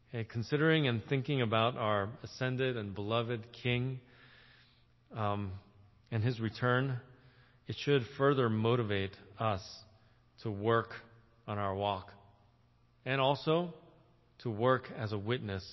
Okay, 0.09 0.25
considering 0.25 0.87
and 0.87 1.03
thinking 1.09 1.43
about 1.43 1.77
our 1.77 2.09
ascended 2.23 2.77
and 2.77 2.95
beloved 2.95 3.41
King 3.63 4.01
um, 5.17 5.53
and 6.11 6.23
his 6.23 6.41
return, 6.41 6.99
it 7.67 7.77
should 7.79 8.05
further 8.17 8.49
motivate 8.49 9.17
us 9.39 9.63
to 10.43 10.51
work 10.51 10.91
on 11.47 11.59
our 11.59 11.75
walk 11.75 12.11
and 13.05 13.21
also 13.21 13.75
to 14.43 14.51
work 14.51 14.89
as 14.97 15.13
a 15.13 15.19
witness 15.19 15.65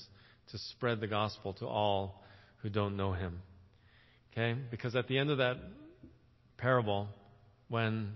to 0.52 0.58
spread 0.58 1.00
the 1.00 1.08
gospel 1.08 1.54
to 1.54 1.66
all 1.66 2.24
who 2.58 2.70
don't 2.70 2.98
know 2.98 3.14
him. 3.14 3.42
Okay? 4.32 4.60
Because 4.70 4.96
at 4.96 5.08
the 5.08 5.18
end 5.18 5.30
of 5.30 5.38
that 5.38 5.58
parable, 6.58 7.08
when 7.72 8.12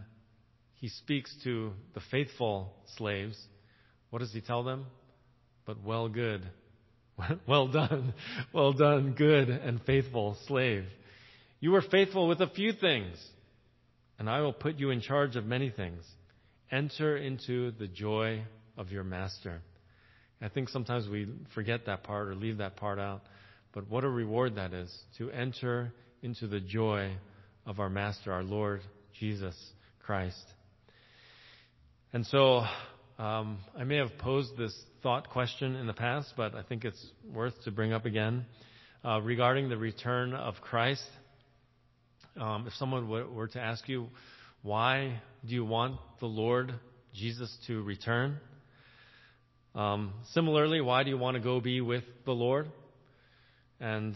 he 0.73 0.89
speaks 0.89 1.33
to 1.45 1.71
the 1.93 2.01
faithful 2.11 2.73
slaves, 2.97 3.41
what 4.09 4.19
does 4.19 4.33
he 4.33 4.41
tell 4.41 4.63
them? 4.63 4.85
But 5.65 5.81
well 5.83 6.09
good. 6.09 6.43
Well 7.47 7.69
done. 7.69 8.13
Well 8.51 8.73
done, 8.73 9.13
good 9.13 9.47
and 9.47 9.81
faithful 9.85 10.35
slave. 10.47 10.83
You 11.61 11.71
were 11.71 11.81
faithful 11.81 12.27
with 12.27 12.41
a 12.41 12.49
few 12.49 12.73
things, 12.73 13.15
and 14.19 14.29
I 14.29 14.41
will 14.41 14.51
put 14.51 14.75
you 14.75 14.89
in 14.89 14.99
charge 14.99 15.37
of 15.37 15.45
many 15.45 15.69
things. 15.69 16.03
Enter 16.69 17.15
into 17.15 17.71
the 17.71 17.87
joy 17.87 18.43
of 18.77 18.91
your 18.91 19.05
master. 19.05 19.61
I 20.41 20.49
think 20.49 20.67
sometimes 20.67 21.07
we 21.07 21.29
forget 21.53 21.85
that 21.85 22.03
part 22.03 22.27
or 22.27 22.35
leave 22.35 22.57
that 22.57 22.75
part 22.75 22.99
out. 22.99 23.21
But 23.73 23.89
what 23.89 24.03
a 24.03 24.09
reward 24.09 24.55
that 24.55 24.73
is 24.73 24.93
to 25.17 25.31
enter 25.31 25.93
into 26.21 26.47
the 26.47 26.59
joy 26.59 27.13
of 27.65 27.79
our 27.79 27.89
Master, 27.89 28.31
our 28.31 28.43
Lord 28.43 28.81
Jesus 29.19 29.55
Christ. 29.99 30.43
And 32.13 32.25
so, 32.25 32.63
um, 33.17 33.59
I 33.77 33.83
may 33.83 33.97
have 33.97 34.17
posed 34.17 34.57
this 34.57 34.75
thought 35.01 35.29
question 35.29 35.75
in 35.75 35.87
the 35.87 35.93
past, 35.93 36.33
but 36.35 36.55
I 36.55 36.63
think 36.63 36.85
it's 36.85 37.03
worth 37.33 37.53
to 37.63 37.71
bring 37.71 37.93
up 37.93 38.05
again 38.05 38.45
uh, 39.03 39.21
regarding 39.21 39.69
the 39.69 39.77
return 39.77 40.33
of 40.33 40.55
Christ. 40.61 41.03
Um, 42.39 42.65
if 42.67 42.73
someone 42.73 43.07
were 43.07 43.47
to 43.47 43.59
ask 43.59 43.87
you, 43.87 44.07
why 44.63 45.21
do 45.47 45.53
you 45.53 45.63
want 45.63 45.99
the 46.19 46.25
Lord 46.25 46.73
Jesus 47.13 47.55
to 47.67 47.81
return? 47.83 48.37
Um, 49.73 50.13
similarly, 50.33 50.81
why 50.81 51.03
do 51.03 51.09
you 51.09 51.17
want 51.17 51.35
to 51.35 51.41
go 51.41 51.59
be 51.61 51.81
with 51.81 52.03
the 52.25 52.31
Lord? 52.31 52.69
And, 53.79 54.15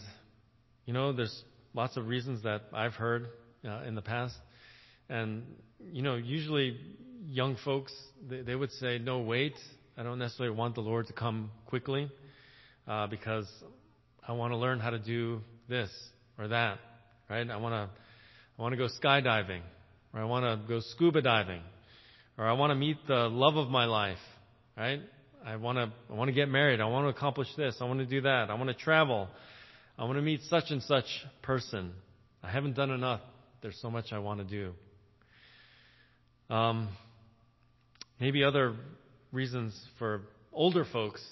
you 0.86 0.92
know, 0.92 1.12
there's 1.12 1.44
lots 1.72 1.96
of 1.96 2.08
reasons 2.08 2.42
that 2.42 2.62
I've 2.72 2.94
heard 2.94 3.28
uh, 3.64 3.82
in 3.86 3.94
the 3.94 4.02
past. 4.02 4.34
And, 5.10 5.42
you 5.92 6.02
know, 6.02 6.14
usually 6.14 6.78
young 7.28 7.56
folks, 7.64 7.92
they, 8.28 8.42
they, 8.42 8.54
would 8.54 8.70
say, 8.72 8.98
no, 8.98 9.18
wait. 9.18 9.54
I 9.98 10.04
don't 10.04 10.20
necessarily 10.20 10.54
want 10.56 10.76
the 10.76 10.82
Lord 10.82 11.08
to 11.08 11.12
come 11.12 11.50
quickly 11.66 12.08
uh, 12.86 13.08
because 13.08 13.48
I 14.26 14.32
want 14.32 14.52
to 14.52 14.56
learn 14.56 14.78
how 14.78 14.90
to 14.90 15.00
do 15.00 15.40
this 15.68 15.90
or 16.38 16.48
that, 16.48 16.78
right? 17.28 17.50
I 17.50 17.56
want 17.56 17.72
to, 17.72 17.90
I 18.56 18.62
want 18.62 18.72
to 18.72 18.76
go 18.76 18.88
skydiving 19.02 19.62
or 20.14 20.20
I 20.20 20.24
want 20.24 20.44
to 20.44 20.68
go 20.68 20.80
scuba 20.80 21.22
diving 21.22 21.62
or 22.38 22.46
I 22.46 22.52
want 22.52 22.70
to 22.70 22.76
meet 22.76 22.96
the 23.08 23.28
love 23.28 23.56
of 23.56 23.68
my 23.68 23.86
life, 23.86 24.18
right? 24.76 25.00
I 25.44 25.56
want 25.56 25.78
to, 25.78 25.92
I 26.08 26.16
want 26.16 26.28
to 26.28 26.34
get 26.34 26.48
married. 26.48 26.80
I 26.80 26.86
want 26.86 27.06
to 27.06 27.08
accomplish 27.08 27.48
this. 27.56 27.74
I 27.80 27.84
want 27.84 27.98
to 27.98 28.06
do 28.06 28.20
that. 28.20 28.48
I 28.48 28.54
want 28.54 28.68
to 28.68 28.74
travel. 28.74 29.28
I 29.98 30.04
want 30.04 30.18
to 30.18 30.22
meet 30.22 30.42
such 30.48 30.70
and 30.70 30.82
such 30.84 31.06
person. 31.42 31.94
I 32.44 32.50
haven't 32.50 32.76
done 32.76 32.90
enough. 32.90 33.20
There's 33.60 33.78
so 33.82 33.90
much 33.90 34.12
I 34.12 34.20
want 34.20 34.38
to 34.38 34.44
do. 34.44 34.72
Um, 36.50 36.88
maybe 38.18 38.42
other 38.42 38.74
reasons 39.30 39.78
for 40.00 40.22
older 40.52 40.84
folks 40.84 41.24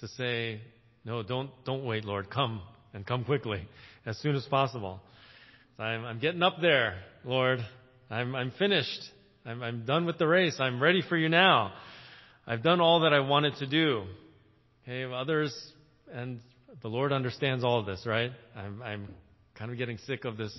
to 0.00 0.08
say, 0.08 0.60
no, 1.04 1.22
don't, 1.22 1.50
don't 1.64 1.84
wait, 1.84 2.04
Lord. 2.04 2.30
Come 2.30 2.60
and 2.92 3.06
come 3.06 3.24
quickly 3.24 3.62
as 4.04 4.18
soon 4.18 4.34
as 4.34 4.44
possible. 4.46 5.00
I'm, 5.78 6.04
I'm 6.04 6.18
getting 6.18 6.42
up 6.42 6.56
there, 6.60 6.96
Lord. 7.24 7.60
I'm, 8.10 8.34
I'm 8.34 8.50
finished. 8.58 9.00
I'm, 9.46 9.62
I'm 9.62 9.86
done 9.86 10.04
with 10.04 10.18
the 10.18 10.26
race. 10.26 10.56
I'm 10.58 10.82
ready 10.82 11.02
for 11.08 11.16
you 11.16 11.28
now. 11.28 11.72
I've 12.44 12.64
done 12.64 12.80
all 12.80 13.00
that 13.00 13.12
I 13.12 13.20
wanted 13.20 13.54
to 13.56 13.66
do. 13.68 14.02
Okay, 14.82 15.04
others, 15.14 15.54
and 16.12 16.40
the 16.82 16.88
Lord 16.88 17.12
understands 17.12 17.62
all 17.62 17.78
of 17.78 17.86
this, 17.86 18.02
right? 18.04 18.32
I'm, 18.56 18.82
I'm 18.82 19.08
kind 19.54 19.70
of 19.70 19.78
getting 19.78 19.98
sick 20.06 20.24
of 20.24 20.36
this 20.36 20.52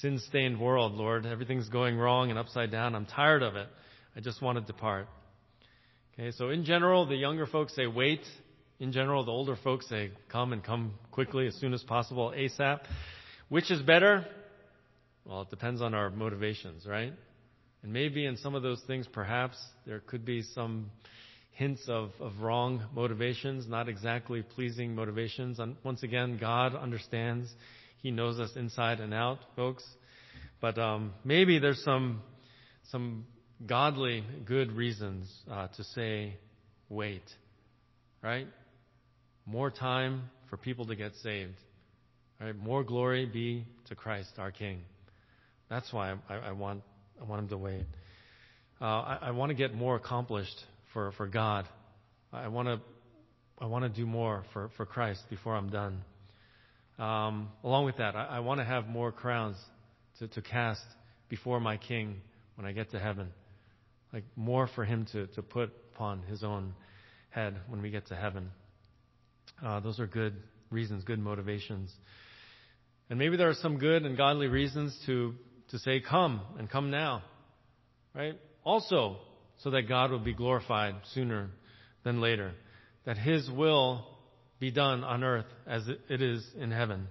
sin 0.00 0.18
stained 0.18 0.60
world, 0.60 0.92
Lord. 0.92 1.26
Everything's 1.26 1.68
going 1.68 1.96
wrong 1.96 2.30
and 2.30 2.38
upside 2.38 2.70
down. 2.70 2.94
I'm 2.94 3.06
tired 3.06 3.42
of 3.42 3.56
it. 3.56 3.68
I 4.16 4.20
just 4.20 4.42
want 4.42 4.58
to 4.58 4.64
depart. 4.64 5.08
Okay, 6.14 6.30
so 6.32 6.50
in 6.50 6.64
general, 6.64 7.06
the 7.06 7.16
younger 7.16 7.46
folks 7.46 7.74
say 7.74 7.86
wait. 7.86 8.20
In 8.78 8.92
general, 8.92 9.24
the 9.24 9.30
older 9.30 9.56
folks 9.62 9.88
say 9.88 10.10
come 10.30 10.52
and 10.52 10.62
come 10.62 10.94
quickly 11.10 11.46
as 11.46 11.54
soon 11.56 11.72
as 11.74 11.82
possible, 11.82 12.32
ASAP. 12.36 12.80
Which 13.48 13.70
is 13.70 13.80
better? 13.82 14.26
Well, 15.24 15.42
it 15.42 15.50
depends 15.50 15.80
on 15.80 15.94
our 15.94 16.10
motivations, 16.10 16.86
right? 16.86 17.12
And 17.82 17.92
maybe 17.92 18.26
in 18.26 18.36
some 18.36 18.54
of 18.54 18.62
those 18.62 18.82
things, 18.86 19.06
perhaps 19.10 19.56
there 19.86 20.00
could 20.00 20.24
be 20.24 20.42
some 20.42 20.90
hints 21.52 21.82
of, 21.88 22.10
of 22.20 22.40
wrong 22.40 22.82
motivations, 22.94 23.66
not 23.66 23.88
exactly 23.88 24.42
pleasing 24.42 24.94
motivations. 24.94 25.58
And 25.58 25.76
once 25.84 26.02
again, 26.02 26.36
God 26.38 26.74
understands. 26.74 27.48
He 28.02 28.10
knows 28.10 28.38
us 28.38 28.50
inside 28.56 29.00
and 29.00 29.12
out, 29.12 29.38
folks. 29.54 29.84
But 30.60 30.78
um, 30.78 31.12
maybe 31.24 31.58
there's 31.58 31.82
some 31.84 32.22
some 32.90 33.26
godly, 33.64 34.24
good 34.44 34.72
reasons 34.72 35.32
uh, 35.50 35.68
to 35.68 35.84
say, 35.84 36.36
wait, 36.88 37.22
right? 38.22 38.46
More 39.44 39.70
time 39.70 40.30
for 40.50 40.56
people 40.56 40.86
to 40.86 40.96
get 40.96 41.12
saved. 41.22 41.56
Right? 42.40 42.56
More 42.56 42.84
glory 42.84 43.26
be 43.26 43.64
to 43.88 43.94
Christ, 43.94 44.30
our 44.38 44.50
King. 44.50 44.80
That's 45.70 45.90
why 45.92 46.14
I, 46.28 46.34
I 46.36 46.52
want 46.52 46.82
I 47.20 47.24
want 47.24 47.42
him 47.42 47.48
to 47.48 47.58
wait. 47.58 47.84
Uh, 48.80 48.84
I, 48.84 49.18
I 49.22 49.30
want 49.30 49.50
to 49.50 49.54
get 49.54 49.74
more 49.74 49.96
accomplished 49.96 50.56
for, 50.92 51.12
for 51.12 51.26
God. 51.26 51.66
I 52.32 52.48
want 52.48 52.68
to 52.68 52.80
I 53.58 53.66
want 53.66 53.84
to 53.84 53.88
do 53.88 54.06
more 54.06 54.44
for, 54.52 54.70
for 54.76 54.84
Christ 54.84 55.22
before 55.30 55.56
I'm 55.56 55.70
done. 55.70 56.02
Um, 56.98 57.50
along 57.62 57.84
with 57.84 57.98
that, 57.98 58.16
I, 58.16 58.24
I 58.24 58.40
want 58.40 58.60
to 58.60 58.64
have 58.64 58.86
more 58.86 59.12
crowns 59.12 59.56
to, 60.18 60.28
to 60.28 60.42
cast 60.42 60.82
before 61.28 61.60
my 61.60 61.76
King 61.76 62.16
when 62.54 62.66
I 62.66 62.72
get 62.72 62.90
to 62.92 62.98
heaven. 62.98 63.28
Like 64.12 64.24
more 64.34 64.68
for 64.74 64.84
him 64.84 65.06
to, 65.12 65.26
to 65.28 65.42
put 65.42 65.70
upon 65.94 66.22
his 66.22 66.42
own 66.42 66.74
head 67.30 67.56
when 67.68 67.82
we 67.82 67.90
get 67.90 68.06
to 68.08 68.16
heaven. 68.16 68.50
Uh, 69.64 69.80
those 69.80 70.00
are 70.00 70.06
good 70.06 70.34
reasons, 70.70 71.04
good 71.04 71.18
motivations. 71.18 71.92
And 73.10 73.18
maybe 73.18 73.36
there 73.36 73.48
are 73.48 73.54
some 73.54 73.78
good 73.78 74.04
and 74.04 74.16
godly 74.16 74.48
reasons 74.48 74.98
to, 75.06 75.34
to 75.70 75.78
say, 75.78 76.00
come 76.00 76.40
and 76.58 76.70
come 76.70 76.90
now. 76.90 77.22
Right? 78.14 78.38
Also, 78.64 79.18
so 79.58 79.70
that 79.70 79.82
God 79.82 80.10
will 80.10 80.18
be 80.18 80.34
glorified 80.34 80.94
sooner 81.12 81.50
than 82.04 82.20
later, 82.20 82.52
that 83.04 83.16
His 83.16 83.50
will 83.50 84.06
be 84.58 84.70
done 84.70 85.04
on 85.04 85.22
earth 85.22 85.46
as 85.66 85.88
it 86.08 86.22
is 86.22 86.46
in 86.58 86.70
heaven. 86.70 87.08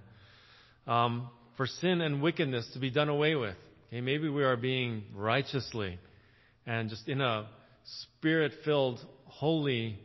Um, 0.86 1.30
for 1.56 1.66
sin 1.66 2.00
and 2.00 2.22
wickedness 2.22 2.68
to 2.74 2.78
be 2.78 2.90
done 2.90 3.08
away 3.08 3.34
with. 3.34 3.56
Okay, 3.88 4.00
maybe 4.00 4.28
we 4.28 4.44
are 4.44 4.56
being 4.56 5.04
righteously 5.14 5.98
and 6.66 6.90
just 6.90 7.08
in 7.08 7.20
a 7.20 7.48
spirit 7.84 8.52
filled, 8.64 8.98
holy 9.26 9.98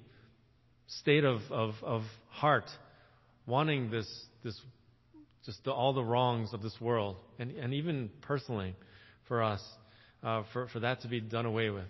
state 0.88 1.24
of, 1.24 1.40
of, 1.50 1.74
of 1.82 2.04
heart, 2.30 2.66
wanting 3.48 3.90
this, 3.90 4.08
this 4.44 4.60
just 5.46 5.64
the, 5.64 5.72
all 5.72 5.94
the 5.94 6.04
wrongs 6.04 6.54
of 6.54 6.62
this 6.62 6.76
world, 6.80 7.16
and, 7.40 7.52
and 7.52 7.74
even 7.74 8.10
personally 8.22 8.76
for 9.28 9.42
us, 9.42 9.62
uh, 10.24 10.44
for, 10.54 10.68
for 10.68 10.82
that 10.82 11.02
to 11.02 11.08
be 11.08 11.20
done 11.20 11.46
away 11.46 11.70
with 11.72 11.86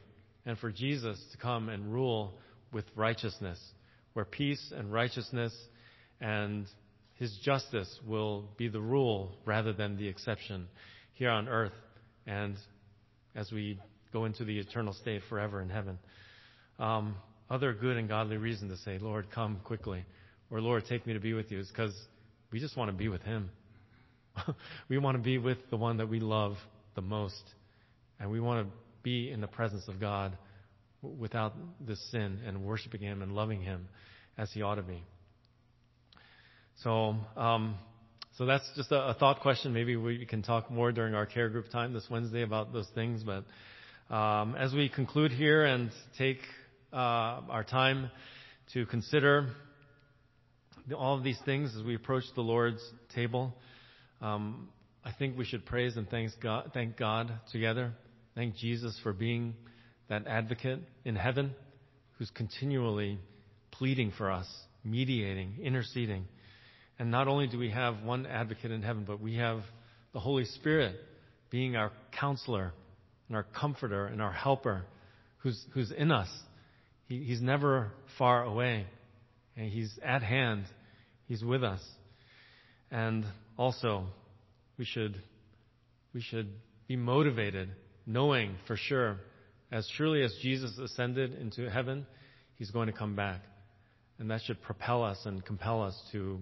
and 0.45 0.57
for 0.57 0.71
Jesus 0.71 1.21
to 1.33 1.37
come 1.37 1.69
and 1.69 1.91
rule 1.91 2.33
with 2.71 2.85
righteousness, 2.95 3.59
where 4.13 4.25
peace 4.25 4.71
and 4.75 4.91
righteousness 4.91 5.53
and 6.19 6.65
his 7.15 7.37
justice 7.43 7.99
will 8.05 8.45
be 8.57 8.67
the 8.67 8.81
rule 8.81 9.31
rather 9.45 9.73
than 9.73 9.97
the 9.97 10.07
exception 10.07 10.67
here 11.13 11.29
on 11.29 11.47
earth 11.47 11.71
and 12.25 12.55
as 13.35 13.51
we 13.51 13.79
go 14.11 14.25
into 14.25 14.43
the 14.43 14.57
eternal 14.59 14.93
state 14.93 15.21
forever 15.29 15.61
in 15.61 15.69
heaven. 15.69 15.97
Um, 16.79 17.15
other 17.49 17.73
good 17.73 17.97
and 17.97 18.07
godly 18.07 18.37
reason 18.37 18.69
to 18.69 18.77
say, 18.77 18.97
Lord, 18.97 19.27
come 19.31 19.59
quickly. 19.63 20.05
or 20.49 20.61
Lord, 20.61 20.83
take 20.87 21.05
me 21.05 21.13
to 21.13 21.19
be 21.19 21.33
with 21.33 21.51
you, 21.51 21.59
is 21.59 21.67
because 21.67 21.93
we 22.51 22.59
just 22.59 22.75
want 22.75 22.89
to 22.89 22.97
be 22.97 23.07
with 23.07 23.21
Him. 23.21 23.49
we 24.89 24.97
want 24.97 25.17
to 25.17 25.23
be 25.23 25.37
with 25.37 25.57
the 25.69 25.77
one 25.77 25.97
that 25.97 26.09
we 26.09 26.19
love 26.19 26.55
the 26.95 27.01
most. 27.01 27.43
And 28.19 28.31
we 28.31 28.39
want 28.39 28.67
to 28.67 28.73
be 29.03 29.31
in 29.31 29.41
the 29.41 29.47
presence 29.47 29.87
of 29.87 29.99
God 29.99 30.37
without 31.01 31.53
this 31.79 31.99
sin 32.11 32.39
and 32.45 32.63
worshiping 32.63 33.01
Him 33.01 33.21
and 33.21 33.33
loving 33.33 33.61
Him 33.61 33.87
as 34.37 34.51
He 34.51 34.61
ought 34.61 34.75
to 34.75 34.83
be. 34.83 35.03
So, 36.83 37.15
um, 37.35 37.75
so 38.37 38.45
that's 38.45 38.69
just 38.75 38.91
a, 38.91 39.09
a, 39.09 39.13
thought 39.13 39.41
question. 39.41 39.73
Maybe 39.73 39.95
we 39.95 40.25
can 40.25 40.41
talk 40.41 40.71
more 40.71 40.91
during 40.91 41.13
our 41.13 41.25
care 41.25 41.49
group 41.49 41.69
time 41.69 41.93
this 41.93 42.07
Wednesday 42.09 42.43
about 42.43 42.73
those 42.73 42.87
things. 42.95 43.23
But 43.23 43.43
um, 44.13 44.55
as 44.55 44.73
we 44.73 44.89
conclude 44.89 45.31
here 45.31 45.65
and 45.65 45.91
take 46.17 46.39
uh, 46.91 46.95
our 47.49 47.63
time 47.63 48.09
to 48.73 48.85
consider 48.85 49.49
all 50.97 51.17
of 51.17 51.23
these 51.23 51.39
things 51.45 51.75
as 51.77 51.83
we 51.83 51.95
approach 51.95 52.23
the 52.35 52.41
Lord's 52.41 52.81
table, 53.13 53.53
um, 54.21 54.69
I 55.03 55.11
think 55.11 55.37
we 55.37 55.45
should 55.45 55.65
praise 55.65 55.97
and 55.97 56.09
thank 56.09 56.31
God, 56.41 56.71
thank 56.73 56.97
God 56.97 57.31
together 57.51 57.93
Thank 58.33 58.55
Jesus 58.55 58.97
for 59.03 59.11
being 59.11 59.55
that 60.11 60.27
advocate 60.27 60.79
in 61.05 61.15
heaven 61.15 61.55
who's 62.17 62.29
continually 62.31 63.17
pleading 63.71 64.11
for 64.17 64.29
us, 64.29 64.45
mediating, 64.83 65.53
interceding. 65.63 66.25
And 66.99 67.09
not 67.09 67.29
only 67.29 67.47
do 67.47 67.57
we 67.57 67.69
have 67.69 68.03
one 68.03 68.25
advocate 68.25 68.71
in 68.71 68.81
heaven, 68.81 69.05
but 69.07 69.21
we 69.21 69.37
have 69.37 69.61
the 70.11 70.19
Holy 70.19 70.43
Spirit 70.43 70.97
being 71.49 71.77
our 71.77 71.93
counselor 72.19 72.73
and 73.29 73.37
our 73.37 73.45
comforter 73.57 74.05
and 74.05 74.21
our 74.21 74.33
helper 74.33 74.83
who's, 75.37 75.65
who's 75.73 75.91
in 75.91 76.11
us. 76.11 76.27
He, 77.07 77.23
he's 77.23 77.41
never 77.41 77.93
far 78.17 78.43
away. 78.43 78.87
And 79.55 79.71
he's 79.71 79.97
at 80.03 80.23
hand. 80.23 80.65
He's 81.29 81.41
with 81.41 81.63
us. 81.63 81.81
And 82.91 83.23
also, 83.57 84.07
we 84.77 84.83
should, 84.83 85.21
we 86.13 86.19
should 86.19 86.49
be 86.89 86.97
motivated 86.97 87.69
knowing 88.05 88.57
for 88.67 88.75
sure, 88.75 89.15
as 89.71 89.87
surely 89.95 90.23
as 90.23 90.33
Jesus 90.41 90.77
ascended 90.77 91.35
into 91.35 91.69
heaven, 91.69 92.05
he's 92.55 92.71
going 92.71 92.87
to 92.87 92.93
come 92.93 93.15
back. 93.15 93.41
And 94.19 94.29
that 94.29 94.41
should 94.45 94.61
propel 94.61 95.03
us 95.03 95.17
and 95.25 95.43
compel 95.45 95.81
us 95.81 95.99
to 96.11 96.39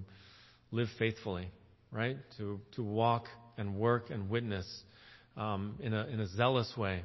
live 0.71 0.87
faithfully, 0.97 1.49
right? 1.91 2.17
To, 2.37 2.59
to 2.75 2.83
walk 2.83 3.25
and 3.57 3.75
work 3.75 4.09
and 4.09 4.29
witness 4.29 4.67
um, 5.37 5.75
in, 5.81 5.93
a, 5.93 6.07
in 6.07 6.19
a 6.19 6.27
zealous 6.27 6.71
way, 6.75 7.03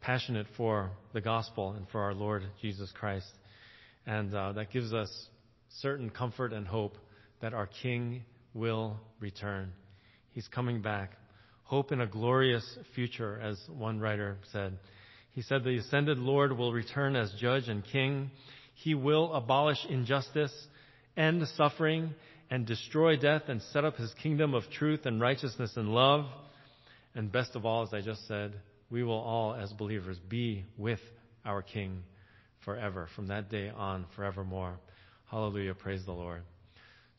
passionate 0.00 0.46
for 0.56 0.90
the 1.12 1.20
gospel 1.20 1.72
and 1.72 1.88
for 1.88 2.02
our 2.02 2.14
Lord 2.14 2.42
Jesus 2.60 2.92
Christ. 2.98 3.30
And 4.06 4.34
uh, 4.34 4.52
that 4.52 4.70
gives 4.72 4.92
us 4.92 5.10
certain 5.80 6.10
comfort 6.10 6.52
and 6.52 6.66
hope 6.66 6.96
that 7.40 7.54
our 7.54 7.68
King 7.82 8.24
will 8.52 8.98
return. 9.20 9.72
He's 10.32 10.48
coming 10.48 10.82
back 10.82 11.12
hope 11.70 11.92
in 11.92 12.00
a 12.00 12.06
glorious 12.06 12.64
future, 12.96 13.38
as 13.40 13.56
one 13.68 14.00
writer 14.00 14.36
said. 14.52 14.76
He 15.32 15.42
said, 15.42 15.64
The 15.64 15.76
ascended 15.76 16.18
Lord 16.18 16.56
will 16.56 16.72
return 16.72 17.16
as 17.16 17.32
judge 17.38 17.68
and 17.68 17.84
king. 17.84 18.30
He 18.74 18.94
will 18.94 19.32
abolish 19.34 19.78
injustice, 19.88 20.52
end 21.16 21.46
suffering, 21.56 22.14
and 22.50 22.66
destroy 22.66 23.16
death 23.16 23.42
and 23.48 23.62
set 23.72 23.84
up 23.84 23.96
his 23.96 24.12
kingdom 24.22 24.54
of 24.54 24.64
truth 24.70 25.06
and 25.06 25.20
righteousness 25.20 25.72
and 25.76 25.90
love. 25.90 26.26
And 27.14 27.30
best 27.30 27.54
of 27.54 27.64
all, 27.64 27.82
as 27.82 27.94
I 27.94 28.00
just 28.00 28.26
said, 28.26 28.54
we 28.90 29.02
will 29.04 29.20
all, 29.20 29.54
as 29.54 29.72
believers, 29.72 30.18
be 30.28 30.64
with 30.76 31.00
our 31.44 31.62
King 31.62 32.02
forever, 32.64 33.08
from 33.14 33.28
that 33.28 33.50
day 33.50 33.70
on, 33.70 34.06
forevermore. 34.16 34.78
Hallelujah. 35.30 35.74
Praise 35.74 36.04
the 36.04 36.12
Lord. 36.12 36.42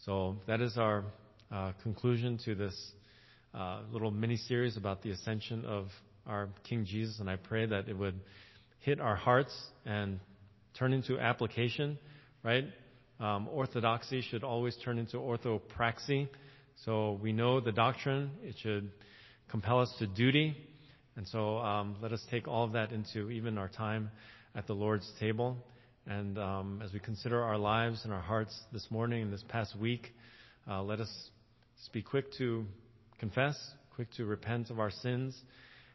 So 0.05 0.37
that 0.47 0.61
is 0.61 0.77
our 0.77 1.05
uh, 1.51 1.71
conclusion 1.83 2.37
to 2.45 2.55
this 2.55 2.91
uh, 3.53 3.81
little 3.91 4.11
mini 4.11 4.37
series 4.37 4.77
about 4.77 5.01
the 5.01 5.11
ascension 5.11 5.65
of 5.65 5.87
our 6.27 6.49
King 6.67 6.85
Jesus, 6.85 7.19
and 7.19 7.29
I 7.29 7.35
pray 7.35 7.65
that 7.65 7.87
it 7.87 7.97
would 7.97 8.19
hit 8.79 8.99
our 8.99 9.15
hearts 9.15 9.55
and 9.85 10.19
turn 10.77 10.93
into 10.93 11.19
application, 11.19 11.97
right? 12.43 12.65
Um, 13.19 13.47
orthodoxy 13.51 14.21
should 14.21 14.43
always 14.43 14.75
turn 14.83 14.97
into 14.97 15.17
orthopraxy. 15.17 16.27
So 16.85 17.19
we 17.21 17.31
know 17.31 17.59
the 17.59 17.71
doctrine, 17.71 18.31
it 18.43 18.55
should 18.61 18.91
compel 19.49 19.79
us 19.79 19.93
to 19.99 20.07
duty. 20.07 20.57
And 21.15 21.27
so 21.27 21.57
um, 21.57 21.97
let 22.01 22.13
us 22.13 22.21
take 22.31 22.47
all 22.47 22.63
of 22.63 22.71
that 22.71 22.91
into 22.91 23.29
even 23.29 23.57
our 23.57 23.67
time 23.67 24.09
at 24.55 24.65
the 24.65 24.73
Lord's 24.73 25.09
table. 25.19 25.57
And 26.07 26.39
um, 26.39 26.81
as 26.83 26.91
we 26.93 26.99
consider 26.99 27.43
our 27.43 27.57
lives 27.57 28.01
and 28.05 28.13
our 28.13 28.21
hearts 28.21 28.57
this 28.71 28.87
morning 28.89 29.23
and 29.23 29.33
this 29.33 29.43
past 29.47 29.77
week, 29.77 30.13
uh, 30.67 30.81
let 30.81 30.99
us 30.99 31.29
be 31.91 32.01
quick 32.01 32.33
to 32.37 32.65
confess, 33.19 33.55
quick 33.95 34.07
to 34.17 34.25
repent 34.25 34.69
of 34.71 34.79
our 34.79 34.89
sins, 34.89 35.35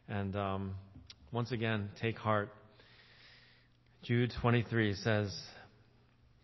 and 0.09 0.37
um, 0.37 0.75
once 1.33 1.53
again, 1.53 1.91
take 2.01 2.19
heart. 2.19 2.51
Jude 4.03 4.33
23 4.41 4.95
says, 4.95 5.37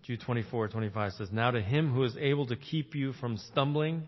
Jude 0.02 0.20
24, 0.20 0.68
25 0.68 1.12
says, 1.12 1.28
Now 1.30 1.52
to 1.52 1.60
him 1.60 1.92
who 1.92 2.02
is 2.02 2.16
able 2.18 2.46
to 2.46 2.56
keep 2.56 2.94
you 2.94 3.12
from 3.14 3.36
stumbling 3.36 4.02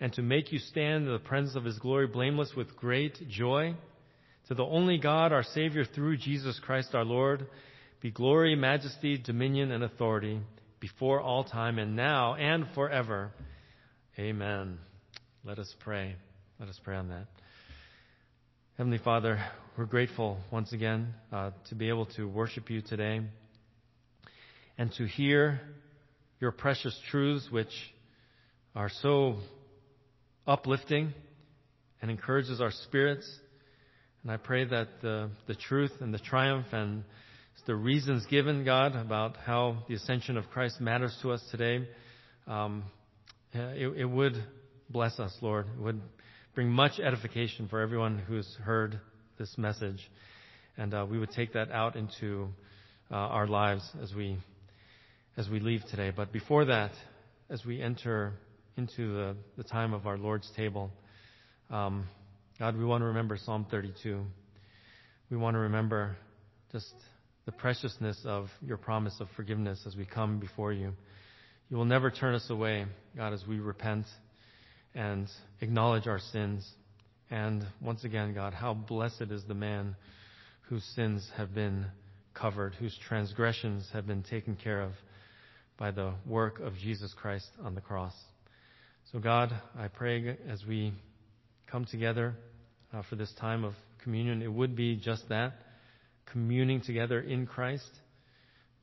and 0.00 0.12
to 0.14 0.22
make 0.22 0.50
you 0.50 0.58
stand 0.58 1.06
in 1.06 1.12
the 1.12 1.18
presence 1.18 1.54
of 1.54 1.64
his 1.64 1.78
glory 1.78 2.06
blameless 2.06 2.52
with 2.56 2.74
great 2.74 3.28
joy, 3.28 3.74
to 4.48 4.54
the 4.54 4.64
only 4.64 4.98
God, 4.98 5.32
our 5.32 5.44
Savior, 5.44 5.84
through 5.84 6.16
Jesus 6.16 6.58
Christ 6.64 6.94
our 6.94 7.04
Lord, 7.04 7.46
be 8.00 8.10
glory, 8.10 8.56
majesty, 8.56 9.18
dominion, 9.18 9.70
and 9.70 9.84
authority 9.84 10.40
before 10.80 11.20
all 11.20 11.44
time 11.44 11.78
and 11.78 11.94
now 11.94 12.34
and 12.34 12.66
forever. 12.74 13.30
Amen. 14.18 14.78
Let 15.44 15.58
us 15.58 15.72
pray. 15.80 16.16
Let 16.58 16.68
us 16.68 16.80
pray 16.82 16.96
on 16.96 17.08
that. 17.10 17.26
Heavenly 18.80 18.96
Father, 18.96 19.38
we're 19.76 19.84
grateful 19.84 20.38
once 20.50 20.72
again 20.72 21.12
uh, 21.30 21.50
to 21.68 21.74
be 21.74 21.90
able 21.90 22.06
to 22.16 22.26
worship 22.26 22.70
you 22.70 22.80
today 22.80 23.20
and 24.78 24.90
to 24.92 25.04
hear 25.04 25.60
your 26.40 26.50
precious 26.50 26.98
truths, 27.10 27.46
which 27.50 27.68
are 28.74 28.88
so 29.02 29.36
uplifting 30.46 31.12
and 32.00 32.10
encourages 32.10 32.62
our 32.62 32.70
spirits. 32.70 33.30
And 34.22 34.32
I 34.32 34.38
pray 34.38 34.64
that 34.64 34.88
the, 35.02 35.28
the 35.46 35.56
truth 35.56 35.92
and 36.00 36.14
the 36.14 36.18
triumph 36.18 36.68
and 36.72 37.04
the 37.66 37.76
reasons 37.76 38.24
given, 38.30 38.64
God, 38.64 38.96
about 38.96 39.36
how 39.36 39.84
the 39.90 39.94
ascension 39.96 40.38
of 40.38 40.48
Christ 40.48 40.80
matters 40.80 41.14
to 41.20 41.32
us 41.32 41.46
today, 41.50 41.86
um, 42.46 42.84
it, 43.52 43.98
it 43.98 44.06
would 44.06 44.42
bless 44.88 45.20
us, 45.20 45.36
Lord. 45.42 45.66
It 45.66 45.82
would 45.82 46.00
bring 46.60 46.68
much 46.68 47.00
edification 47.00 47.66
for 47.68 47.80
everyone 47.80 48.18
who's 48.18 48.46
heard 48.64 49.00
this 49.38 49.56
message. 49.56 49.96
And 50.76 50.92
uh, 50.92 51.06
we 51.08 51.18
would 51.18 51.30
take 51.30 51.54
that 51.54 51.72
out 51.72 51.96
into 51.96 52.48
uh, 53.10 53.14
our 53.14 53.46
lives 53.46 53.82
as 54.02 54.12
we, 54.12 54.36
as 55.38 55.48
we 55.48 55.58
leave 55.58 55.80
today. 55.90 56.12
But 56.14 56.34
before 56.34 56.66
that, 56.66 56.90
as 57.48 57.64
we 57.64 57.80
enter 57.80 58.34
into 58.76 59.14
the, 59.14 59.36
the 59.56 59.64
time 59.64 59.94
of 59.94 60.06
our 60.06 60.18
Lord's 60.18 60.50
table, 60.54 60.90
um, 61.70 62.06
God, 62.58 62.76
we 62.76 62.84
want 62.84 63.00
to 63.00 63.06
remember 63.06 63.38
Psalm 63.42 63.66
32. 63.70 64.22
We 65.30 65.38
want 65.38 65.54
to 65.54 65.60
remember 65.60 66.14
just 66.72 66.92
the 67.46 67.52
preciousness 67.52 68.20
of 68.26 68.48
your 68.60 68.76
promise 68.76 69.14
of 69.18 69.28
forgiveness 69.34 69.80
as 69.86 69.96
we 69.96 70.04
come 70.04 70.38
before 70.38 70.74
you. 70.74 70.92
You 71.70 71.78
will 71.78 71.86
never 71.86 72.10
turn 72.10 72.34
us 72.34 72.50
away, 72.50 72.84
God, 73.16 73.32
as 73.32 73.46
we 73.48 73.60
repent 73.60 74.04
and 74.94 75.28
acknowledge 75.60 76.06
our 76.06 76.18
sins. 76.18 76.68
And 77.30 77.64
once 77.80 78.04
again, 78.04 78.34
God, 78.34 78.54
how 78.54 78.74
blessed 78.74 79.30
is 79.30 79.44
the 79.46 79.54
man 79.54 79.96
whose 80.68 80.84
sins 80.94 81.28
have 81.36 81.54
been 81.54 81.86
covered, 82.34 82.74
whose 82.74 82.96
transgressions 83.08 83.88
have 83.92 84.06
been 84.06 84.22
taken 84.22 84.56
care 84.56 84.80
of 84.82 84.92
by 85.78 85.90
the 85.90 86.12
work 86.26 86.60
of 86.60 86.74
Jesus 86.76 87.14
Christ 87.14 87.48
on 87.62 87.74
the 87.74 87.80
cross. 87.80 88.14
So, 89.12 89.18
God, 89.18 89.52
I 89.78 89.88
pray 89.88 90.36
as 90.48 90.64
we 90.66 90.92
come 91.66 91.84
together 91.84 92.34
uh, 92.92 93.02
for 93.08 93.16
this 93.16 93.32
time 93.40 93.64
of 93.64 93.74
communion, 94.02 94.42
it 94.42 94.52
would 94.52 94.76
be 94.76 94.96
just 94.96 95.28
that 95.28 95.54
communing 96.30 96.80
together 96.80 97.20
in 97.20 97.46
Christ, 97.46 97.90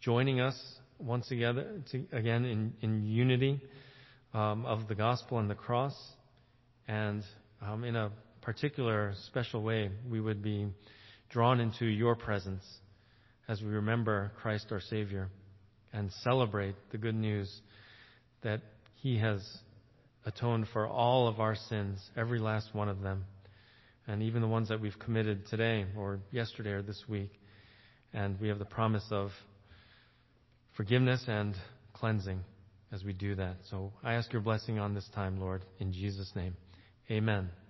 joining 0.02 0.42
us 0.42 0.60
once 1.00 1.28
together, 1.28 1.82
to, 1.92 2.06
again 2.12 2.46
in, 2.46 2.74
in 2.82 3.06
unity 3.06 3.62
um, 4.38 4.68
of 4.68 4.88
the 4.88 4.94
gospel 4.94 5.40
and 5.40 5.50
the 5.50 5.56
cross. 5.56 5.96
And 6.88 7.24
um, 7.62 7.84
in 7.84 7.96
a 7.96 8.12
particular 8.42 9.14
special 9.26 9.64
way, 9.64 9.90
we 10.10 10.22
would 10.22 10.44
be 10.44 10.68
drawn 11.30 11.60
into 11.60 11.86
your 11.86 12.16
presence 12.16 12.64
as 13.48 13.62
we 13.62 13.70
remember 13.70 14.32
Christ 14.40 14.68
our 14.72 14.80
Savior 14.80 15.30
and 15.92 16.12
celebrate 16.24 16.76
the 16.92 16.98
good 16.98 17.16
news 17.16 17.50
that 18.44 18.62
He 19.02 19.18
has 19.18 19.42
atoned 20.26 20.68
for 20.72 20.86
all 20.88 21.28
of 21.28 21.40
our 21.40 21.56
sins, 21.56 22.00
every 22.16 22.40
last 22.40 22.76
one 22.76 22.90
of 22.90 23.02
them, 23.02 23.26
and 24.06 24.22
even 24.22 24.42
the 24.42 24.48
ones 24.48 24.70
that 24.70 24.80
we've 24.80 25.00
committed 25.00 25.48
today 25.48 25.86
or 25.98 26.20
yesterday 26.32 26.72
or 26.72 26.84
this 26.84 27.04
week. 27.08 27.32
And 28.14 28.40
we 28.40 28.50
have 28.50 28.60
the 28.60 28.66
promise 28.66 29.06
of 29.10 29.32
forgiveness 30.76 31.24
and 31.28 31.56
cleansing 31.94 32.42
as 32.92 33.04
we 33.04 33.14
do 33.14 33.36
that. 33.36 33.58
So 33.70 33.92
I 34.04 34.14
ask 34.14 34.32
your 34.32 34.42
blessing 34.42 34.80
on 34.80 34.94
this 34.94 35.08
time, 35.14 35.40
Lord, 35.40 35.64
in 35.80 35.92
Jesus' 35.92 36.32
name. 36.36 36.56
Amen. 37.10 37.50